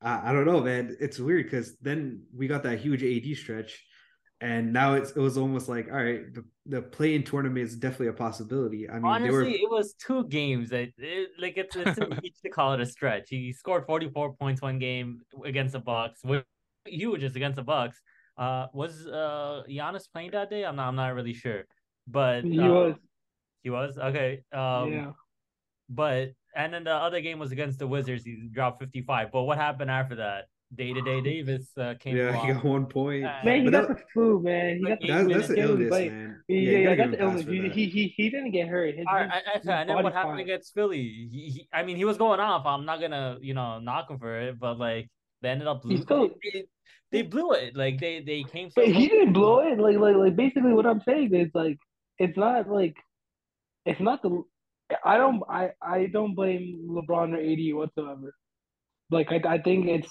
I, 0.00 0.30
I 0.30 0.32
don't 0.32 0.46
know, 0.46 0.62
man. 0.62 0.96
It's 0.98 1.20
weird 1.20 1.44
because 1.44 1.76
then 1.80 2.24
we 2.34 2.48
got 2.48 2.64
that 2.64 2.80
huge 2.80 3.04
AD 3.04 3.36
stretch 3.36 3.84
and 4.42 4.72
now 4.72 4.94
it's 4.94 5.12
it 5.12 5.20
was 5.20 5.38
almost 5.38 5.68
like 5.68 5.86
all 5.86 6.02
right 6.02 6.34
the, 6.34 6.44
the 6.66 6.82
play-in 6.82 7.22
tournament 7.22 7.64
is 7.64 7.76
definitely 7.76 8.08
a 8.08 8.12
possibility. 8.12 8.90
I 8.90 8.94
mean 8.94 9.04
honestly 9.04 9.32
were... 9.32 9.44
it 9.44 9.70
was 9.70 9.94
two 9.94 10.24
games 10.24 10.70
that 10.70 10.88
it, 10.98 11.30
like 11.38 11.56
it's, 11.56 11.76
it's 11.76 12.40
to 12.40 12.50
call 12.50 12.74
it 12.74 12.80
a 12.80 12.86
stretch. 12.86 13.28
He 13.30 13.52
scored 13.52 13.86
44 13.86 14.34
points 14.34 14.60
one 14.60 14.80
game 14.80 15.20
against 15.44 15.74
the 15.74 15.78
bucks 15.78 16.20
with 16.24 16.44
huge 16.84 17.20
just 17.20 17.36
against 17.36 17.56
the 17.56 17.62
bucks. 17.62 18.00
Uh 18.36 18.66
was 18.74 19.06
uh 19.06 19.62
Giannis 19.70 20.10
playing 20.12 20.32
that 20.32 20.50
day? 20.50 20.64
I'm 20.64 20.74
not 20.74 20.88
i'm 20.88 20.96
not 20.96 21.14
really 21.14 21.34
sure. 21.34 21.62
But 22.08 22.42
he 22.42 22.58
uh, 22.58 22.68
was. 22.68 22.94
He 23.62 23.70
was? 23.70 23.96
Okay 23.96 24.42
um 24.52 24.92
yeah. 24.92 25.10
but 25.88 26.32
and 26.56 26.74
then 26.74 26.82
the 26.84 26.92
other 26.92 27.20
game 27.20 27.38
was 27.38 27.52
against 27.52 27.78
the 27.78 27.86
wizards. 27.86 28.24
He 28.24 28.48
dropped 28.50 28.80
55 28.80 29.30
but 29.30 29.44
what 29.44 29.58
happened 29.58 29.90
after 29.90 30.16
that 30.16 30.46
Day 30.74 30.94
to 30.94 31.02
Day 31.02 31.20
Davis 31.20 31.68
uh, 31.76 31.94
came. 32.00 32.16
Yeah, 32.16 32.30
along. 32.30 32.46
he 32.46 32.52
got 32.54 32.64
one 32.64 32.86
point. 32.86 33.24
Uh, 33.26 33.32
man, 33.44 33.64
he 33.64 33.70
got 33.70 33.88
that, 33.88 33.96
the 33.96 34.02
flu, 34.12 34.40
man. 34.42 34.78
He 34.78 35.06
got 35.06 35.26
the 35.26 35.34
that's, 35.34 35.46
flu. 35.46 35.56
The 35.56 35.60
illness, 35.60 35.90
man. 35.90 36.42
Yeah, 36.48 36.56
yeah, 36.56 36.78
yeah 36.78 36.94
that's 36.94 37.10
the 37.10 37.22
illness. 37.22 37.44
He, 37.46 37.68
he, 37.68 37.88
he 37.90 38.14
he 38.16 38.30
didn't 38.30 38.52
get 38.52 38.68
hurt. 38.68 38.94
His, 38.96 39.04
All 39.06 39.16
right, 39.16 39.30
I, 39.30 39.70
I, 39.70 39.80
and 39.80 39.90
then 39.90 40.02
what 40.02 40.14
happened 40.14 40.34
fine. 40.34 40.40
against 40.40 40.72
Philly? 40.72 41.28
He, 41.30 41.50
he, 41.50 41.68
I 41.74 41.82
mean, 41.82 41.96
he 41.96 42.06
was 42.06 42.16
going 42.16 42.40
off. 42.40 42.64
I'm 42.64 42.86
not 42.86 43.00
gonna, 43.00 43.36
you 43.42 43.52
know, 43.52 43.80
knock 43.80 44.10
him 44.10 44.18
for 44.18 44.34
it, 44.40 44.58
but 44.58 44.78
like 44.78 45.10
they 45.42 45.50
ended 45.50 45.68
up 45.68 45.84
losing. 45.84 46.06
Still, 46.06 46.30
they, 46.42 46.64
they, 47.10 47.22
blew 47.22 47.52
it. 47.52 47.76
Like 47.76 48.00
they 48.00 48.20
they 48.20 48.42
came. 48.42 48.70
So 48.70 48.80
but 48.80 48.86
he 48.86 49.08
didn't 49.08 49.34
blow 49.34 49.60
it. 49.60 49.78
Like 49.78 49.98
like 49.98 50.16
like 50.16 50.36
basically 50.36 50.72
what 50.72 50.86
I'm 50.86 51.02
saying 51.02 51.34
is 51.34 51.50
like 51.52 51.76
it's 52.18 52.38
not 52.38 52.70
like 52.70 52.96
it's 53.84 54.00
not 54.00 54.22
the. 54.22 54.42
I 55.04 55.18
don't 55.18 55.42
I 55.50 55.72
I 55.82 56.06
don't 56.06 56.34
blame 56.34 56.88
LeBron 56.88 57.34
or 57.34 57.40
AD 57.40 57.76
whatsoever. 57.76 58.34
Like 59.10 59.30
I 59.30 59.54
I 59.54 59.58
think 59.58 59.86
it's 59.86 60.08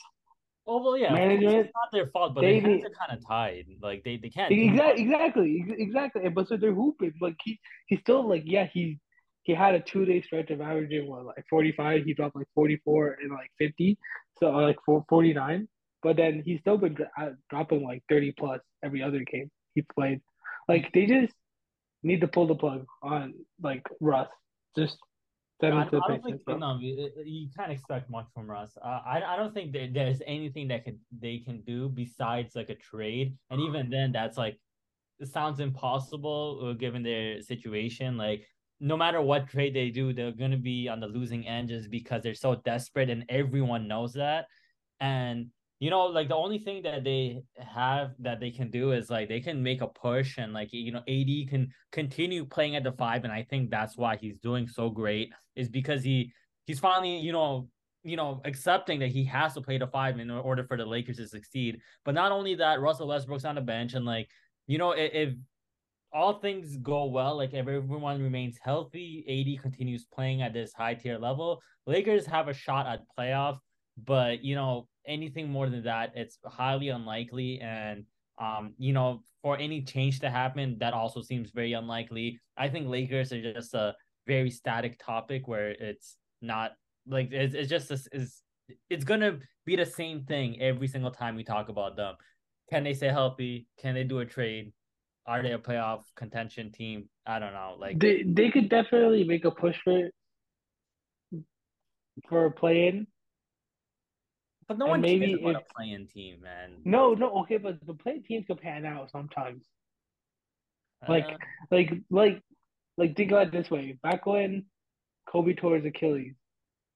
Oh 0.73 0.81
well, 0.81 0.97
yeah, 0.97 1.11
management. 1.11 1.65
It's 1.65 1.73
not 1.75 1.91
their 1.91 2.07
fault, 2.07 2.33
but 2.33 2.41
they, 2.41 2.61
hands 2.61 2.85
are 2.85 2.89
kind 2.97 3.11
of 3.11 3.27
tied. 3.27 3.65
Like 3.81 4.05
they, 4.05 4.15
they 4.15 4.29
can't. 4.29 4.53
Exactly, 4.53 5.03
exactly, 5.03 5.65
exactly. 5.77 6.29
But 6.29 6.47
so 6.47 6.55
they're 6.55 6.73
hooping. 6.73 7.11
Like 7.19 7.35
he, 7.43 7.59
he's 7.87 7.99
still 7.99 8.25
like 8.25 8.43
yeah, 8.45 8.67
he 8.71 8.97
he 9.43 9.53
had 9.53 9.75
a 9.75 9.81
two 9.81 10.05
day 10.05 10.21
stretch 10.21 10.49
of 10.49 10.61
averaging 10.61 11.09
what 11.09 11.25
like 11.25 11.43
forty 11.49 11.73
five. 11.73 12.05
He 12.05 12.13
dropped 12.13 12.37
like 12.37 12.47
forty 12.55 12.77
four 12.85 13.17
and 13.21 13.31
like 13.31 13.51
fifty, 13.57 13.97
so 14.39 14.55
uh, 14.55 14.61
like 14.61 14.77
49. 14.85 15.67
But 16.03 16.15
then 16.15 16.41
he's 16.45 16.61
still 16.61 16.77
been 16.77 16.97
uh, 17.19 17.31
dropping 17.49 17.83
like 17.83 18.03
thirty 18.07 18.31
plus 18.31 18.61
every 18.81 19.03
other 19.03 19.25
game 19.29 19.51
he 19.75 19.83
played. 19.93 20.21
Like 20.69 20.89
they 20.93 21.05
just 21.05 21.33
need 22.01 22.21
to 22.21 22.29
pull 22.29 22.47
the 22.47 22.55
plug 22.55 22.85
on 23.03 23.33
like 23.61 23.83
Russ. 23.99 24.29
Just 24.77 24.95
I, 25.63 25.67
I, 25.67 25.85
don't 25.85 26.23
think 26.23 26.41
no, 26.47 26.77
you, 26.79 27.09
you, 27.23 27.47
can't 27.55 27.71
expect 27.71 28.09
much 28.09 28.25
from 28.33 28.49
Russ. 28.49 28.77
Uh, 28.83 28.99
I 29.05 29.21
I 29.21 29.35
don't 29.35 29.53
think 29.53 29.73
that 29.73 29.93
there's 29.93 30.21
anything 30.25 30.67
that 30.69 30.85
can 30.85 30.99
they 31.19 31.39
can 31.39 31.61
do 31.61 31.89
besides 31.89 32.55
like 32.55 32.69
a 32.69 32.75
trade, 32.75 33.37
and 33.49 33.61
even 33.61 33.89
then, 33.89 34.11
that's 34.11 34.37
like 34.37 34.59
it 35.19 35.27
sounds 35.27 35.59
impossible 35.59 36.69
uh, 36.69 36.73
given 36.73 37.03
their 37.03 37.41
situation. 37.41 38.17
Like 38.17 38.47
no 38.79 38.97
matter 38.97 39.21
what 39.21 39.49
trade 39.49 39.75
they 39.75 39.89
do, 39.89 40.13
they're 40.13 40.31
gonna 40.31 40.57
be 40.57 40.87
on 40.89 40.99
the 40.99 41.07
losing 41.07 41.47
end 41.47 41.69
just 41.69 41.91
because 41.91 42.23
they're 42.23 42.33
so 42.33 42.55
desperate, 42.55 43.09
and 43.09 43.25
everyone 43.29 43.87
knows 43.87 44.13
that. 44.13 44.45
And 44.99 45.47
you 45.81 45.89
know, 45.89 46.05
like 46.05 46.27
the 46.27 46.35
only 46.35 46.59
thing 46.59 46.83
that 46.83 47.03
they 47.03 47.41
have 47.57 48.11
that 48.19 48.39
they 48.39 48.51
can 48.51 48.69
do 48.69 48.91
is 48.91 49.09
like 49.09 49.27
they 49.27 49.39
can 49.41 49.63
make 49.63 49.81
a 49.81 49.87
push 49.87 50.37
and 50.37 50.53
like 50.53 50.71
you 50.71 50.91
know, 50.91 50.99
AD 51.07 51.49
can 51.49 51.71
continue 51.91 52.45
playing 52.45 52.75
at 52.75 52.83
the 52.83 52.91
five, 52.91 53.23
and 53.23 53.33
I 53.33 53.41
think 53.49 53.71
that's 53.71 53.97
why 53.97 54.15
he's 54.15 54.37
doing 54.37 54.67
so 54.67 54.91
great 54.91 55.31
is 55.55 55.69
because 55.69 56.03
he 56.03 56.31
he's 56.67 56.79
finally 56.79 57.17
you 57.17 57.31
know 57.31 57.67
you 58.03 58.15
know 58.15 58.41
accepting 58.45 58.99
that 58.99 59.09
he 59.09 59.25
has 59.25 59.55
to 59.55 59.61
play 59.61 59.79
the 59.79 59.87
five 59.87 60.19
in 60.19 60.29
order 60.29 60.63
for 60.63 60.77
the 60.77 60.85
Lakers 60.85 61.17
to 61.17 61.27
succeed. 61.27 61.79
But 62.05 62.13
not 62.13 62.31
only 62.31 62.53
that, 62.55 62.79
Russell 62.79 63.07
Westbrook's 63.07 63.43
on 63.43 63.55
the 63.55 63.61
bench, 63.61 63.95
and 63.95 64.05
like 64.05 64.29
you 64.67 64.77
know 64.77 64.91
if, 64.91 65.11
if 65.15 65.33
all 66.13 66.33
things 66.33 66.77
go 66.77 67.05
well, 67.05 67.37
like 67.37 67.55
everyone 67.55 68.21
remains 68.21 68.59
healthy, 68.61 69.25
AD 69.27 69.63
continues 69.63 70.05
playing 70.05 70.43
at 70.43 70.53
this 70.53 70.73
high 70.73 70.93
tier 70.93 71.17
level, 71.17 71.59
Lakers 71.87 72.27
have 72.27 72.49
a 72.49 72.53
shot 72.53 72.85
at 72.85 73.01
playoff. 73.17 73.57
But 73.97 74.43
you 74.43 74.55
know 74.55 74.87
anything 75.05 75.49
more 75.49 75.69
than 75.69 75.83
that, 75.83 76.13
it's 76.15 76.37
highly 76.45 76.89
unlikely. 76.89 77.59
And 77.61 78.05
um, 78.39 78.73
you 78.77 78.93
know, 78.93 79.23
for 79.41 79.57
any 79.57 79.81
change 79.81 80.19
to 80.21 80.29
happen, 80.29 80.77
that 80.79 80.93
also 80.93 81.21
seems 81.21 81.51
very 81.51 81.73
unlikely. 81.73 82.39
I 82.57 82.69
think 82.69 82.87
Lakers 82.87 83.31
are 83.31 83.53
just 83.53 83.73
a 83.73 83.95
very 84.27 84.49
static 84.49 84.99
topic 85.03 85.47
where 85.47 85.71
it's 85.71 86.15
not 86.41 86.71
like 87.07 87.31
it's, 87.31 87.53
it's 87.55 87.69
just 87.69 87.89
this 87.89 88.07
is 88.11 88.41
it's 88.89 89.03
gonna 89.03 89.39
be 89.65 89.75
the 89.75 89.85
same 89.85 90.23
thing 90.23 90.61
every 90.61 90.87
single 90.87 91.11
time 91.11 91.35
we 91.35 91.43
talk 91.43 91.69
about 91.69 91.95
them. 91.95 92.15
Can 92.69 92.83
they 92.83 92.93
stay 92.93 93.09
healthy? 93.09 93.67
Can 93.79 93.95
they 93.95 94.03
do 94.03 94.19
a 94.19 94.25
trade? 94.25 94.71
Are 95.27 95.43
they 95.43 95.51
a 95.51 95.59
playoff 95.59 96.03
contention 96.15 96.71
team? 96.71 97.09
I 97.25 97.39
don't 97.39 97.53
know. 97.53 97.75
Like 97.79 97.99
they 97.99 98.23
they 98.23 98.49
could 98.49 98.69
definitely 98.69 99.23
make 99.23 99.45
a 99.45 99.51
push 99.51 99.75
for 99.83 100.09
for 102.27 102.45
a 102.45 102.51
play 102.51 102.87
in. 102.87 103.07
But 104.71 104.77
no 104.77 104.85
one 104.85 105.01
maybe 105.01 105.27
cares 105.27 105.41
about 105.41 105.63
a 105.69 105.73
play-in 105.75 106.07
team, 106.07 106.39
man. 106.41 106.77
No, 106.85 107.13
no, 107.13 107.41
okay, 107.41 107.57
but 107.57 107.85
the 107.85 107.93
play-in 107.93 108.23
teams 108.23 108.45
can 108.45 108.55
pan 108.55 108.85
out 108.85 109.11
sometimes. 109.11 109.65
Like, 111.09 111.25
uh, 111.25 111.35
like, 111.69 111.91
like, 112.09 112.41
like. 112.95 113.17
Think 113.17 113.31
about 113.31 113.47
it 113.47 113.51
this 113.51 113.69
way: 113.69 113.99
back 114.01 114.25
when 114.25 114.63
Kobe 115.29 115.55
tore 115.55 115.75
his 115.75 115.85
Achilles, 115.85 116.35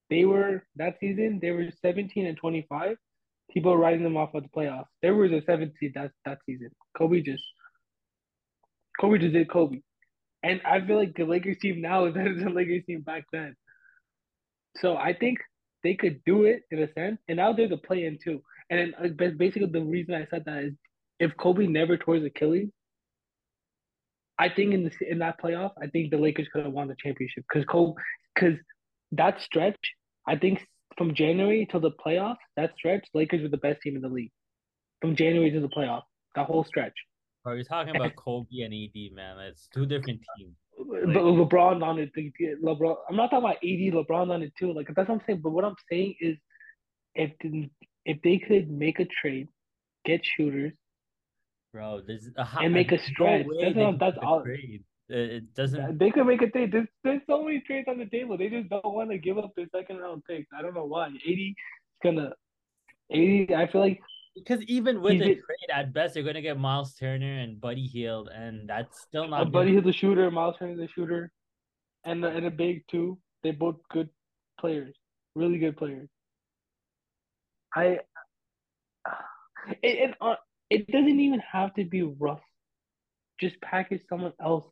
they 0.10 0.24
were 0.24 0.64
that 0.78 1.00
season. 1.02 1.40
They 1.42 1.52
were 1.52 1.68
seventeen 1.82 2.28
and 2.28 2.38
twenty-five. 2.38 2.96
People 3.52 3.76
writing 3.76 4.04
them 4.04 4.16
off 4.16 4.34
at 4.36 4.44
the 4.44 4.50
playoffs. 4.50 4.86
There 5.02 5.14
was 5.14 5.34
a 5.34 5.42
seventeen 5.42 5.92
that 5.96 6.12
that 6.24 6.38
season. 6.46 6.70
Kobe 6.98 7.20
just, 7.20 7.44
Kobe 9.02 9.18
just 9.18 9.34
did 9.34 9.50
Kobe, 9.50 9.82
and 10.44 10.62
I 10.64 10.80
feel 10.80 10.96
like 10.96 11.14
the 11.14 11.26
Lakers 11.26 11.58
team 11.58 11.82
now 11.82 12.06
is 12.06 12.14
better 12.14 12.34
than 12.34 12.46
the 12.46 12.52
Lakers 12.52 12.86
team 12.86 13.02
back 13.02 13.26
then. 13.34 13.54
So 14.78 14.96
I 14.96 15.12
think 15.12 15.40
they 15.86 15.94
could 15.94 16.20
do 16.26 16.46
it 16.46 16.64
in 16.72 16.80
a 16.80 16.92
sense, 16.94 17.20
and 17.28 17.38
now 17.38 17.54
they're 17.54 17.70
the 17.70 17.78
play 17.78 18.06
in 18.06 18.18
too. 18.22 18.42
And 18.72 18.80
then, 18.80 18.94
uh, 18.98 19.30
basically, 19.38 19.68
the 19.68 19.82
reason 19.82 20.16
I 20.16 20.26
said 20.32 20.44
that 20.46 20.64
is 20.64 20.74
if 21.20 21.38
Kobe 21.38 21.68
never 21.68 21.96
tore 21.96 22.16
his 22.16 22.26
Achilles, 22.26 22.70
I 24.40 24.50
think 24.50 24.74
in 24.74 24.84
the 24.84 24.92
in 25.08 25.20
that 25.20 25.40
playoff, 25.40 25.74
I 25.82 25.86
think 25.88 26.10
the 26.10 26.18
Lakers 26.18 26.48
could 26.52 26.64
have 26.64 26.74
won 26.74 26.88
the 26.88 26.96
championship 27.02 27.46
because 27.48 27.66
Kobe, 27.66 27.94
because 28.34 28.58
that 29.12 29.40
stretch, 29.42 29.80
I 30.28 30.36
think 30.38 30.66
from 30.98 31.14
January 31.14 31.68
till 31.70 31.82
the 31.82 31.92
playoff, 31.92 32.38
that 32.58 32.74
stretch, 32.76 33.06
Lakers 33.14 33.44
were 33.44 33.50
the 33.50 33.58
best 33.58 33.82
team 33.82 33.96
in 33.96 34.02
the 34.02 34.10
league. 34.10 34.32
From 35.02 35.16
January 35.16 35.52
to 35.52 35.60
the 35.60 35.70
playoff, 35.70 36.02
that 36.34 36.48
whole 36.48 36.64
stretch. 36.64 36.96
Are 37.46 37.56
you 37.56 37.64
talking 37.64 37.96
about 37.96 38.16
Kobe 38.16 38.62
and 38.64 38.74
AD, 38.74 39.14
man? 39.14 39.38
It's 39.40 39.68
two 39.68 39.86
different 39.86 40.22
teams. 40.36 40.56
But 40.78 41.08
LeBron 41.08 41.84
on 41.84 42.00
it. 42.00 42.12
LeBron. 42.64 42.96
I'm 43.10 43.16
not 43.16 43.30
talking 43.30 43.46
about 43.46 43.58
AD. 43.58 43.62
LeBron 43.64 44.32
on 44.32 44.44
it 44.44 44.54
too. 44.58 44.74
Like 44.74 44.88
that's 44.96 45.08
what 45.08 45.16
I'm 45.16 45.22
saying. 45.26 45.42
But 45.42 45.52
what 45.52 45.66
I'm 45.66 45.76
saying 45.90 46.16
is, 46.20 46.38
if 47.16 47.32
if 48.06 48.22
they 48.22 48.38
could 48.38 48.70
make 48.70 49.00
a 49.00 49.06
trade, 49.06 49.48
get 50.06 50.22
shooters, 50.24 50.74
bro, 51.74 52.02
there's 52.06 52.30
a, 52.38 52.48
and 52.62 52.74
make 52.74 52.92
a 52.92 53.00
stretch. 53.04 53.46
No 53.48 53.92
that's, 53.92 54.00
that's 54.00 54.18
all. 54.22 54.44
Trade. 54.44 54.84
It 55.08 55.54
doesn't. 55.54 56.00
They 56.00 56.10
could 56.10 56.26
make 56.26 56.42
a 56.42 56.50
trade. 56.50 56.72
There's, 56.72 56.88
there's 57.04 57.22
so 57.30 57.44
many 57.44 57.60
trades 57.62 57.88
on 57.88 58.00
the 58.00 58.08
table. 58.08 58.38
They 58.38 58.50
just 58.50 58.70
don't 58.70 58.84
want 58.84 59.12
to 59.12 59.18
give 59.18 59.38
up 59.38 59.52
their 59.56 59.68
second 59.74 60.00
round 60.00 60.24
picks. 60.26 60.48
I 60.58 60.62
don't 60.62 60.74
know 60.74 60.86
why. 60.86 61.08
AD 61.08 61.14
is 61.26 61.54
gonna. 62.04 62.34
AD. 63.12 63.54
I 63.54 63.72
feel 63.72 63.82
like 63.82 64.02
because 64.36 64.62
even 64.64 65.02
with 65.02 65.20
the 65.20 65.26
trade, 65.26 65.70
at 65.74 65.94
best 65.94 66.14
they're 66.14 66.24
gonna 66.24 66.42
get 66.42 66.60
Miles 66.60 66.94
Turner 66.96 67.40
and 67.40 67.60
Buddy 67.60 67.88
Hield, 67.88 68.30
and 68.30 68.70
that's 68.70 69.02
still 69.02 69.28
not. 69.28 69.42
Uh, 69.42 69.46
Buddy 69.46 69.72
Hield 69.72 69.86
the 69.86 69.94
shooter, 69.94 70.30
Miles 70.30 70.56
Turner 70.60 70.82
a 70.84 70.88
shooter, 70.88 71.32
and 72.04 72.24
the, 72.24 72.28
and 72.28 72.46
a 72.46 72.52
big 72.52 72.84
two. 72.90 73.18
They 73.44 73.52
both 73.52 73.78
good 73.92 74.10
players, 74.60 74.96
really 75.36 75.58
good 75.58 75.78
players. 75.78 76.10
I. 77.76 78.00
It 79.82 80.10
it, 80.10 80.16
uh, 80.22 80.36
it 80.70 80.88
doesn't 80.88 81.20
even 81.20 81.42
have 81.52 81.74
to 81.76 81.86
be 81.86 82.04
rough. 82.04 82.42
Just 83.40 83.60
package 83.62 84.02
someone 84.10 84.34
else, 84.40 84.66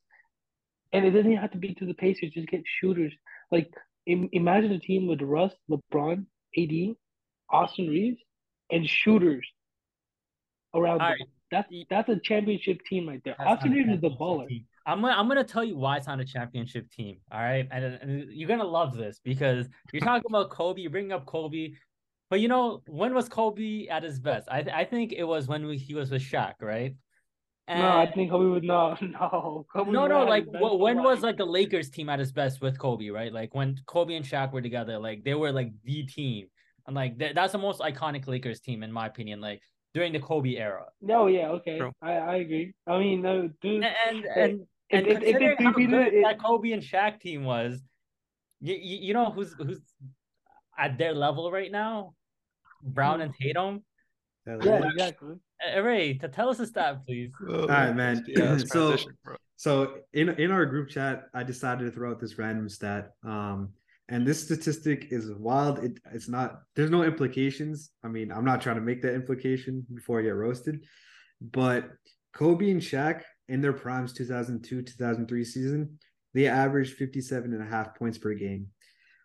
and 0.92 1.06
it 1.06 1.12
doesn't 1.12 1.32
even 1.32 1.42
have 1.42 1.52
to 1.52 1.58
be 1.58 1.74
to 1.76 1.86
the 1.86 1.94
Pacers. 1.94 2.32
Just 2.32 2.48
get 2.48 2.62
shooters. 2.66 3.14
Like 3.52 3.72
Im- 4.06 4.30
imagine 4.32 4.72
a 4.72 4.80
team 4.80 5.08
with 5.08 5.22
Russ, 5.22 5.54
LeBron, 5.70 6.26
AD, 6.58 6.96
Austin 7.50 7.88
Reaves, 7.88 8.20
and 8.72 8.88
shooters. 8.88 9.48
Around 10.74 11.00
right. 11.00 11.22
That's 11.52 11.72
that's 11.90 12.10
a 12.10 12.20
championship 12.20 12.80
team 12.90 13.08
right 13.08 13.22
there. 13.24 13.36
That's 13.38 13.48
not 13.48 13.54
a 13.54 13.58
Austin 13.58 13.72
Reaves 13.72 13.94
is 13.94 14.02
the 14.02 14.10
baller. 14.10 14.48
team. 14.48 14.66
I'm 14.86 15.02
gonna 15.02 15.14
I'm 15.14 15.28
gonna 15.28 15.44
tell 15.44 15.64
you 15.64 15.78
why 15.78 15.98
it's 15.98 16.08
not 16.08 16.20
a 16.20 16.26
championship 16.26 16.90
team. 16.92 17.18
All 17.32 17.40
right, 17.40 17.68
and, 17.72 17.86
and 17.86 18.32
you're 18.34 18.50
gonna 18.50 18.64
love 18.64 18.98
this 18.98 19.20
because 19.24 19.70
you're 19.92 20.02
talking 20.02 20.26
about 20.30 20.50
Kobe. 20.50 20.82
You're 20.82 20.92
bringing 20.92 21.12
up 21.12 21.26
Kobe, 21.26 21.74
but 22.30 22.40
you 22.40 22.48
know 22.48 22.82
when 22.88 23.14
was 23.14 23.30
Kobe 23.30 23.88
at 23.88 24.04
his 24.04 24.20
best? 24.20 24.50
I 24.52 24.66
I 24.74 24.84
think 24.84 25.14
it 25.14 25.24
was 25.24 25.48
when 25.48 25.66
we, 25.66 25.78
he 25.78 25.94
was 25.94 26.12
with 26.12 26.22
Shaq, 26.22 26.56
right? 26.62 26.96
no, 27.70 27.98
I 27.98 28.12
think 28.14 28.32
Kobe 28.32 28.46
would 28.50 28.64
no, 28.64 28.98
no. 29.02 29.66
Kobe 29.72 29.92
no, 29.92 30.08
no, 30.08 30.26
like 30.26 30.46
his 30.46 30.56
when 30.60 31.02
was 31.02 31.22
like 31.22 31.38
the 31.38 31.46
Lakers 31.46 31.90
team 31.90 32.10
at 32.10 32.20
its 32.20 32.32
best 32.32 32.62
with 32.62 32.78
Kobe, 32.78 33.10
right? 33.10 33.32
Like 33.32 33.56
when 33.56 33.80
Kobe 33.86 34.16
and 34.16 34.26
Shaq 34.26 34.52
were 34.52 34.62
together, 34.62 34.98
like 34.98 35.24
they 35.24 35.36
were 35.36 35.52
like 35.52 35.72
the 35.86 36.04
team, 36.04 36.48
and 36.88 36.96
like 36.96 37.20
th- 37.20 37.36
that's 37.36 37.54
the 37.54 37.60
most 37.60 37.80
iconic 37.80 38.28
Lakers 38.28 38.60
team 38.60 38.84
in 38.84 38.92
my 38.92 39.06
opinion. 39.06 39.40
Like 39.40 39.62
during 39.94 40.12
the 40.14 40.20
Kobe 40.20 40.56
era, 40.56 40.86
No, 41.02 41.28
yeah, 41.28 41.50
okay, 41.50 41.78
True. 41.78 41.92
I, 42.02 42.14
I 42.14 42.36
agree. 42.38 42.74
I 42.88 42.98
mean, 43.00 43.22
no, 43.22 43.50
dude, 43.62 43.84
and 43.84 44.26
and 44.26 44.26
Hey, 44.26 44.52
and, 44.52 44.68
and 44.92 45.08
if- 45.08 45.22
if- 45.22 45.24
if 45.24 45.58
considering 45.58 45.58
how 45.64 45.72
good 45.72 46.14
it- 46.14 46.24
that 46.24 46.40
Kobe 46.44 46.72
and 46.72 46.82
Shaq 46.84 47.20
team 47.20 47.44
was, 47.44 47.82
you, 48.62 48.76
you, 48.76 48.98
you 49.08 49.14
know 49.14 49.32
who's 49.32 49.54
who's 49.54 49.82
at 50.78 50.98
their 50.98 51.14
level 51.14 51.52
right 51.52 51.72
now? 51.72 52.14
Brown 52.82 53.22
and 53.22 53.34
Tatum. 53.40 53.84
yeah, 54.46 54.84
exactly. 54.88 55.36
Uh, 55.76 55.82
Ray, 55.82 56.16
to 56.16 56.28
tell 56.28 56.50
us 56.50 56.60
a 56.60 56.66
stat, 56.68 57.06
please. 57.06 57.32
All 57.48 57.68
right, 57.68 57.96
man. 57.96 58.24
Yeah, 58.28 58.58
So- 58.58 58.98
bro. 59.24 59.36
So 59.56 60.00
in 60.12 60.30
in 60.30 60.52
our 60.52 60.66
group 60.66 60.90
chat, 60.90 61.26
I 61.34 61.44
decided 61.44 61.86
to 61.86 61.92
throw 61.92 62.12
out 62.12 62.20
this 62.20 62.38
random 62.38 62.68
stat. 62.68 63.12
Um, 63.24 63.70
and 64.10 64.28
this 64.28 64.44
statistic 64.44 65.08
is 65.12 65.32
wild. 65.32 65.80
It 65.80 66.00
it's 66.14 66.28
not. 66.28 66.62
There's 66.76 66.92
no 66.92 67.04
implications. 67.04 67.92
I 68.04 68.10
mean, 68.10 68.32
I'm 68.32 68.46
not 68.46 68.62
trying 68.62 68.76
to 68.76 68.82
make 68.82 69.02
that 69.02 69.16
implication 69.16 69.86
before 69.94 70.20
I 70.20 70.24
get 70.24 70.36
roasted. 70.36 70.84
But 71.42 71.90
Kobe 72.34 72.72
and 72.72 72.82
Shaq 72.82 73.22
in 73.48 73.62
their 73.62 73.74
primes, 73.74 74.14
2002 74.14 74.82
2003 74.82 75.46
season, 75.46 76.00
they 76.34 76.48
averaged 76.48 76.96
57 76.96 77.54
and 77.54 77.62
a 77.62 77.66
half 77.66 77.96
points 77.96 78.18
per 78.18 78.34
game. 78.34 78.68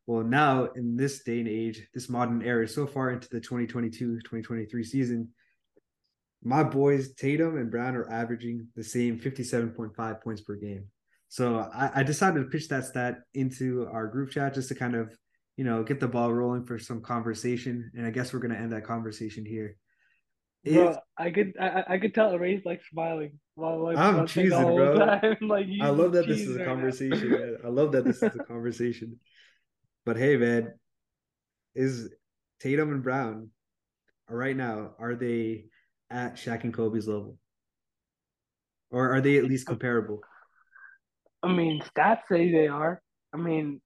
Well, 0.06 0.24
now 0.24 0.66
in 0.74 0.96
this 0.96 1.22
day 1.22 1.40
and 1.40 1.48
age, 1.48 1.86
this 1.92 2.08
modern 2.08 2.42
era, 2.42 2.66
so 2.66 2.86
far 2.86 3.10
into 3.10 3.28
the 3.28 3.40
2022 3.40 4.20
2023 4.20 4.84
season, 4.84 5.28
my 6.42 6.62
boys 6.62 7.14
Tatum 7.14 7.58
and 7.58 7.70
Brown 7.70 7.96
are 7.96 8.10
averaging 8.10 8.68
the 8.76 8.84
same 8.84 9.18
57.5 9.18 10.22
points 10.22 10.40
per 10.40 10.54
game. 10.54 10.86
So 11.28 11.58
I, 11.58 11.90
I 11.96 12.02
decided 12.02 12.40
to 12.42 12.48
pitch 12.48 12.68
that 12.68 12.84
stat 12.86 13.18
into 13.34 13.86
our 13.92 14.06
group 14.06 14.30
chat 14.30 14.54
just 14.54 14.68
to 14.68 14.74
kind 14.74 14.94
of, 14.94 15.14
you 15.56 15.64
know, 15.64 15.82
get 15.82 16.00
the 16.00 16.08
ball 16.08 16.32
rolling 16.32 16.64
for 16.64 16.78
some 16.78 17.02
conversation. 17.02 17.90
And 17.94 18.06
I 18.06 18.10
guess 18.10 18.32
we're 18.32 18.38
gonna 18.40 18.54
end 18.54 18.72
that 18.72 18.84
conversation 18.84 19.44
here. 19.44 19.76
Bro, 20.64 20.90
Is- 20.90 20.96
I 21.16 21.30
could 21.30 21.52
I, 21.60 21.84
I- 21.88 21.98
could 21.98 22.14
tell 22.14 22.36
Ray's 22.38 22.64
like 22.64 22.80
smiling 22.90 23.38
while 23.54 23.82
like 23.82 23.96
I'm 23.98 24.16
while 24.16 24.26
saying 24.26 24.48
the 24.50 24.56
cheesing, 24.56 24.76
bro. 24.76 24.98
time. 24.98 25.36
like 25.48 25.66
I 25.80 25.88
love 25.90 26.12
that 26.12 26.26
this 26.26 26.40
is 26.40 26.56
a 26.56 26.58
right 26.60 26.66
conversation. 26.66 27.30
man. 27.30 27.56
I 27.64 27.68
love 27.68 27.92
that 27.92 28.04
this 28.04 28.16
is 28.22 28.34
a 28.34 28.44
conversation. 28.44 29.18
But 30.06 30.16
hey, 30.16 30.36
man, 30.36 30.72
is 31.74 32.08
Tatum 32.60 32.90
and 32.92 33.02
Brown 33.02 33.50
right 34.28 34.56
now 34.56 34.92
are 34.98 35.14
they 35.14 35.66
at 36.10 36.36
Shaq 36.36 36.64
and 36.64 36.72
Kobe's 36.72 37.06
level, 37.06 37.36
or 38.90 39.12
are 39.14 39.20
they 39.20 39.36
at 39.38 39.44
least 39.44 39.66
comparable? 39.66 40.20
I 41.42 41.48
mean, 41.52 41.80
stats 41.82 42.22
say 42.30 42.50
they 42.50 42.68
are. 42.68 43.00
I 43.32 43.36
mean, 43.36 43.80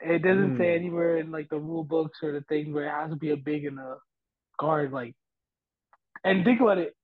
it 0.00 0.22
doesn't 0.22 0.56
say 0.56 0.74
Hmm. 0.74 0.74
anywhere 0.74 1.18
in 1.18 1.30
like 1.30 1.48
the 1.50 1.58
rule 1.58 1.84
books 1.84 2.18
or 2.22 2.32
the 2.32 2.42
thing 2.42 2.72
where 2.72 2.86
it 2.86 2.90
has 2.90 3.10
to 3.10 3.16
be 3.16 3.30
a 3.30 3.36
big 3.36 3.64
and 3.64 3.78
a 3.78 3.96
guard. 4.58 4.92
Like, 4.92 5.14
and 6.24 6.44
think 6.44 6.60
about 6.60 6.78
it, 6.78 6.94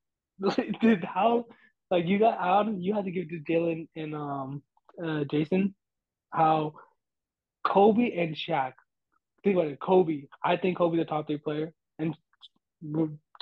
dude. 0.80 1.04
How 1.04 1.46
like 1.90 2.06
you 2.06 2.18
got 2.18 2.38
out? 2.38 2.72
You 2.78 2.94
had 2.94 3.04
to 3.04 3.10
give 3.10 3.28
to 3.28 3.40
Jaylen 3.40 3.88
and 3.96 4.14
um 4.14 4.62
uh 5.02 5.24
Jayson 5.30 5.74
how 6.32 6.74
Kobe 7.66 8.12
and 8.16 8.34
Shaq. 8.34 8.72
Think 9.44 9.56
about 9.56 9.68
it, 9.68 9.80
Kobe. 9.80 10.24
I 10.44 10.56
think 10.56 10.78
Kobe 10.78 10.98
the 10.98 11.04
top 11.04 11.26
three 11.26 11.38
player, 11.38 11.72
and 11.98 12.16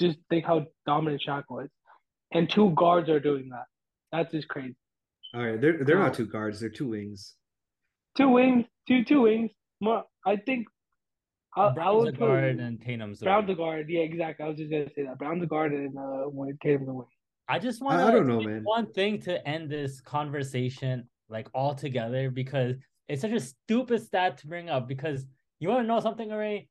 just 0.01 0.19
think 0.29 0.45
how 0.47 0.67
dominant 0.87 1.23
Shaq 1.27 1.45
was. 1.51 1.69
And 2.33 2.49
two 2.51 2.73
guards 2.77 3.09
are 3.11 3.21
doing 3.21 3.51
that. 3.51 3.67
That's 4.13 4.33
just 4.33 4.49
crazy. 4.49 4.77
All 5.35 5.45
right, 5.45 5.61
they're 5.61 5.85
they're 5.85 5.99
not 5.99 6.15
two 6.15 6.27
guards; 6.27 6.61
they're 6.61 6.69
two 6.69 6.89
wings. 6.89 7.35
Two 8.17 8.29
wings, 8.29 8.65
two 8.89 9.05
two 9.05 9.23
wings. 9.23 9.51
More, 9.81 10.05
I 10.27 10.37
think. 10.37 10.67
I, 11.57 11.67
I 11.67 11.73
Brown's 11.73 12.03
a 12.03 12.05
would 12.05 12.15
put 12.15 12.27
guard 12.27 12.59
and 12.61 12.81
Tatum's 12.81 13.21
a 13.23 13.25
Brown 13.25 13.47
the 13.47 13.55
guard. 13.55 13.87
Yeah, 13.89 14.01
exactly. 14.03 14.45
I 14.45 14.49
was 14.49 14.57
just 14.59 14.71
gonna 14.71 14.89
say 14.95 15.03
that. 15.05 15.19
Brown 15.19 15.39
the 15.41 15.47
guard 15.47 15.73
and 15.73 15.97
uh, 15.99 16.29
when 16.29 16.57
Tatum 16.63 16.87
the 16.87 16.95
wing. 16.95 17.07
I 17.49 17.59
just 17.59 17.83
want 17.83 18.01
I 18.01 18.11
don't 18.13 18.29
know, 18.29 18.41
man. 18.41 18.63
one 18.65 18.93
thing 18.93 19.21
to 19.23 19.47
end 19.49 19.69
this 19.71 20.01
conversation 20.01 21.09
like 21.29 21.49
all 21.55 21.75
together 21.75 22.31
because 22.31 22.77
it's 23.09 23.23
such 23.23 23.33
a 23.33 23.41
stupid 23.41 24.01
stat 24.03 24.39
to 24.39 24.47
bring 24.47 24.69
up 24.71 24.87
because 24.87 25.27
you 25.59 25.69
want 25.69 25.83
to 25.83 25.87
know 25.87 25.99
something 26.01 26.31
already 26.33 26.69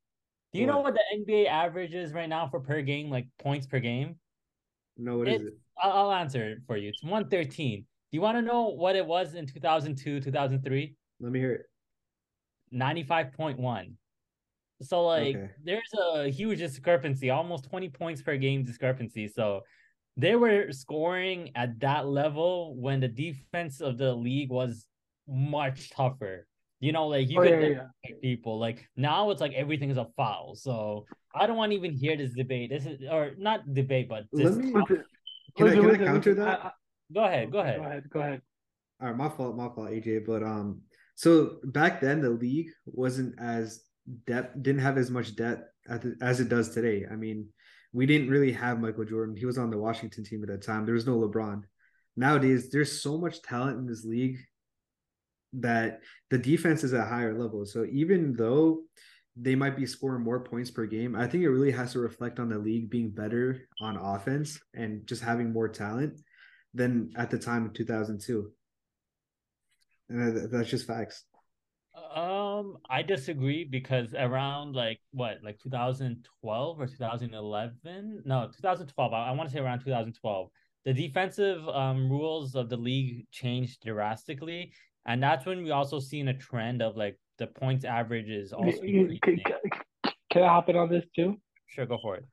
do 0.54 0.60
you 0.60 0.66
know 0.68 0.78
What? 0.80 0.94
what 0.94 1.00
the 1.26 1.34
nba 1.34 1.48
average 1.48 1.94
is 1.94 2.12
right 2.14 2.28
now 2.30 2.48
for 2.50 2.60
per 2.62 2.82
game 2.82 3.10
like 3.10 3.28
points 3.40 3.68
per 3.68 3.80
game 3.80 4.16
No, 4.98 5.18
what 5.18 5.28
is 5.28 5.36
It's- 5.36 5.48
it? 5.54 5.60
i'll, 5.82 5.92
I'll 5.92 6.12
answer 6.14 6.50
it 6.52 6.60
for 6.68 6.76
you 6.78 6.90
it's 6.90 7.04
113 7.04 7.86
do 8.12 8.18
you 8.18 8.22
want 8.22 8.38
to 8.38 8.42
know 8.42 8.70
what 8.70 8.96
it 8.96 9.06
was 9.06 9.36
in 9.36 9.46
2002 9.46 10.20
2003 10.22 10.96
Let 11.20 11.32
me 11.32 11.40
hear 11.40 11.54
it. 11.54 11.66
95.1 12.74 13.94
so 14.82 15.06
like 15.06 15.36
Okay. 15.36 15.50
there's 15.64 15.94
a 16.16 16.30
huge 16.30 16.60
discrepancy 16.60 17.30
almost 17.30 17.66
20 17.70 17.90
points 17.90 18.22
per 18.22 18.38
game 18.38 18.64
discrepancy. 18.64 19.28
So 19.28 19.62
they 20.16 20.36
were 20.38 20.72
scoring 20.72 21.52
at 21.56 21.80
that 21.82 22.08
level 22.08 22.76
when 22.78 23.02
the 23.02 23.10
defense 23.10 23.82
of 23.82 23.98
the 23.98 24.14
league 24.14 24.50
was 24.50 24.88
much 25.28 25.90
tougher. 25.90 26.48
You 26.80 26.94
know 26.94 27.08
like 27.10 27.30
you 27.30 27.40
Oh 27.40 27.44
could 27.44 27.60
yeah, 27.62 27.88
yeah, 28.08 28.16
people. 28.22 28.58
Like 28.58 28.88
now 28.96 29.32
it's 29.32 29.42
like 29.42 29.52
everything 29.54 29.90
is 29.90 29.98
a 29.98 30.08
foul. 30.16 30.56
So 30.56 31.06
i 31.36 31.46
don't 31.46 31.58
want 31.58 31.72
to 31.74 31.76
even 31.78 31.92
hear 31.92 32.16
this 32.16 32.34
debate. 32.34 32.70
This 32.70 32.86
is 32.86 33.02
or 33.12 33.32
not 33.38 33.74
debate 33.74 34.08
but 34.08 34.24
this 34.32 34.56
Let 34.56 34.64
me- 34.64 34.72
But 34.72 34.88
Can 35.58 35.68
I, 35.68 35.72
listen, 35.72 35.82
can 35.82 36.02
I 36.04 36.06
counter 36.06 36.34
that? 36.36 36.48
I- 36.48 36.68
I- 36.68 36.72
go 37.14 37.24
ahead 37.24 37.52
go 37.52 37.60
ahead 37.60 37.80
Go 37.80 37.86
ahead. 37.86 38.10
Go 38.10 38.20
ahead. 38.20 38.42
All 39.02 39.08
right, 39.08 39.18
my 39.18 39.30
fault, 39.30 39.56
my 39.56 39.70
fault, 39.70 39.90
AJ. 39.90 40.26
But 40.26 40.44
um, 40.44 40.82
so 41.16 41.58
back 41.64 42.02
then 42.02 42.22
the 42.22 42.30
league 42.30 42.70
wasn't 42.86 43.40
as 43.40 43.82
depth, 44.28 44.62
didn't 44.62 44.82
have 44.82 44.98
as 44.98 45.10
much 45.10 45.36
depth 45.36 45.64
as 45.88 46.04
it, 46.04 46.18
as 46.22 46.40
it 46.40 46.50
does 46.50 46.74
today. 46.74 47.06
I 47.10 47.16
mean, 47.16 47.48
we 47.94 48.06
didn't 48.06 48.30
really 48.30 48.52
have 48.52 48.80
Michael 48.80 49.06
Jordan. 49.06 49.38
He 49.38 49.46
was 49.46 49.58
on 49.58 49.70
the 49.70 49.78
Washington 49.78 50.24
team 50.24 50.44
at 50.44 50.50
that 50.50 50.64
time. 50.64 50.86
There 50.86 50.96
was 50.96 51.08
no 51.08 51.18
LeBron. 51.18 51.64
Nowadays, 52.18 52.70
there's 52.70 53.02
so 53.02 53.18
much 53.18 53.42
talent 53.42 53.78
in 53.78 53.86
this 53.86 54.04
league 54.04 54.38
that 55.54 56.02
the 56.30 56.38
defense 56.38 56.84
is 56.84 56.94
at 56.94 57.08
higher 57.08 57.38
levels. 57.38 57.72
So 57.72 57.86
even 57.92 58.36
though 58.36 58.82
they 59.36 59.56
might 59.56 59.78
be 59.78 59.86
scoring 59.86 60.24
more 60.24 60.42
points 60.42 60.70
per 60.70 60.86
game, 60.86 61.16
I 61.16 61.26
think 61.26 61.44
it 61.44 61.50
really 61.50 61.72
has 61.72 61.94
to 61.94 62.00
reflect 62.00 62.40
on 62.40 62.50
the 62.50 62.58
league 62.58 62.90
being 62.90 63.10
better 63.10 63.62
on 63.80 63.96
offense 63.96 64.60
and 64.76 65.08
just 65.08 65.24
having 65.24 65.54
more 65.54 65.70
talent 65.70 66.20
than 66.74 67.12
at 67.18 67.30
the 67.30 67.38
time 67.40 67.66
of 67.66 67.74
2002. 67.74 68.52
And 70.10 70.52
that's 70.52 70.70
just 70.70 70.88
facts. 70.88 71.26
Um, 72.16 72.78
I 72.90 73.02
disagree 73.02 73.64
because 73.66 74.14
around 74.14 74.76
like 74.76 75.00
what, 75.12 75.38
like 75.44 75.60
2012 75.60 76.80
or 76.80 76.88
2011? 76.88 78.24
No, 78.26 78.48
2012. 78.56 79.14
I, 79.14 79.28
I 79.28 79.32
want 79.32 79.50
to 79.50 79.54
say 79.54 79.60
around 79.60 79.80
2012. 79.84 80.50
The 80.86 80.94
defensive 80.94 81.68
um 81.68 82.10
rules 82.10 82.56
of 82.56 82.70
the 82.70 82.78
league 82.78 83.28
changed 83.32 83.82
drastically, 83.86 84.72
and 85.06 85.22
that's 85.22 85.46
when 85.46 85.62
we 85.62 85.72
also 85.72 86.00
seen 86.00 86.30
a 86.30 86.34
trend 86.38 86.82
of 86.82 86.96
like 86.96 87.20
the 87.38 87.48
points 87.48 87.84
average 87.84 88.30
is 88.30 88.54
also 88.54 88.82
You- 88.84 89.10
you- 89.10 89.20
can, 89.22 89.38
can- 89.40 90.14
can 90.32 90.44
I 90.44 90.48
hop 90.48 90.70
in 90.70 90.78
on 90.78 90.90
this 90.90 91.04
too? 91.16 91.36
Sure, 91.68 91.86
go 91.86 91.98
for 92.02 92.16
it. 92.16 92.26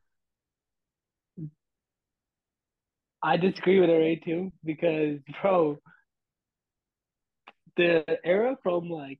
I 3.26 3.36
disagree 3.36 3.80
with 3.80 3.90
Ray 3.90 4.20
too 4.24 4.52
because, 4.64 5.18
bro, 5.42 5.78
the 7.76 8.04
era 8.24 8.56
from 8.62 8.88
like 8.88 9.18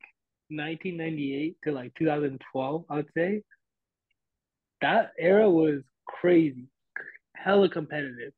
1998 0.48 1.56
to 1.64 1.72
like 1.72 1.92
2012, 1.98 2.84
I 2.88 2.94
would 2.94 3.08
say, 3.16 3.42
that 4.80 5.10
era 5.18 5.50
was 5.50 5.80
crazy, 6.06 6.68
hella 7.34 7.68
competitive, 7.68 8.32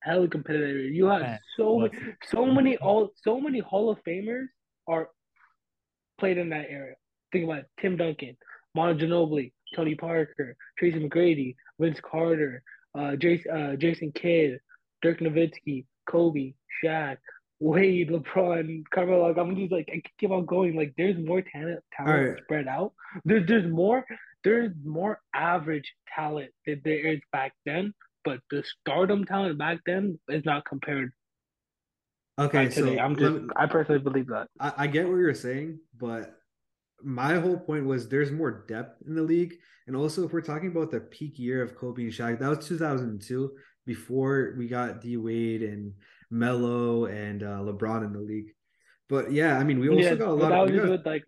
hella 0.00 0.26
competitive. 0.26 0.94
You 0.94 1.06
had 1.08 1.20
Man, 1.20 1.38
so 1.58 1.80
many, 1.80 1.92
so 2.30 2.46
many 2.46 2.76
all, 2.78 3.10
so 3.22 3.38
many 3.38 3.58
Hall 3.58 3.90
of 3.90 3.98
Famers 4.08 4.46
are 4.88 5.10
played 6.18 6.38
in 6.38 6.48
that 6.48 6.70
era. 6.70 6.94
Think 7.30 7.44
about 7.44 7.58
it, 7.58 7.70
Tim 7.78 7.98
Duncan, 7.98 8.38
Manu 8.74 8.98
Ginobili, 8.98 9.52
Tony 9.76 9.96
Parker, 9.96 10.56
Tracy 10.78 10.98
McGrady, 10.98 11.56
Vince 11.78 12.00
Carter, 12.00 12.62
uh, 12.98 13.16
Jason, 13.16 13.50
uh, 13.50 13.76
Jason 13.76 14.10
Kidd, 14.12 14.60
Dirk 15.04 15.20
Nowitzki, 15.20 15.86
Kobe, 16.08 16.54
Shaq, 16.82 17.18
Wade, 17.60 18.10
LeBron, 18.10 18.82
Carmelo. 18.92 19.28
Like, 19.28 19.38
I'm 19.38 19.54
just 19.54 19.70
like 19.70 19.88
I 19.92 20.02
keep 20.18 20.32
on 20.32 20.46
going. 20.46 20.74
Like 20.74 20.94
there's 20.96 21.16
more 21.24 21.42
talent, 21.42 21.80
talent 21.96 22.18
Alright. 22.18 22.42
spread 22.42 22.66
out. 22.66 22.92
There's 23.24 23.46
there's 23.46 23.70
more 23.70 24.04
there's 24.42 24.72
more 24.84 25.20
average 25.32 25.94
talent 26.12 26.50
that 26.66 26.82
there 26.82 27.06
is 27.06 27.20
back 27.32 27.52
then 27.64 27.94
but 28.24 28.40
the 28.50 28.64
stardom 28.64 29.24
talent 29.24 29.58
back 29.58 29.78
then 29.86 30.18
is 30.28 30.44
not 30.44 30.64
compared. 30.64 31.12
Okay, 32.38 32.70
so 32.70 32.86
today. 32.86 32.98
I'm 32.98 33.14
just 33.16 33.42
me- 33.42 33.48
I 33.56 33.66
personally 33.66 34.00
believe 34.00 34.26
that. 34.28 34.48
I, 34.58 34.72
I 34.78 34.86
get 34.88 35.06
what 35.06 35.16
you're 35.16 35.34
saying, 35.34 35.78
but 35.96 36.34
my 37.02 37.36
whole 37.36 37.58
point 37.58 37.84
was 37.84 38.08
there's 38.08 38.32
more 38.32 38.64
depth 38.66 39.02
in 39.06 39.14
the 39.14 39.22
league. 39.22 39.54
And 39.86 39.94
also, 39.94 40.24
if 40.24 40.32
we're 40.32 40.40
talking 40.40 40.70
about 40.70 40.90
the 40.90 41.00
peak 41.00 41.38
year 41.38 41.62
of 41.62 41.76
Kobe 41.76 42.02
and 42.02 42.12
Shaq, 42.12 42.40
that 42.40 42.48
was 42.48 42.66
2002, 42.66 43.52
before 43.86 44.54
we 44.58 44.68
got 44.68 45.00
D 45.00 45.16
Wade 45.16 45.62
and 45.62 45.92
Melo 46.30 47.06
and 47.06 47.42
uh, 47.42 47.58
LeBron 47.60 48.04
in 48.04 48.12
the 48.12 48.20
league. 48.20 48.50
But 49.08 49.32
yeah, 49.32 49.58
I 49.58 49.64
mean, 49.64 49.80
we 49.80 49.88
also 49.88 50.00
yeah, 50.02 50.14
got 50.14 50.28
a 50.28 50.32
lot 50.32 50.48
that 50.50 50.58
of 50.58 50.62
was 50.62 50.72
we 50.72 50.78
got, 50.78 50.90
with 50.90 51.06
like. 51.06 51.24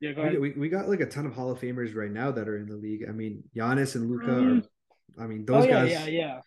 Yeah, 0.00 0.12
go 0.12 0.22
we, 0.22 0.28
ahead. 0.28 0.40
we, 0.40 0.50
we 0.52 0.68
got 0.68 0.88
like 0.88 1.00
a 1.00 1.06
ton 1.06 1.26
of 1.26 1.34
Hall 1.34 1.50
of 1.50 1.60
Famers 1.60 1.94
right 1.94 2.10
now 2.10 2.30
that 2.30 2.48
are 2.48 2.56
in 2.56 2.66
the 2.66 2.76
league. 2.76 3.04
I 3.08 3.12
mean, 3.12 3.42
Giannis 3.56 3.94
and 3.96 4.08
Luka. 4.10 4.26
Mm. 4.26 4.64
I 5.18 5.26
mean, 5.26 5.44
Oh 5.48 5.54
those 5.54 5.66
yeah, 5.66 5.72
guys. 5.72 5.90
yeah, 5.90 6.06
yeah. 6.06 6.40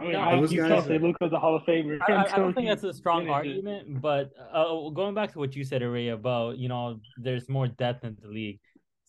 I 0.00 0.04
mean, 0.04 0.12
No, 0.12 0.20
I, 0.20 0.40
those 0.40 0.52
you 0.52 0.62
guys 0.66 0.84
say 0.84 0.96
are- 0.96 0.98
Luka's 1.00 1.32
a 1.32 1.38
Hall 1.38 1.56
of 1.56 1.62
Famer. 1.64 1.98
I, 2.08 2.12
I- 2.12 2.34
I 2.34 2.36
don't 2.38 2.54
think 2.54 2.68
that's 2.68 2.84
a 2.84 2.92
strong 3.02 3.28
argument, 3.28 4.00
but 4.00 4.30
uh, 4.52 4.88
going 4.90 5.14
back 5.14 5.32
to 5.32 5.38
what 5.38 5.54
you 5.54 5.64
said, 5.64 5.82
Ray, 5.82 6.08
about 6.08 6.56
you 6.58 6.68
know 6.68 7.00
there's 7.18 7.48
more 7.48 7.68
depth 7.68 8.04
in 8.04 8.16
the 8.22 8.28
league. 8.28 8.60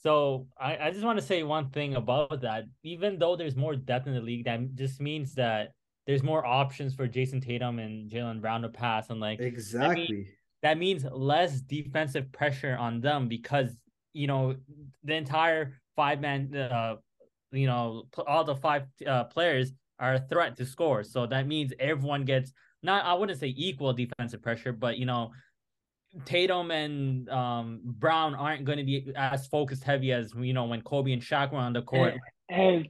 So 0.01 0.47
I, 0.59 0.77
I 0.77 0.91
just 0.91 1.03
want 1.03 1.19
to 1.19 1.25
say 1.25 1.43
one 1.43 1.69
thing 1.69 1.95
about 1.95 2.41
that. 2.41 2.65
Even 2.83 3.19
though 3.19 3.35
there's 3.35 3.55
more 3.55 3.75
depth 3.75 4.07
in 4.07 4.13
the 4.13 4.21
league, 4.21 4.45
that 4.45 4.75
just 4.75 5.01
means 5.01 5.33
that 5.35 5.73
there's 6.07 6.23
more 6.23 6.45
options 6.45 6.95
for 6.95 7.07
Jayson 7.07 7.41
Tatum 7.41 7.79
and 7.79 8.09
Jaylen 8.09 8.41
Brown 8.41 8.62
to 8.62 8.69
pass, 8.69 9.09
and 9.09 9.19
like 9.19 9.39
Exactly. 9.39 10.27
that 10.63 10.77
means 10.77 11.05
less 11.12 11.62
defensive 11.62 12.31
pressure 12.31 12.77
on 12.77 13.01
them 13.01 13.27
because 13.27 13.75
you 14.13 14.27
know 14.27 14.55
the 15.03 15.13
entire 15.13 15.73
five 15.95 16.19
man 16.19 16.55
uh 16.55 16.95
you 17.51 17.67
know 17.67 18.03
all 18.27 18.43
the 18.43 18.55
five 18.55 18.83
uh, 19.05 19.23
players 19.25 19.71
are 19.99 20.15
a 20.15 20.19
threat 20.19 20.55
to 20.57 20.65
score 20.65 21.03
so 21.03 21.27
that 21.27 21.45
means 21.47 21.73
everyone 21.79 22.25
gets 22.25 22.51
not 22.83 23.05
i 23.05 23.13
wouldn't 23.13 23.39
say 23.39 23.53
equal 23.55 23.93
defensive 23.93 24.41
pressure 24.41 24.71
but 24.71 24.97
you 24.97 25.05
know 25.05 25.31
Tatum 26.26 26.72
and 26.72 27.30
um 27.30 27.82
Brown 27.84 28.34
aren't 28.34 28.65
going 28.65 28.80
to 28.80 28.84
be 28.84 29.12
as 29.15 29.48
focused 29.48 29.84
heavy 29.84 30.12
as 30.12 30.34
you 30.36 30.54
know 30.54 30.65
when 30.65 30.82
Kobe 30.82 31.12
and 31.13 31.22
Shaq 31.22 31.52
were 31.52 31.60
on 31.60 31.74
the 31.74 31.84
court. 31.84 32.15
And 32.50 32.86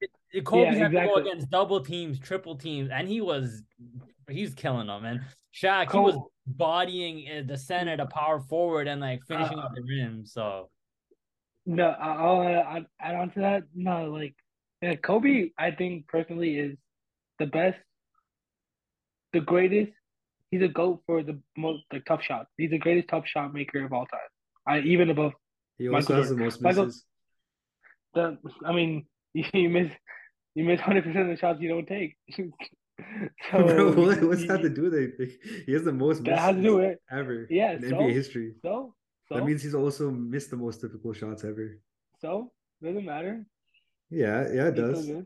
Kobe 0.46 0.72
Yeah, 0.74 0.84
had 0.84 0.92
to 0.92 1.06
go 1.06 1.16
against 1.16 1.50
double 1.50 1.82
teams, 1.82 2.20
triple 2.20 2.56
teams, 2.56 2.90
and 2.90 3.08
he 3.08 3.20
was 3.22 3.64
he's 4.30 4.54
killing 4.54 4.88
them. 4.88 5.04
And 5.04 5.22
Shaq, 5.54 5.92
he 5.92 5.98
was 5.98 6.16
bodying 6.48 7.28
uh, 7.30 7.44
the 7.46 7.58
center, 7.58 7.98
the 7.98 8.06
power 8.06 8.40
forward, 8.40 8.88
and 8.88 9.02
like 9.02 9.22
finishing 9.28 9.60
Uh, 9.60 9.66
at 9.66 9.76
the 9.76 9.82
rim. 9.82 10.26
So 10.26 10.70
no, 11.66 11.90
I- 11.90 12.16
I'll 12.16 12.42
add, 12.78 12.86
add 13.02 13.16
on 13.16 13.32
to 13.32 13.40
that. 13.42 13.64
No, 13.76 14.06
like 14.12 14.36
yeah, 14.82 14.96
Kobe, 14.96 15.50
I 15.58 15.72
think 15.72 16.08
personally 16.08 16.58
is 16.58 16.78
the 17.38 17.48
best, 17.48 17.78
the 19.34 19.42
greatest. 19.42 19.92
He's 20.52 20.62
a 20.64 20.68
goat 20.68 21.02
for 21.06 21.22
the 21.24 21.40
most 21.58 21.84
like 21.94 22.06
tough 22.06 22.24
shots. 22.24 22.50
He's 22.58 22.72
the 22.72 22.80
greatest 22.80 23.08
tough 23.10 23.28
shot 23.28 23.54
maker 23.54 23.84
of 23.86 23.94
all 23.94 24.06
time. 24.08 24.20
I 24.66 24.80
even 24.80 25.10
above 25.10 25.34
He 25.78 25.88
also 25.88 26.00
Michael 26.00 26.16
has 26.16 26.30
the 26.30 26.36
Jordan. 26.36 26.46
most 26.46 26.62
Michael- 26.62 26.86
misses. 26.86 27.06
the. 28.14 28.38
I 28.66 28.74
mean, 28.74 29.06
you, 29.34 29.70
miss 29.70 29.92
you 30.56 30.64
miss 30.64 30.80
hundred 30.82 31.04
percent 31.04 31.30
of 31.30 31.36
the 31.36 31.38
shots 31.38 31.60
you 31.62 31.70
don't 31.70 31.88
take. 31.88 32.16
so 32.36 32.44
Bro, 33.52 33.94
what, 33.94 34.22
what's 34.24 34.42
you- 34.42 34.48
that 34.48 34.62
to 34.62 34.70
do 34.70 34.84
with 34.84 34.96
anything? 34.96 35.32
He 35.66 35.72
has 35.74 35.84
the 35.84 35.94
most 35.94 36.24
That 36.24 36.40
has 36.40 36.56
to 36.56 36.62
do 36.62 36.80
it. 36.80 37.00
ever 37.12 37.48
Yeah, 37.50 37.74
in 37.74 37.82
so? 37.90 37.96
NBA 37.96 38.14
history. 38.14 38.54
So 38.62 38.96
so 39.28 39.36
That 39.36 39.46
means 39.46 39.62
he's 39.62 39.76
also 39.76 40.10
missed 40.10 40.50
the 40.50 40.58
most 40.58 40.82
difficult 40.82 41.16
shots 41.18 41.44
ever. 41.44 41.80
so 42.20 42.52
doesn't 42.82 43.06
matter. 43.06 43.46
Yeah, 44.10 44.48
yeah, 44.52 44.68
it 44.70 44.76
He's 44.76 44.84
does. 44.84 45.06
good. 45.06 45.26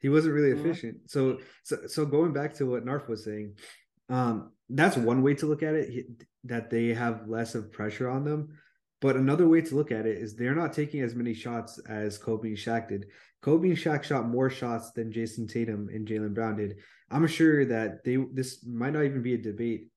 He 0.00 0.08
wasn't 0.08 0.34
really 0.34 0.54
Mhm. 0.54 0.60
efficient. 0.60 1.10
So, 1.10 1.38
so, 1.64 1.86
so 1.88 2.06
going 2.06 2.32
back 2.32 2.54
to 2.54 2.64
what 2.70 2.84
Narf 2.86 3.08
was 3.08 3.24
saying, 3.24 3.56
um, 4.10 4.52
that's 4.68 4.96
one 4.96 5.22
way 5.22 5.34
to 5.34 5.46
look 5.46 5.62
at 5.62 5.74
it. 5.74 6.06
That 6.44 6.70
they 6.70 6.88
have 6.88 7.28
less 7.28 7.54
of 7.54 7.72
pressure 7.72 8.08
on 8.08 8.24
them. 8.24 8.58
But 9.00 9.16
another 9.16 9.48
way 9.48 9.62
to 9.62 9.74
look 9.74 9.92
at 9.92 10.06
it 10.06 10.18
is 10.18 10.34
they're 10.34 10.54
not 10.54 10.74
taking 10.74 11.00
as 11.00 11.14
many 11.14 11.32
shots 11.32 11.78
as 11.88 12.18
Kobe 12.18 12.48
and 12.48 12.56
Shaq 12.56 12.88
did. 12.88 13.06
Kobe 13.40 13.68
and 13.68 13.78
Shaq 13.78 14.02
shot 14.02 14.28
more 14.28 14.50
shots 14.50 14.90
than 14.90 15.12
Jayson 15.12 15.48
Tatum 15.48 15.88
and 15.92 16.06
Jaylen 16.06 16.34
Brown 16.34 16.56
did. 16.56 16.76
I'm 17.10 17.26
sure 17.26 17.64
that 17.64 18.04
they 18.04 18.16
this 18.32 18.64
might 18.66 18.92
not 18.92 19.04
even 19.04 19.22
be 19.22 19.34
a 19.34 19.38
debate. 19.38 19.88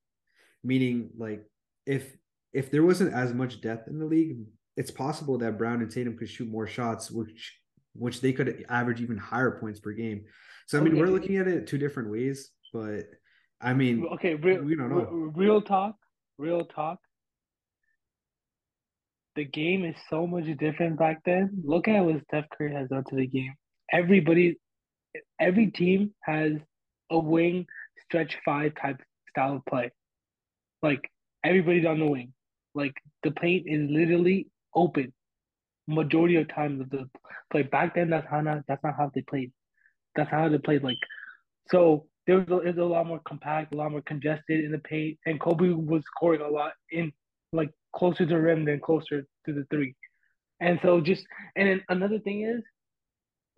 Meaning, 0.63 1.09
like, 1.17 1.43
if 1.85 2.15
if 2.53 2.71
there 2.71 2.83
wasn't 2.83 3.13
as 3.13 3.33
much 3.33 3.59
depth 3.59 3.89
in 3.89 3.99
the 3.99 4.05
league, 4.05 4.37
it's 4.77 4.91
possible 4.91 5.37
that 5.39 5.57
Brown 5.57 5.81
and 5.81 5.91
Tatum 5.91 6.17
could 6.17 6.29
shoot 6.29 6.47
more 6.47 6.67
shots, 6.67 7.11
which 7.11 7.59
which 7.93 8.21
they 8.21 8.31
could 8.31 8.65
average 8.69 9.01
even 9.01 9.17
higher 9.17 9.59
points 9.59 9.79
per 9.79 9.91
game. 9.91 10.23
So 10.67 10.79
I 10.79 10.81
mean, 10.81 10.97
we're 10.97 11.07
looking 11.07 11.35
at 11.37 11.47
it 11.47 11.67
two 11.67 11.77
different 11.77 12.09
ways, 12.09 12.51
but 12.71 13.03
I 13.63 13.73
mean, 13.73 14.05
Okay, 14.13 14.35
real, 14.35 14.61
we 14.63 14.75
don't 14.75 14.89
know. 14.89 15.31
real 15.35 15.61
talk, 15.61 15.95
real 16.37 16.65
talk. 16.65 16.99
The 19.35 19.45
game 19.45 19.85
is 19.85 19.95
so 20.09 20.27
much 20.27 20.45
different 20.57 20.99
back 20.99 21.21
then. 21.25 21.61
Look 21.63 21.87
at 21.87 22.01
what 22.01 22.21
Steph 22.25 22.45
Curry 22.55 22.73
has 22.73 22.89
done 22.89 23.03
to 23.09 23.15
the 23.15 23.25
game. 23.25 23.53
Everybody, 23.91 24.57
every 25.39 25.67
team 25.71 26.13
has 26.21 26.51
a 27.09 27.17
wing 27.17 27.65
stretch 28.05 28.37
five 28.45 28.73
type 28.79 29.01
style 29.29 29.55
of 29.55 29.65
play. 29.65 29.91
Like 30.81 31.09
everybody's 31.43 31.85
on 31.85 31.99
the 31.99 32.05
wing. 32.05 32.33
Like 32.75 32.93
the 33.23 33.31
paint 33.31 33.63
is 33.65 33.89
literally 33.89 34.47
open. 34.75 35.13
Majority 35.87 36.35
of 36.37 36.47
times 36.53 36.81
of 36.81 36.89
the 36.89 37.09
play 37.51 37.63
back 37.63 37.95
then, 37.95 38.09
that's 38.09 38.27
how 38.29 38.41
not 38.41 38.59
that's 38.67 38.83
not 38.83 38.95
how 38.97 39.11
they 39.13 39.21
played. 39.21 39.51
That's 40.15 40.29
how 40.29 40.47
they 40.49 40.57
played. 40.59 40.83
Like 40.83 40.97
so 41.69 42.05
there 42.25 42.39
was 42.39 42.47
a, 42.49 42.57
it 42.67 42.75
was 42.75 42.77
a 42.77 42.83
lot 42.83 43.07
more 43.07 43.19
compact, 43.25 43.73
a 43.73 43.77
lot 43.77 43.91
more 43.91 44.01
congested 44.01 44.63
in 44.63 44.71
the 44.71 44.79
paint, 44.79 45.17
and 45.25 45.39
Kobe 45.39 45.69
was 45.69 46.03
scoring 46.05 46.41
a 46.41 46.47
lot 46.47 46.73
in 46.91 47.11
like 47.51 47.69
closer 47.95 48.19
to 48.19 48.25
the 48.25 48.39
rim 48.39 48.65
than 48.65 48.79
closer 48.79 49.25
to 49.45 49.53
the 49.53 49.65
three. 49.69 49.95
And 50.59 50.79
so 50.81 51.01
just 51.01 51.25
and 51.55 51.67
then 51.67 51.83
another 51.89 52.19
thing 52.19 52.43
is, 52.43 52.63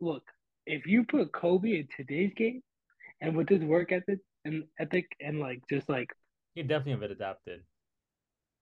look, 0.02 0.24
if 0.66 0.88
you 0.88 1.04
put 1.04 1.32
Kobe 1.32 1.80
in 1.80 1.88
today's 1.96 2.34
game, 2.36 2.62
and 3.22 3.36
with 3.36 3.50
his 3.50 3.62
work 3.62 3.92
ethic 3.92 4.20
and 4.44 4.64
ethic 4.80 5.06
and 5.22 5.40
like 5.40 5.62
just 5.70 5.90
like 5.90 6.10
he 6.54 6.64
definitely 6.64 6.92
have 6.92 7.02
been 7.02 7.12
adapted. 7.12 7.64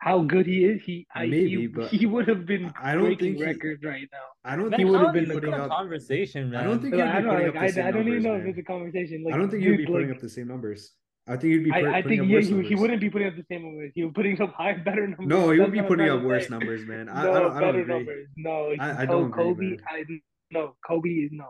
How 0.03 0.17
good 0.33 0.45
he 0.45 0.65
is, 0.65 0.81
he 0.83 1.07
I, 1.15 1.27
Maybe, 1.27 1.49
he, 1.61 1.67
but 1.67 1.87
he 1.89 2.05
would 2.05 2.27
have 2.27 2.45
been 2.45 2.73
I 2.81 2.93
don't 2.93 3.03
breaking 3.05 3.35
think 3.35 3.37
he- 3.37 3.43
records 3.45 3.83
right 3.83 4.07
now. 4.11 4.27
I 4.43 4.55
don't 4.57 4.69
Man, 4.69 4.77
think 4.79 4.89
would 4.91 4.99
have 5.01 5.13
been 5.13 5.29
putting 5.31 5.53
up. 5.53 5.69
conversation, 5.69 6.49
man. 6.51 6.59
I 6.59 6.63
don't 6.67 6.81
think 6.81 6.93
Like, 6.93 7.03
he'd 7.03 7.09
I 7.09 7.17
be 7.19 7.23
don't 7.23 7.31
putting 7.33 7.47
like 7.47 7.55
up 7.55 7.61
I, 7.63 7.67
the 7.67 7.73
same 7.73 7.85
I 7.87 7.91
don't 7.91 8.07
even 8.07 8.23
numbers, 8.23 8.25
know 8.43 8.49
if 8.49 8.57
it's 8.57 8.59
a 8.59 8.63
conversation. 8.73 9.23
Like 9.23 9.33
I 9.33 9.37
don't 9.37 9.49
think 9.49 9.63
he 9.63 9.69
would 9.69 9.77
be 9.77 9.85
putting 9.85 10.07
like, 10.09 10.17
up 10.17 10.21
the 10.21 10.29
same 10.29 10.47
numbers. 10.49 10.91
I 11.25 11.37
think 11.37 11.53
he'd 11.53 11.63
be. 11.63 11.71
Put, 11.71 11.85
I, 11.85 11.97
I 11.99 12.01
think 12.01 12.21
up 12.21 12.27
he, 12.27 12.33
worse 12.35 12.47
he, 12.49 12.61
he 12.63 12.75
wouldn't 12.75 12.99
be 12.99 13.09
putting 13.09 13.27
up 13.29 13.35
the 13.37 13.45
same 13.49 13.63
numbers. 13.63 13.91
He 13.95 14.03
was 14.03 14.11
putting 14.13 14.41
up 14.41 14.53
high, 14.53 14.73
better 14.73 15.07
numbers. 15.07 15.27
No, 15.27 15.51
he 15.51 15.59
would 15.61 15.71
be 15.71 15.81
putting 15.81 16.09
up 16.09 16.21
worse 16.21 16.49
numbers, 16.49 16.85
man. 16.85 17.07
I, 17.07 17.23
no, 17.23 17.31
I 17.31 17.39
don't, 17.39 17.51
I 17.57 17.59
don't 17.61 17.71
better 17.71 17.79
agree. 17.81 17.95
numbers. 17.95 18.27
No, 18.35 18.73
I- 18.79 19.01
I 19.03 19.05
don't 19.05 19.27
agree, 19.27 19.43
Kobe. 19.43 19.65
man. 19.69 19.79
I 19.89 20.03
no, 20.51 20.75
Kobe 20.85 21.09
is 21.09 21.29
no, 21.31 21.47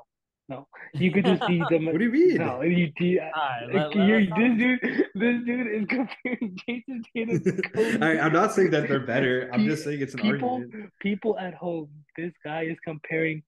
no. 0.54 0.68
You 0.94 1.12
could 1.12 1.26
just 1.26 1.44
see 1.48 1.62
them. 1.70 1.86
What 1.94 1.98
do 1.98 2.06
you 2.06 2.12
mean? 2.12 2.38
No, 2.38 2.62
you, 2.62 2.92
you, 3.00 3.20
uh, 3.20 3.24
Alright, 3.24 3.68
like, 3.68 3.74
let- 3.74 3.96
let- 3.96 4.08
you're, 4.08 4.22
let's 4.22 4.38
this 4.40 4.58
dude, 4.62 4.80
this 5.16 5.38
dude 5.46 5.68
is 5.78 5.86
comparing 5.88 6.58
Jayson 6.68 7.04
Tatum 7.16 7.44
to 7.44 7.62
Kobe. 7.70 8.00
I, 8.06 8.26
I'm 8.26 8.34
not 8.34 8.54
saying 8.54 8.72
that 8.72 8.88
they're 8.88 9.06
better. 9.16 9.50
I'm 9.54 9.66
just 9.66 9.84
saying 9.84 10.02
it's 10.02 10.14
an 10.14 10.22
people, 10.22 10.50
argument. 10.56 10.92
people 11.00 11.38
at 11.40 11.54
home, 11.54 11.90
this 12.18 12.34
guy 12.44 12.64
is 12.64 12.78
comparing 12.84 13.44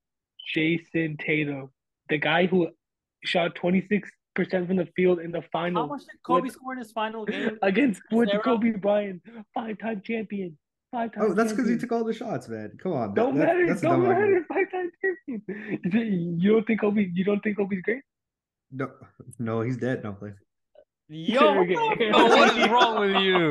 Jayson 0.56 1.18
Tatum, 1.20 1.70
the 2.10 2.18
guy 2.18 2.46
who 2.48 2.70
shot 3.24 3.56
26% 3.56 4.04
from 4.68 4.76
the 4.76 4.88
field 4.96 5.20
in 5.20 5.32
the 5.32 5.42
final. 5.52 5.84
How 5.84 5.88
much 5.88 6.02
did 6.02 6.22
Kobe 6.26 6.42
with- 6.44 6.54
score 6.54 6.74
in 6.74 6.80
his 6.80 6.92
final 6.92 7.26
game? 7.26 7.58
against 7.62 8.02
with 8.12 8.30
Kobe 8.44 8.72
Bryant, 8.72 9.22
five-time 9.54 10.02
champion, 10.04 10.58
five-time. 10.96 11.24
Oh, 11.24 11.34
that's 11.34 11.52
because 11.54 11.70
he 11.70 11.78
took 11.78 11.92
all 11.92 12.04
the 12.04 12.14
shots, 12.14 12.48
man. 12.50 12.72
Come 12.82 12.94
on. 12.94 13.14
Don't 13.14 13.36
that- 13.36 13.46
matter. 13.48 13.68
That's 13.68 13.82
a 13.84 13.86
Don't 13.88 14.00
dumb 14.02 14.10
matter. 14.10 14.22
argument. 14.22 14.46
Five-time 14.56 14.90
champion. 15.02 16.40
You 16.42 16.52
don't 16.54 16.66
think 16.68 16.82
Kobe? 16.82 17.10
You 17.14 17.24
don't 17.30 17.42
think 17.44 17.58
Kobe's 17.58 17.82
great? 17.82 18.02
No, 18.72 18.88
no, 19.40 19.62
he's 19.62 19.78
dead. 19.78 20.04
No, 20.04 20.14
play. 20.14 20.32
Yo, 21.10 21.54
what 21.58 21.68
the 21.68 21.78
Okay. 21.78 22.12
fuck? 22.12 22.20
Oh, 22.22 22.28
what 22.36 22.58
is 22.58 22.70
wrong 22.70 22.94
with 23.02 23.16
you? 23.24 23.42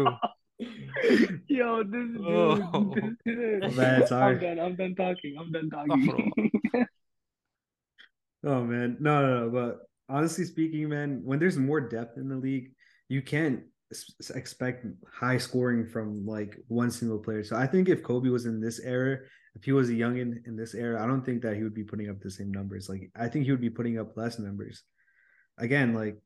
Yo, 1.48 1.82
this 1.84 2.06
is. 2.10 2.16
Oh. 2.26 2.92
This 2.94 3.12
dude. 3.24 3.64
Oh, 3.64 3.70
man, 3.72 4.06
sorry. 4.06 4.34
I'm 4.36 4.40
done. 4.56 4.58
I'm 4.66 4.76
done 4.76 4.94
talking. 4.96 5.36
I'm 5.38 5.50
done 5.52 5.70
talking. 5.70 6.50
Oh 8.46 8.62
man, 8.62 8.98
no, 9.00 9.22
no, 9.26 9.44
no. 9.44 9.50
But 9.50 9.78
honestly 10.14 10.44
speaking, 10.44 10.88
man, 10.90 11.22
when 11.24 11.38
there's 11.38 11.56
more 11.56 11.80
depth 11.80 12.18
in 12.18 12.28
the 12.28 12.36
league, 12.36 12.72
you 13.08 13.22
can't 13.22 13.60
s- 13.60 13.64
s- 13.64 13.73
expect 14.34 14.86
high 15.12 15.38
scoring 15.38 15.86
from 15.86 16.26
like 16.26 16.56
one 16.68 16.90
single 16.90 17.18
player. 17.18 17.44
So 17.44 17.56
I 17.56 17.66
think 17.66 17.88
if 17.88 18.02
Kobe 18.02 18.28
was 18.28 18.46
in 18.46 18.60
this 18.60 18.80
era, 18.80 19.18
if 19.54 19.64
he 19.64 19.72
was 19.72 19.88
a 19.88 19.92
youngin 19.92 20.46
in 20.46 20.56
this 20.56 20.74
era, 20.74 21.02
I 21.02 21.06
don't 21.06 21.24
think 21.24 21.42
that 21.42 21.56
he 21.56 21.62
would 21.62 21.74
be 21.74 21.84
putting 21.84 22.10
up 22.10 22.20
the 22.20 22.30
same 22.30 22.50
numbers. 22.50 22.88
Like 22.88 23.10
I 23.16 23.28
think 23.28 23.44
he 23.44 23.50
would 23.50 23.60
be 23.60 23.70
putting 23.70 23.98
up 23.98 24.16
less 24.16 24.38
numbers. 24.38 24.82
Again, 25.58 25.94
like 25.94 26.16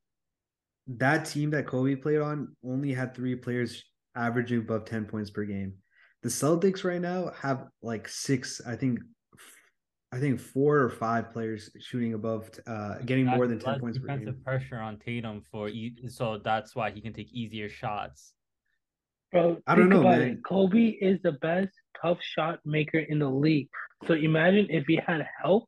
that 0.88 1.26
team 1.26 1.50
that 1.50 1.66
Kobe 1.66 1.94
played 1.96 2.20
on 2.20 2.56
only 2.64 2.92
had 2.92 3.14
three 3.14 3.36
players 3.36 3.84
averaging 4.16 4.60
above 4.60 4.84
10 4.86 5.04
points 5.04 5.30
per 5.30 5.44
game. 5.44 5.74
The 6.22 6.28
Celtics 6.28 6.84
right 6.84 7.00
now 7.00 7.32
have 7.40 7.66
like 7.82 8.08
six, 8.08 8.60
I 8.66 8.74
think 8.74 9.00
I 10.10 10.18
think 10.18 10.40
four 10.40 10.78
or 10.78 10.88
five 10.88 11.32
players 11.32 11.70
shooting 11.80 12.14
above, 12.14 12.50
uh, 12.66 12.98
getting 13.04 13.26
more 13.26 13.46
than 13.46 13.58
ten 13.58 13.78
points 13.78 13.98
per 13.98 14.06
defensive 14.06 14.36
game. 14.36 14.44
pressure 14.44 14.78
on 14.78 14.98
Tatum 14.98 15.42
for 15.50 15.68
e- 15.68 15.94
so 16.08 16.38
that's 16.38 16.74
why 16.74 16.90
he 16.90 17.00
can 17.00 17.12
take 17.12 17.30
easier 17.32 17.68
shots. 17.68 18.32
Bro, 19.32 19.58
I 19.66 19.74
don't 19.74 19.90
know, 19.90 20.00
about 20.00 20.18
man. 20.18 20.28
it. 20.28 20.44
Kobe 20.44 20.88
is 20.88 21.20
the 21.22 21.32
best 21.32 21.72
tough 22.00 22.18
shot 22.22 22.60
maker 22.64 22.98
in 22.98 23.18
the 23.18 23.28
league. 23.28 23.68
So 24.06 24.14
imagine 24.14 24.68
if 24.70 24.86
he 24.86 24.98
had 25.06 25.26
help. 25.42 25.66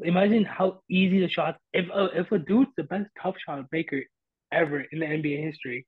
Imagine 0.00 0.44
how 0.44 0.82
easy 0.88 1.20
the 1.20 1.28
shots. 1.28 1.58
If 1.72 1.86
a, 1.92 2.20
if 2.20 2.30
a 2.30 2.38
dude's 2.38 2.70
the 2.76 2.84
best 2.84 3.08
tough 3.20 3.34
shot 3.44 3.64
maker 3.72 4.02
ever 4.52 4.80
in 4.92 5.00
the 5.00 5.06
NBA 5.06 5.42
history, 5.42 5.86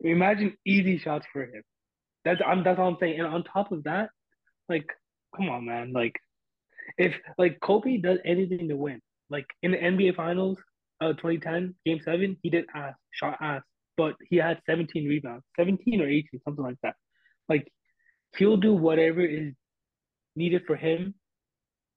imagine 0.00 0.54
easy 0.66 0.98
shots 0.98 1.24
for 1.32 1.44
him. 1.44 1.62
That's 2.26 2.40
I'm 2.46 2.62
that's 2.62 2.78
all 2.78 2.88
I'm 2.88 2.96
saying. 3.00 3.20
And 3.20 3.28
on 3.28 3.44
top 3.44 3.72
of 3.72 3.84
that, 3.84 4.10
like, 4.68 4.86
come 5.34 5.48
on, 5.48 5.64
man. 5.64 5.92
Like, 5.92 6.14
if 6.98 7.14
like 7.38 7.60
Kobe 7.60 7.98
does 7.98 8.18
anything 8.24 8.68
to 8.68 8.76
win, 8.76 9.00
like 9.30 9.46
in 9.62 9.72
the 9.72 9.78
NBA 9.78 10.16
Finals, 10.16 10.58
uh, 11.00 11.12
2010 11.14 11.74
Game 11.84 12.00
Seven, 12.04 12.36
he 12.42 12.50
did 12.50 12.66
ass 12.74 12.94
shot 13.12 13.36
ass, 13.40 13.62
but 13.96 14.14
he 14.28 14.36
had 14.36 14.60
17 14.66 15.06
rebounds, 15.08 15.44
17 15.56 16.00
or 16.00 16.08
18, 16.08 16.40
something 16.44 16.64
like 16.64 16.78
that. 16.82 16.94
Like, 17.48 17.70
he'll 18.36 18.56
do 18.56 18.72
whatever 18.72 19.20
is 19.20 19.52
needed 20.36 20.62
for 20.66 20.76
him 20.76 21.14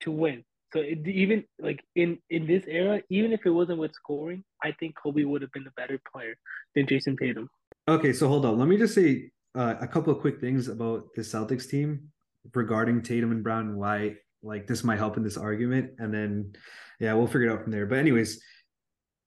to 0.01 0.11
win. 0.11 0.43
So 0.73 0.81
it, 0.81 1.07
even 1.07 1.45
like 1.59 1.81
in 1.95 2.19
in 2.29 2.45
this 2.45 2.63
era, 2.67 3.01
even 3.09 3.31
if 3.31 3.45
it 3.45 3.49
wasn't 3.49 3.79
with 3.79 3.93
scoring, 3.93 4.43
I 4.61 4.73
think 4.73 4.95
Kobe 5.01 5.23
would 5.23 5.41
have 5.41 5.51
been 5.53 5.65
a 5.65 5.71
better 5.77 5.99
player 6.11 6.35
than 6.75 6.85
Jayson 6.85 7.17
Tatum. 7.17 7.49
Okay, 7.87 8.11
so 8.11 8.27
hold 8.27 8.45
on. 8.45 8.59
Let 8.59 8.67
me 8.67 8.77
just 8.77 8.93
say 8.93 9.31
uh, 9.55 9.75
a 9.79 9.87
couple 9.87 10.13
of 10.13 10.19
quick 10.19 10.41
things 10.41 10.67
about 10.67 11.13
the 11.15 11.21
Celtics 11.21 11.69
team 11.69 12.09
regarding 12.53 13.01
Tatum 13.01 13.31
and 13.31 13.43
Brown 13.43 13.67
and 13.67 13.77
why 13.77 14.17
like 14.43 14.67
this 14.67 14.83
might 14.83 14.97
help 14.97 15.17
in 15.17 15.23
this 15.23 15.37
argument, 15.37 15.91
and 15.99 16.13
then 16.13 16.53
yeah, 16.99 17.13
we'll 17.13 17.27
figure 17.27 17.47
it 17.47 17.51
out 17.51 17.63
from 17.63 17.71
there. 17.71 17.85
But 17.85 17.99
anyways, 17.99 18.41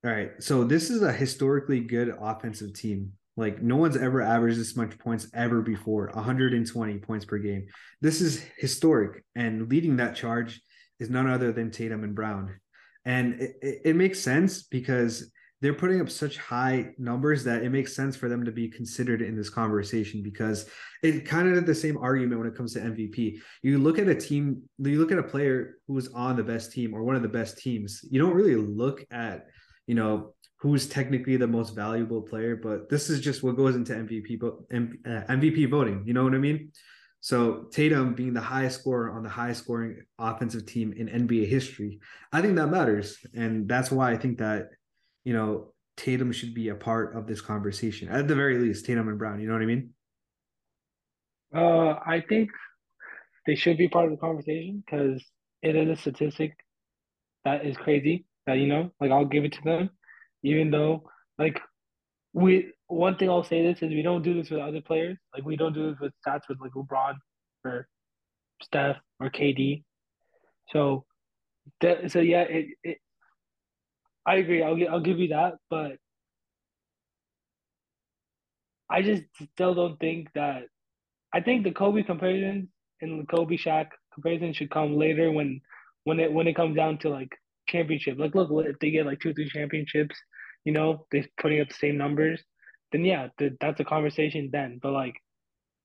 all 0.04 0.10
right. 0.10 0.30
So 0.40 0.64
this 0.64 0.90
is 0.90 1.02
a 1.02 1.12
historically 1.12 1.80
good 1.80 2.14
offensive 2.20 2.74
team. 2.74 3.12
Like 3.36 3.62
no 3.62 3.76
one's 3.76 3.96
ever 3.96 4.22
averaged 4.22 4.58
this 4.58 4.76
much 4.76 4.98
points 4.98 5.28
ever 5.34 5.62
before, 5.62 6.10
120 6.12 6.98
points 6.98 7.24
per 7.24 7.38
game. 7.38 7.66
This 8.00 8.20
is 8.20 8.44
historic, 8.56 9.24
and 9.34 9.68
leading 9.68 9.96
that 9.96 10.16
charge 10.16 10.60
is 10.98 11.10
none 11.10 11.28
other 11.28 11.52
than 11.52 11.70
Tatum 11.70 12.04
and 12.04 12.14
Brown. 12.14 12.58
And 13.04 13.40
it, 13.40 13.56
it, 13.62 13.80
it 13.86 13.96
makes 13.96 14.20
sense 14.20 14.64
because 14.64 15.30
they're 15.60 15.74
putting 15.74 16.00
up 16.00 16.08
such 16.08 16.38
high 16.38 16.90
numbers 16.98 17.44
that 17.44 17.62
it 17.62 17.70
makes 17.70 17.94
sense 17.94 18.16
for 18.16 18.28
them 18.28 18.44
to 18.44 18.52
be 18.52 18.68
considered 18.68 19.20
in 19.20 19.36
this 19.36 19.50
conversation 19.50 20.22
because 20.22 20.66
it 21.02 21.26
kind 21.26 21.48
of 21.48 21.54
did 21.54 21.66
the 21.66 21.74
same 21.74 21.98
argument 21.98 22.40
when 22.40 22.48
it 22.48 22.56
comes 22.56 22.72
to 22.74 22.80
MVP. 22.80 23.38
You 23.62 23.78
look 23.78 23.98
at 23.98 24.08
a 24.08 24.14
team, 24.14 24.62
you 24.78 24.98
look 24.98 25.12
at 25.12 25.18
a 25.18 25.22
player 25.22 25.76
who's 25.86 26.08
on 26.08 26.36
the 26.36 26.42
best 26.42 26.72
team 26.72 26.94
or 26.94 27.02
one 27.02 27.16
of 27.16 27.22
the 27.22 27.28
best 27.28 27.58
teams. 27.58 28.00
You 28.10 28.20
don't 28.20 28.34
really 28.34 28.56
look 28.56 29.04
at, 29.10 29.46
you 29.86 29.94
know, 29.94 30.34
who's 30.60 30.86
technically 30.86 31.36
the 31.36 31.46
most 31.46 31.74
valuable 31.74 32.22
player, 32.22 32.56
but 32.56 32.88
this 32.88 33.10
is 33.10 33.20
just 33.20 33.42
what 33.42 33.56
goes 33.56 33.76
into 33.76 33.92
MVP 33.92 34.42
uh, 34.42 35.32
MVP 35.32 35.70
voting. 35.70 36.02
You 36.06 36.14
know 36.14 36.24
what 36.24 36.34
I 36.34 36.38
mean? 36.38 36.72
So 37.20 37.64
Tatum 37.70 38.14
being 38.14 38.32
the 38.32 38.40
highest 38.40 38.80
scorer 38.80 39.10
on 39.10 39.22
the 39.22 39.28
highest 39.28 39.64
scoring 39.64 40.02
offensive 40.18 40.64
team 40.64 40.94
in 40.96 41.06
NBA 41.06 41.48
history, 41.48 42.00
I 42.32 42.40
think 42.40 42.56
that 42.56 42.68
matters, 42.68 43.18
and 43.34 43.68
that's 43.68 43.90
why 43.90 44.10
I 44.10 44.16
think 44.16 44.38
that 44.38 44.68
you 45.24 45.32
know 45.32 45.72
Tatum 45.96 46.32
should 46.32 46.54
be 46.54 46.68
a 46.68 46.74
part 46.74 47.16
of 47.16 47.26
this 47.26 47.40
conversation 47.40 48.08
at 48.08 48.28
the 48.28 48.34
very 48.34 48.58
least. 48.58 48.86
Tatum 48.86 49.08
and 49.08 49.18
Brown, 49.18 49.40
you 49.40 49.46
know 49.46 49.54
what 49.54 49.62
I 49.62 49.66
mean? 49.66 49.90
Uh, 51.54 51.98
I 52.06 52.22
think 52.28 52.50
they 53.46 53.54
should 53.54 53.76
be 53.76 53.88
part 53.88 54.06
of 54.06 54.12
the 54.12 54.16
conversation 54.16 54.82
because 54.84 55.22
it 55.62 55.76
is 55.76 55.88
a 55.88 56.00
statistic 56.00 56.52
that 57.44 57.66
is 57.66 57.76
crazy. 57.76 58.24
That 58.46 58.54
you 58.54 58.66
know, 58.66 58.90
like 59.00 59.10
I'll 59.10 59.24
give 59.24 59.44
it 59.44 59.52
to 59.52 59.62
them, 59.64 59.90
even 60.42 60.70
though 60.70 61.04
like 61.38 61.60
we 62.32 62.72
one 62.86 63.16
thing 63.16 63.28
I'll 63.28 63.44
say 63.44 63.62
this 63.62 63.82
is 63.82 63.90
we 63.90 64.02
don't 64.02 64.22
do 64.22 64.34
this 64.34 64.50
with 64.50 64.60
other 64.60 64.80
players. 64.80 65.18
Like 65.34 65.44
we 65.44 65.56
don't 65.56 65.72
do 65.72 65.90
this 65.90 66.00
with 66.00 66.12
stats 66.26 66.48
with 66.48 66.60
like 66.60 66.72
LeBron 66.72 67.14
or 67.64 67.88
Steph 68.62 68.96
or 69.18 69.30
KD. 69.30 69.84
So 70.70 71.04
that 71.80 72.10
so 72.10 72.20
yeah, 72.20 72.42
it, 72.42 72.66
it 72.82 72.98
I 74.26 74.36
agree. 74.36 74.62
I'll 74.62 74.76
I'll 74.90 75.00
give 75.00 75.18
you 75.18 75.28
that, 75.28 75.54
but 75.70 75.92
I 78.90 79.02
just 79.02 79.22
still 79.54 79.74
don't 79.74 79.98
think 80.00 80.28
that. 80.34 80.64
I 81.32 81.40
think 81.40 81.64
the 81.64 81.70
Kobe 81.70 82.02
comparisons 82.02 82.68
and 83.00 83.20
the 83.20 83.26
Kobe 83.26 83.56
Shaq 83.56 83.86
comparison 84.12 84.52
should 84.52 84.70
come 84.70 84.96
later 84.96 85.30
when 85.30 85.60
when 86.04 86.18
it 86.20 86.32
when 86.32 86.46
it 86.46 86.56
comes 86.56 86.76
down 86.76 86.98
to 86.98 87.08
like 87.10 87.30
championship. 87.68 88.18
Like, 88.18 88.34
look, 88.34 88.50
if 88.66 88.78
they 88.80 88.90
get 88.90 89.06
like 89.06 89.20
two, 89.20 89.32
three 89.32 89.48
championships, 89.48 90.16
you 90.64 90.72
know, 90.72 91.06
they're 91.12 91.26
putting 91.40 91.60
up 91.60 91.68
the 91.68 91.74
same 91.74 91.96
numbers, 91.96 92.42
then 92.92 93.04
yeah, 93.04 93.28
that's 93.60 93.80
a 93.80 93.84
conversation 93.84 94.50
then. 94.52 94.80
But 94.82 94.92
like, 94.92 95.14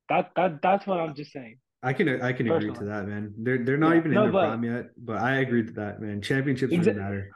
that 0.09 0.31
that 0.35 0.61
that's 0.63 0.87
what 0.87 0.99
I'm 0.99 1.15
just 1.15 1.31
saying. 1.31 1.59
I 1.83 1.93
can 1.93 2.09
I 2.21 2.33
can 2.33 2.49
agree 2.49 2.73
to 2.73 2.85
that, 2.85 3.07
man. 3.07 3.33
They're 3.37 3.63
they're 3.63 3.77
not 3.77 3.91
Yeah, 3.93 3.99
even 3.99 4.11
no, 4.11 4.23
in 4.25 4.31
their 4.31 4.33
but- 4.33 4.47
prime 4.47 4.63
yet, 4.63 4.85
but 4.97 5.17
I 5.21 5.35
agree 5.37 5.63
to 5.63 5.71
that, 5.73 6.01
man. 6.01 6.21
Championships 6.21 6.73
Exa- 6.73 6.95
matter. 6.95 7.29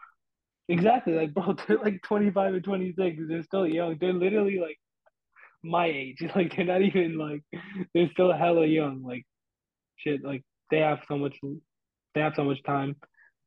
Exactly, 0.69 1.13
like 1.13 1.33
bro, 1.33 1.55
they're 1.67 1.79
like 1.79 2.01
25 2.03 2.53
and 2.53 2.63
26. 2.63 3.17
They're 3.27 3.43
still 3.43 3.67
young. 3.67 3.97
They're 3.99 4.13
literally 4.13 4.59
like 4.59 4.79
my 5.63 5.87
age. 5.87 6.23
Like 6.35 6.55
they're 6.55 6.65
not 6.65 6.83
even 6.83 7.17
like 7.17 7.43
they're 7.93 8.09
still 8.11 8.31
hella 8.31 8.65
young. 8.65 9.03
Like 9.03 9.25
shit, 9.97 10.23
like 10.23 10.43
they 10.69 10.79
have 10.79 10.99
so 11.07 11.17
much 11.17 11.35
they 12.13 12.21
have 12.21 12.33
so 12.35 12.43
much 12.43 12.61
time. 12.63 12.95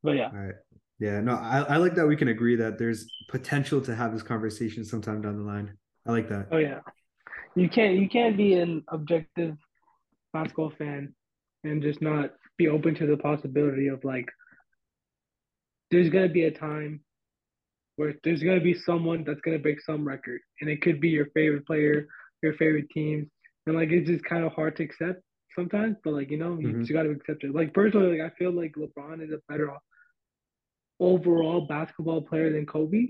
But 0.03 0.11
yeah. 0.11 0.29
Right. 0.33 0.55
Yeah, 0.99 1.21
no, 1.21 1.33
I, 1.33 1.65
I 1.67 1.77
like 1.77 1.95
that 1.95 2.05
we 2.05 2.15
can 2.15 2.27
agree 2.27 2.55
that 2.57 2.77
there's 2.77 3.09
potential 3.27 3.81
to 3.81 3.95
have 3.95 4.13
this 4.13 4.21
conversation 4.21 4.85
sometime 4.85 5.21
down 5.21 5.37
the 5.37 5.43
line. 5.43 5.75
I 6.05 6.11
like 6.11 6.29
that. 6.29 6.47
Oh 6.51 6.57
yeah. 6.57 6.79
You 7.55 7.69
can't 7.69 7.95
you 7.95 8.09
can't 8.09 8.35
be 8.35 8.53
an 8.55 8.83
objective 8.89 9.55
basketball 10.33 10.73
fan 10.77 11.13
and 11.63 11.81
just 11.81 12.01
not 12.01 12.31
be 12.57 12.67
open 12.67 12.95
to 12.95 13.05
the 13.05 13.17
possibility 13.17 13.87
of 13.87 14.03
like 14.03 14.27
there's 15.89 16.09
gonna 16.09 16.27
be 16.27 16.43
a 16.43 16.51
time 16.51 16.99
where 17.95 18.13
there's 18.23 18.41
gonna 18.43 18.59
be 18.61 18.73
someone 18.73 19.23
that's 19.23 19.41
gonna 19.41 19.59
break 19.59 19.79
some 19.81 20.05
record 20.07 20.41
and 20.61 20.69
it 20.69 20.81
could 20.81 20.99
be 20.99 21.09
your 21.09 21.27
favorite 21.27 21.65
player, 21.65 22.07
your 22.41 22.53
favorite 22.53 22.89
teams. 22.89 23.27
And 23.65 23.75
like 23.75 23.91
it's 23.91 24.07
just 24.09 24.25
kind 24.25 24.43
of 24.43 24.51
hard 24.53 24.75
to 24.77 24.83
accept 24.83 25.21
sometimes, 25.55 25.97
but 26.03 26.13
like 26.13 26.31
you 26.31 26.37
know, 26.37 26.57
you 26.59 26.73
Mhm. 26.73 26.79
just 26.81 26.91
gotta 26.93 27.09
accept 27.11 27.43
it. 27.43 27.53
Like 27.53 27.73
personally, 27.73 28.17
like 28.19 28.31
I 28.31 28.35
feel 28.35 28.51
like 28.51 28.73
LeBron 28.75 29.21
is 29.23 29.31
a 29.31 29.39
better 29.47 29.71
overall 30.99 31.61
basketball 31.67 32.21
player 32.21 32.51
than 32.51 32.65
Kobe. 32.65 33.07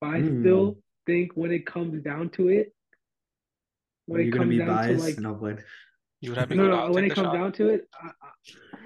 But 0.00 0.06
I 0.08 0.20
Hmm. 0.22 0.40
still 0.40 0.78
think 1.06 1.32
when 1.34 1.52
it 1.52 1.66
comes 1.66 2.02
down 2.02 2.30
to 2.30 2.48
it, 2.48 2.72
when 4.06 4.20
You're 4.20 4.28
it 4.34 4.36
comes 4.36 4.50
be 4.50 4.58
down 4.58 4.82
to 4.88 4.96
like 4.98 5.18
no, 5.18 5.34
but 5.34 5.58
You 6.20 6.30
would 6.30 6.38
have 6.38 6.50
me 6.50 6.56
no, 6.56 6.68
no, 6.68 6.92
when 6.92 7.04
it 7.04 7.14
comes 7.14 7.26
shot. 7.26 7.34
down 7.34 7.52
to 7.54 7.68
it, 7.68 7.88
I, 8.00 8.06
I, 8.08 8.30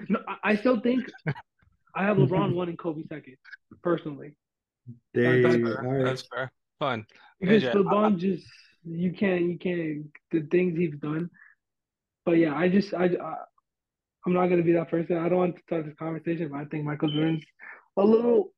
no, 0.09 0.19
I- 0.27 0.51
I 0.51 0.55
still 0.55 0.79
think 0.79 1.05
I 1.95 2.03
have 2.03 2.17
LeBron 2.17 2.53
one 2.53 2.69
and 2.69 2.77
Kobe 2.77 3.03
second, 3.09 3.37
personally. 3.83 4.35
They 5.13 5.41
That's 5.41 5.55
Fair. 5.55 5.81
right. 5.83 6.03
That's 6.03 6.21
fair. 6.33 6.51
Fine. 6.79 7.05
Because 7.39 7.63
AJ, 7.63 7.73
LeBron 7.73 8.17
just 8.17 8.45
you 8.83 9.13
can't 9.13 9.41
you 9.41 9.57
can't 9.57 10.05
the 10.31 10.47
things 10.49 10.77
he's 10.77 10.95
done. 10.99 11.29
But 12.25 12.33
yeah, 12.33 12.55
I 12.55 12.69
just 12.69 12.93
I, 12.93 13.05
I 13.05 13.35
I'm 14.25 14.33
not 14.33 14.47
gonna 14.47 14.63
be 14.63 14.73
that 14.73 14.89
person. 14.89 15.17
I 15.17 15.29
don't 15.29 15.37
want 15.37 15.55
to 15.55 15.61
start 15.63 15.85
this 15.85 15.95
conversation, 15.97 16.49
but 16.49 16.57
I 16.57 16.65
think 16.65 16.83
Michael 16.85 17.09
Jordan's 17.09 17.43
a 17.97 18.03
little 18.03 18.51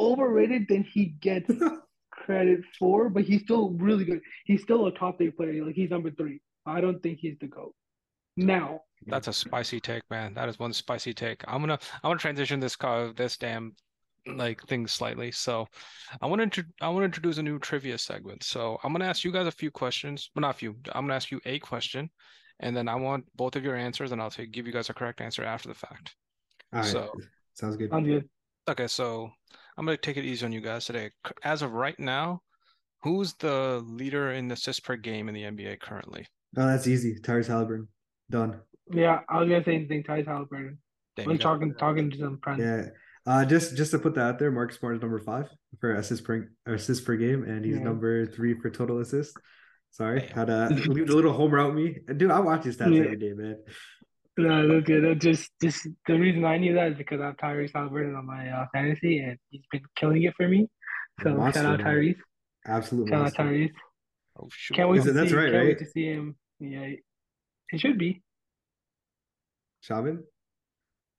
overrated 0.00 0.66
than 0.68 0.82
he 0.84 1.16
gets 1.20 1.50
credit 2.10 2.60
for, 2.78 3.08
but 3.08 3.22
he's 3.24 3.42
still 3.42 3.70
really 3.70 4.04
good. 4.04 4.20
He's 4.44 4.62
still 4.62 4.86
a 4.86 4.92
top 4.92 5.18
three 5.18 5.30
player. 5.30 5.64
Like 5.64 5.74
he's 5.74 5.90
number 5.90 6.10
three. 6.10 6.40
I 6.66 6.80
don't 6.80 7.02
think 7.02 7.18
he's 7.20 7.36
the 7.40 7.46
GOAT. 7.46 7.74
Now, 8.36 8.80
That's 9.06 9.28
a 9.28 9.32
spicy 9.32 9.80
take, 9.80 10.02
man. 10.10 10.34
That 10.34 10.48
is 10.48 10.58
one 10.58 10.72
spicy 10.72 11.14
take. 11.14 11.42
I'm 11.46 11.60
gonna 11.60 11.78
I'm 12.02 12.10
gonna 12.10 12.18
transition 12.18 12.60
this 12.60 12.76
car 12.76 13.12
this 13.16 13.36
damn 13.36 13.74
like 14.26 14.60
things 14.66 14.92
slightly. 14.92 15.30
So 15.30 15.66
I 16.20 16.26
want 16.26 16.52
to 16.52 16.64
I 16.80 16.88
want 16.88 17.00
to 17.02 17.04
introduce 17.06 17.38
a 17.38 17.42
new 17.42 17.58
trivia 17.58 17.98
segment. 17.98 18.42
So 18.44 18.78
I'm 18.82 18.92
gonna 18.92 19.04
ask 19.06 19.24
you 19.24 19.32
guys 19.32 19.46
a 19.46 19.52
few 19.52 19.70
questions, 19.70 20.30
but 20.34 20.40
not 20.40 20.50
a 20.50 20.58
few. 20.58 20.76
I'm 20.92 21.04
gonna 21.04 21.14
ask 21.14 21.30
you 21.30 21.40
a 21.44 21.58
question, 21.58 22.10
and 22.60 22.76
then 22.76 22.88
I 22.88 22.94
want 22.96 23.24
both 23.36 23.56
of 23.56 23.64
your 23.64 23.76
answers, 23.76 24.12
and 24.12 24.20
I'll 24.20 24.30
take, 24.30 24.50
give 24.52 24.66
you 24.66 24.72
guys 24.72 24.90
a 24.90 24.94
correct 24.94 25.20
answer 25.20 25.44
after 25.44 25.68
the 25.68 25.74
fact. 25.74 26.14
All 26.72 26.80
right. 26.80 26.88
So 26.88 27.12
Sounds 27.54 27.76
good. 27.76 27.90
sounds 27.90 28.06
good. 28.06 28.28
okay, 28.68 28.86
so 28.86 29.30
I'm 29.78 29.84
gonna 29.86 29.96
take 29.96 30.16
it 30.16 30.24
easy 30.24 30.44
on 30.44 30.52
you 30.52 30.60
guys 30.60 30.84
today. 30.86 31.10
As 31.44 31.62
of 31.62 31.72
right 31.72 31.98
now, 31.98 32.42
who's 33.02 33.34
the 33.34 33.82
leader 33.86 34.32
in 34.32 34.50
assists 34.50 34.80
per 34.80 34.96
game 34.96 35.28
in 35.28 35.34
the 35.34 35.42
NBA 35.44 35.80
currently? 35.80 36.26
Oh, 36.56 36.66
that's 36.66 36.86
easy. 36.86 37.14
Tyrese 37.20 37.46
Halliburton. 37.48 37.88
Done. 38.30 38.60
Yeah, 38.90 39.20
I 39.28 39.38
was 39.40 39.48
gonna 39.48 39.64
say 39.64 39.74
anything. 39.76 40.02
Tyrese 40.02 40.26
Halliburton. 40.26 40.78
Damn, 41.16 41.26
When 41.26 41.36
you 41.36 41.42
talking 41.42 41.74
talking 41.74 42.10
to 42.10 42.18
some 42.18 42.38
friends. 42.42 42.60
Yeah. 42.60 42.86
Uh, 43.26 43.44
just 43.44 43.76
just 43.76 43.90
to 43.90 43.98
put 43.98 44.14
that 44.14 44.20
out 44.22 44.38
there, 44.38 44.50
Marcus 44.52 44.76
Smart 44.78 44.96
is 44.96 45.02
number 45.02 45.18
five 45.18 45.48
for 45.80 45.94
assists 45.94 46.24
per 46.24 46.48
assists 46.66 47.04
per 47.04 47.16
game, 47.16 47.42
and 47.44 47.64
he's 47.64 47.76
Yeah. 47.76 47.82
number 47.82 48.24
three 48.26 48.54
for 48.60 48.70
total 48.70 49.00
assists. 49.00 49.34
Sorry, 49.90 50.20
Damn. 50.20 50.28
had 50.30 50.46
to 50.46 50.90
leave 50.92 51.08
a 51.10 51.12
little 51.14 51.32
home 51.32 51.52
route 51.52 51.74
me. 51.74 51.98
Dude, 52.16 52.30
I 52.30 52.38
watch 52.40 52.64
his 52.64 52.76
stats 52.76 52.94
Yeah. 52.94 53.04
every 53.04 53.16
day, 53.16 53.32
man. 53.32 53.56
No, 54.38 54.68
that's 54.68 54.86
good. 54.86 55.02
That 55.02 55.18
just, 55.18 55.50
just 55.62 55.88
the 56.06 56.18
reason 56.18 56.44
I 56.44 56.58
knew 56.58 56.74
that 56.74 56.92
is 56.92 56.98
because 56.98 57.20
I 57.22 57.26
have 57.26 57.36
Tyrese 57.38 57.72
Halliburton 57.74 58.14
on 58.14 58.26
my 58.26 58.48
uh, 58.50 58.66
fantasy, 58.72 59.18
and 59.20 59.38
he's 59.48 59.62
been 59.72 59.80
killing 59.96 60.22
it 60.24 60.34
for 60.36 60.46
me. 60.46 60.68
So 61.22 61.34
Monster, 61.34 61.62
shout 61.62 61.72
out 61.72 61.78
man. 61.84 61.86
Tyrese. 61.94 62.16
Absolute 62.66 63.08
Shout 63.08 63.26
out. 63.26 63.34
Tyrese. 63.34 63.72
Oh 64.38 64.48
sure. 64.50 64.76
Can't 64.76 64.90
wait 64.90 64.98
Is 64.98 65.04
to 65.04 65.10
it- 65.10 65.14
that's 65.14 65.30
see. 65.30 65.36
right, 65.36 65.44
can't 65.46 65.54
right? 65.56 65.66
wait 65.68 65.78
to 65.78 65.86
see 65.86 66.04
him. 66.04 66.36
Yeah, 66.60 66.90
it 67.70 67.80
should 67.80 67.98
be. 67.98 68.22
Shabin? 69.88 70.18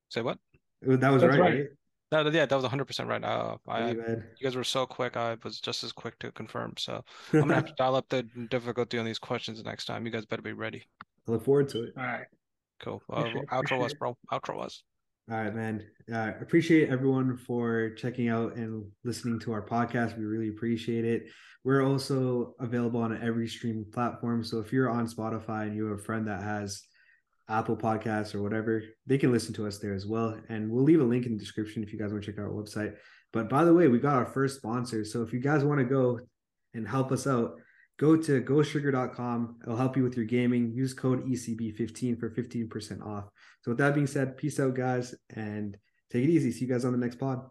Say 0.10 0.22
what? 0.22 0.38
That 0.84 1.10
was 1.10 1.22
That's 1.22 1.38
right, 1.38 1.40
right. 1.40 1.66
Right? 2.12 2.24
No, 2.24 2.30
no, 2.30 2.36
yeah, 2.36 2.46
that 2.46 2.56
was 2.56 2.66
100% 2.66 3.08
right. 3.08 3.24
Uh, 3.24 3.58
I, 3.68 3.82
Hey, 3.82 3.92
you 3.94 4.44
guys 4.44 4.56
were 4.56 4.64
so 4.64 4.86
quick. 4.86 5.18
I 5.18 5.38
was 5.44 5.60
just 5.60 5.84
as 5.84 5.92
quick 5.92 6.18
to 6.20 6.32
confirm. 6.32 6.74
So 6.78 7.04
I'm 7.34 7.40
gonna 7.42 7.56
have 7.56 7.66
to 7.66 7.74
dial 7.78 7.96
up 7.96 8.08
the 8.10 8.24
difficulty 8.50 8.98
on 8.98 9.06
these 9.06 9.20
questions 9.20 9.64
next 9.64 9.86
time. 9.86 10.06
You 10.06 10.12
guys 10.12 10.26
better 10.26 10.42
be 10.42 10.54
ready. 10.54 10.84
I 11.28 11.32
look 11.32 11.44
forward 11.46 11.70
to 11.70 11.84
it. 11.84 11.94
All 11.98 12.04
right. 12.04 12.26
Cool. 12.80 13.02
For 13.08 13.16
Uh, 13.16 13.30
sure, 13.32 13.44
for 13.50 13.64
outro 13.64 13.86
us, 13.86 13.94
bro. 13.94 14.18
Outro 14.32 14.64
us. 14.64 14.84
All 15.30 15.38
right, 15.38 15.54
man. 15.54 15.84
Uh, 16.12 16.32
appreciate 16.40 16.90
everyone 16.90 17.36
for 17.36 17.90
checking 17.92 18.30
out 18.30 18.56
and 18.56 18.86
listening 19.04 19.40
to 19.42 19.52
our 19.52 19.66
podcast. 19.66 20.18
We 20.18 20.24
really 20.24 20.48
appreciate 20.50 21.04
it. 21.04 21.24
We're 21.66 21.84
also 21.86 22.56
available 22.62 23.02
on 23.02 23.22
every 23.22 23.50
streaming 23.50 23.92
platform. 23.92 24.42
So 24.46 24.60
if 24.60 24.72
you're 24.72 24.90
on 24.90 25.06
Spotify 25.06 25.64
and 25.64 25.76
you 25.76 25.88
have 25.88 26.00
a 26.00 26.02
friend 26.02 26.26
that 26.28 26.42
has 26.44 26.82
Apple 27.50 27.78
Podcasts 27.78 28.36
or 28.36 28.42
whatever, 28.42 28.84
they 29.06 29.18
can 29.18 29.32
listen 29.32 29.54
to 29.56 29.68
us 29.68 29.78
there 29.80 29.94
as 29.94 30.06
well. 30.06 30.38
And 30.50 30.70
we'll 30.70 30.84
leave 30.84 31.02
a 31.02 31.06
link 31.06 31.26
in 31.26 31.34
the 31.34 31.40
description 31.40 31.84
if 31.84 31.94
you 31.94 32.00
guys 32.00 32.12
want 32.12 32.24
to 32.24 32.32
check 32.32 32.40
out 32.40 32.46
our 32.46 32.52
website. 32.52 32.96
But 33.34 33.50
by 33.50 33.64
the 33.64 33.74
way, 33.74 33.88
we 33.88 34.00
got 34.00 34.16
our 34.16 34.26
first 34.26 34.58
sponsor. 34.58 35.06
So 35.06 35.22
if 35.22 35.34
you 35.34 35.40
guys 35.40 35.64
want 35.64 35.80
to 35.80 35.86
go 35.86 36.20
and 36.74 36.88
help 36.88 37.12
us 37.12 37.28
out, 37.28 37.56
go 38.00 38.16
to 38.16 38.42
ghosttrigger.com. 38.42 39.60
It'll 39.64 39.78
help 39.78 39.98
you 39.98 40.04
with 40.04 40.16
your 40.16 40.26
gaming. 40.26 40.72
Use 40.72 40.94
code 40.94 41.28
E 41.28 41.34
ECB15 41.34 42.20
for 42.20 42.30
15% 42.30 43.06
off. 43.06 43.26
So 43.62 43.72
with 43.72 43.78
that 43.80 43.94
being 43.94 44.08
said, 44.08 44.38
peace 44.38 44.60
out, 44.60 44.76
guys, 44.76 45.16
and 45.30 45.78
take 46.12 46.24
it 46.24 46.30
easy. 46.30 46.52
See 46.52 46.66
you 46.66 46.72
guys 46.72 46.86
on 46.86 46.92
the 46.92 46.98
next 46.98 47.18
pod. 47.18 47.42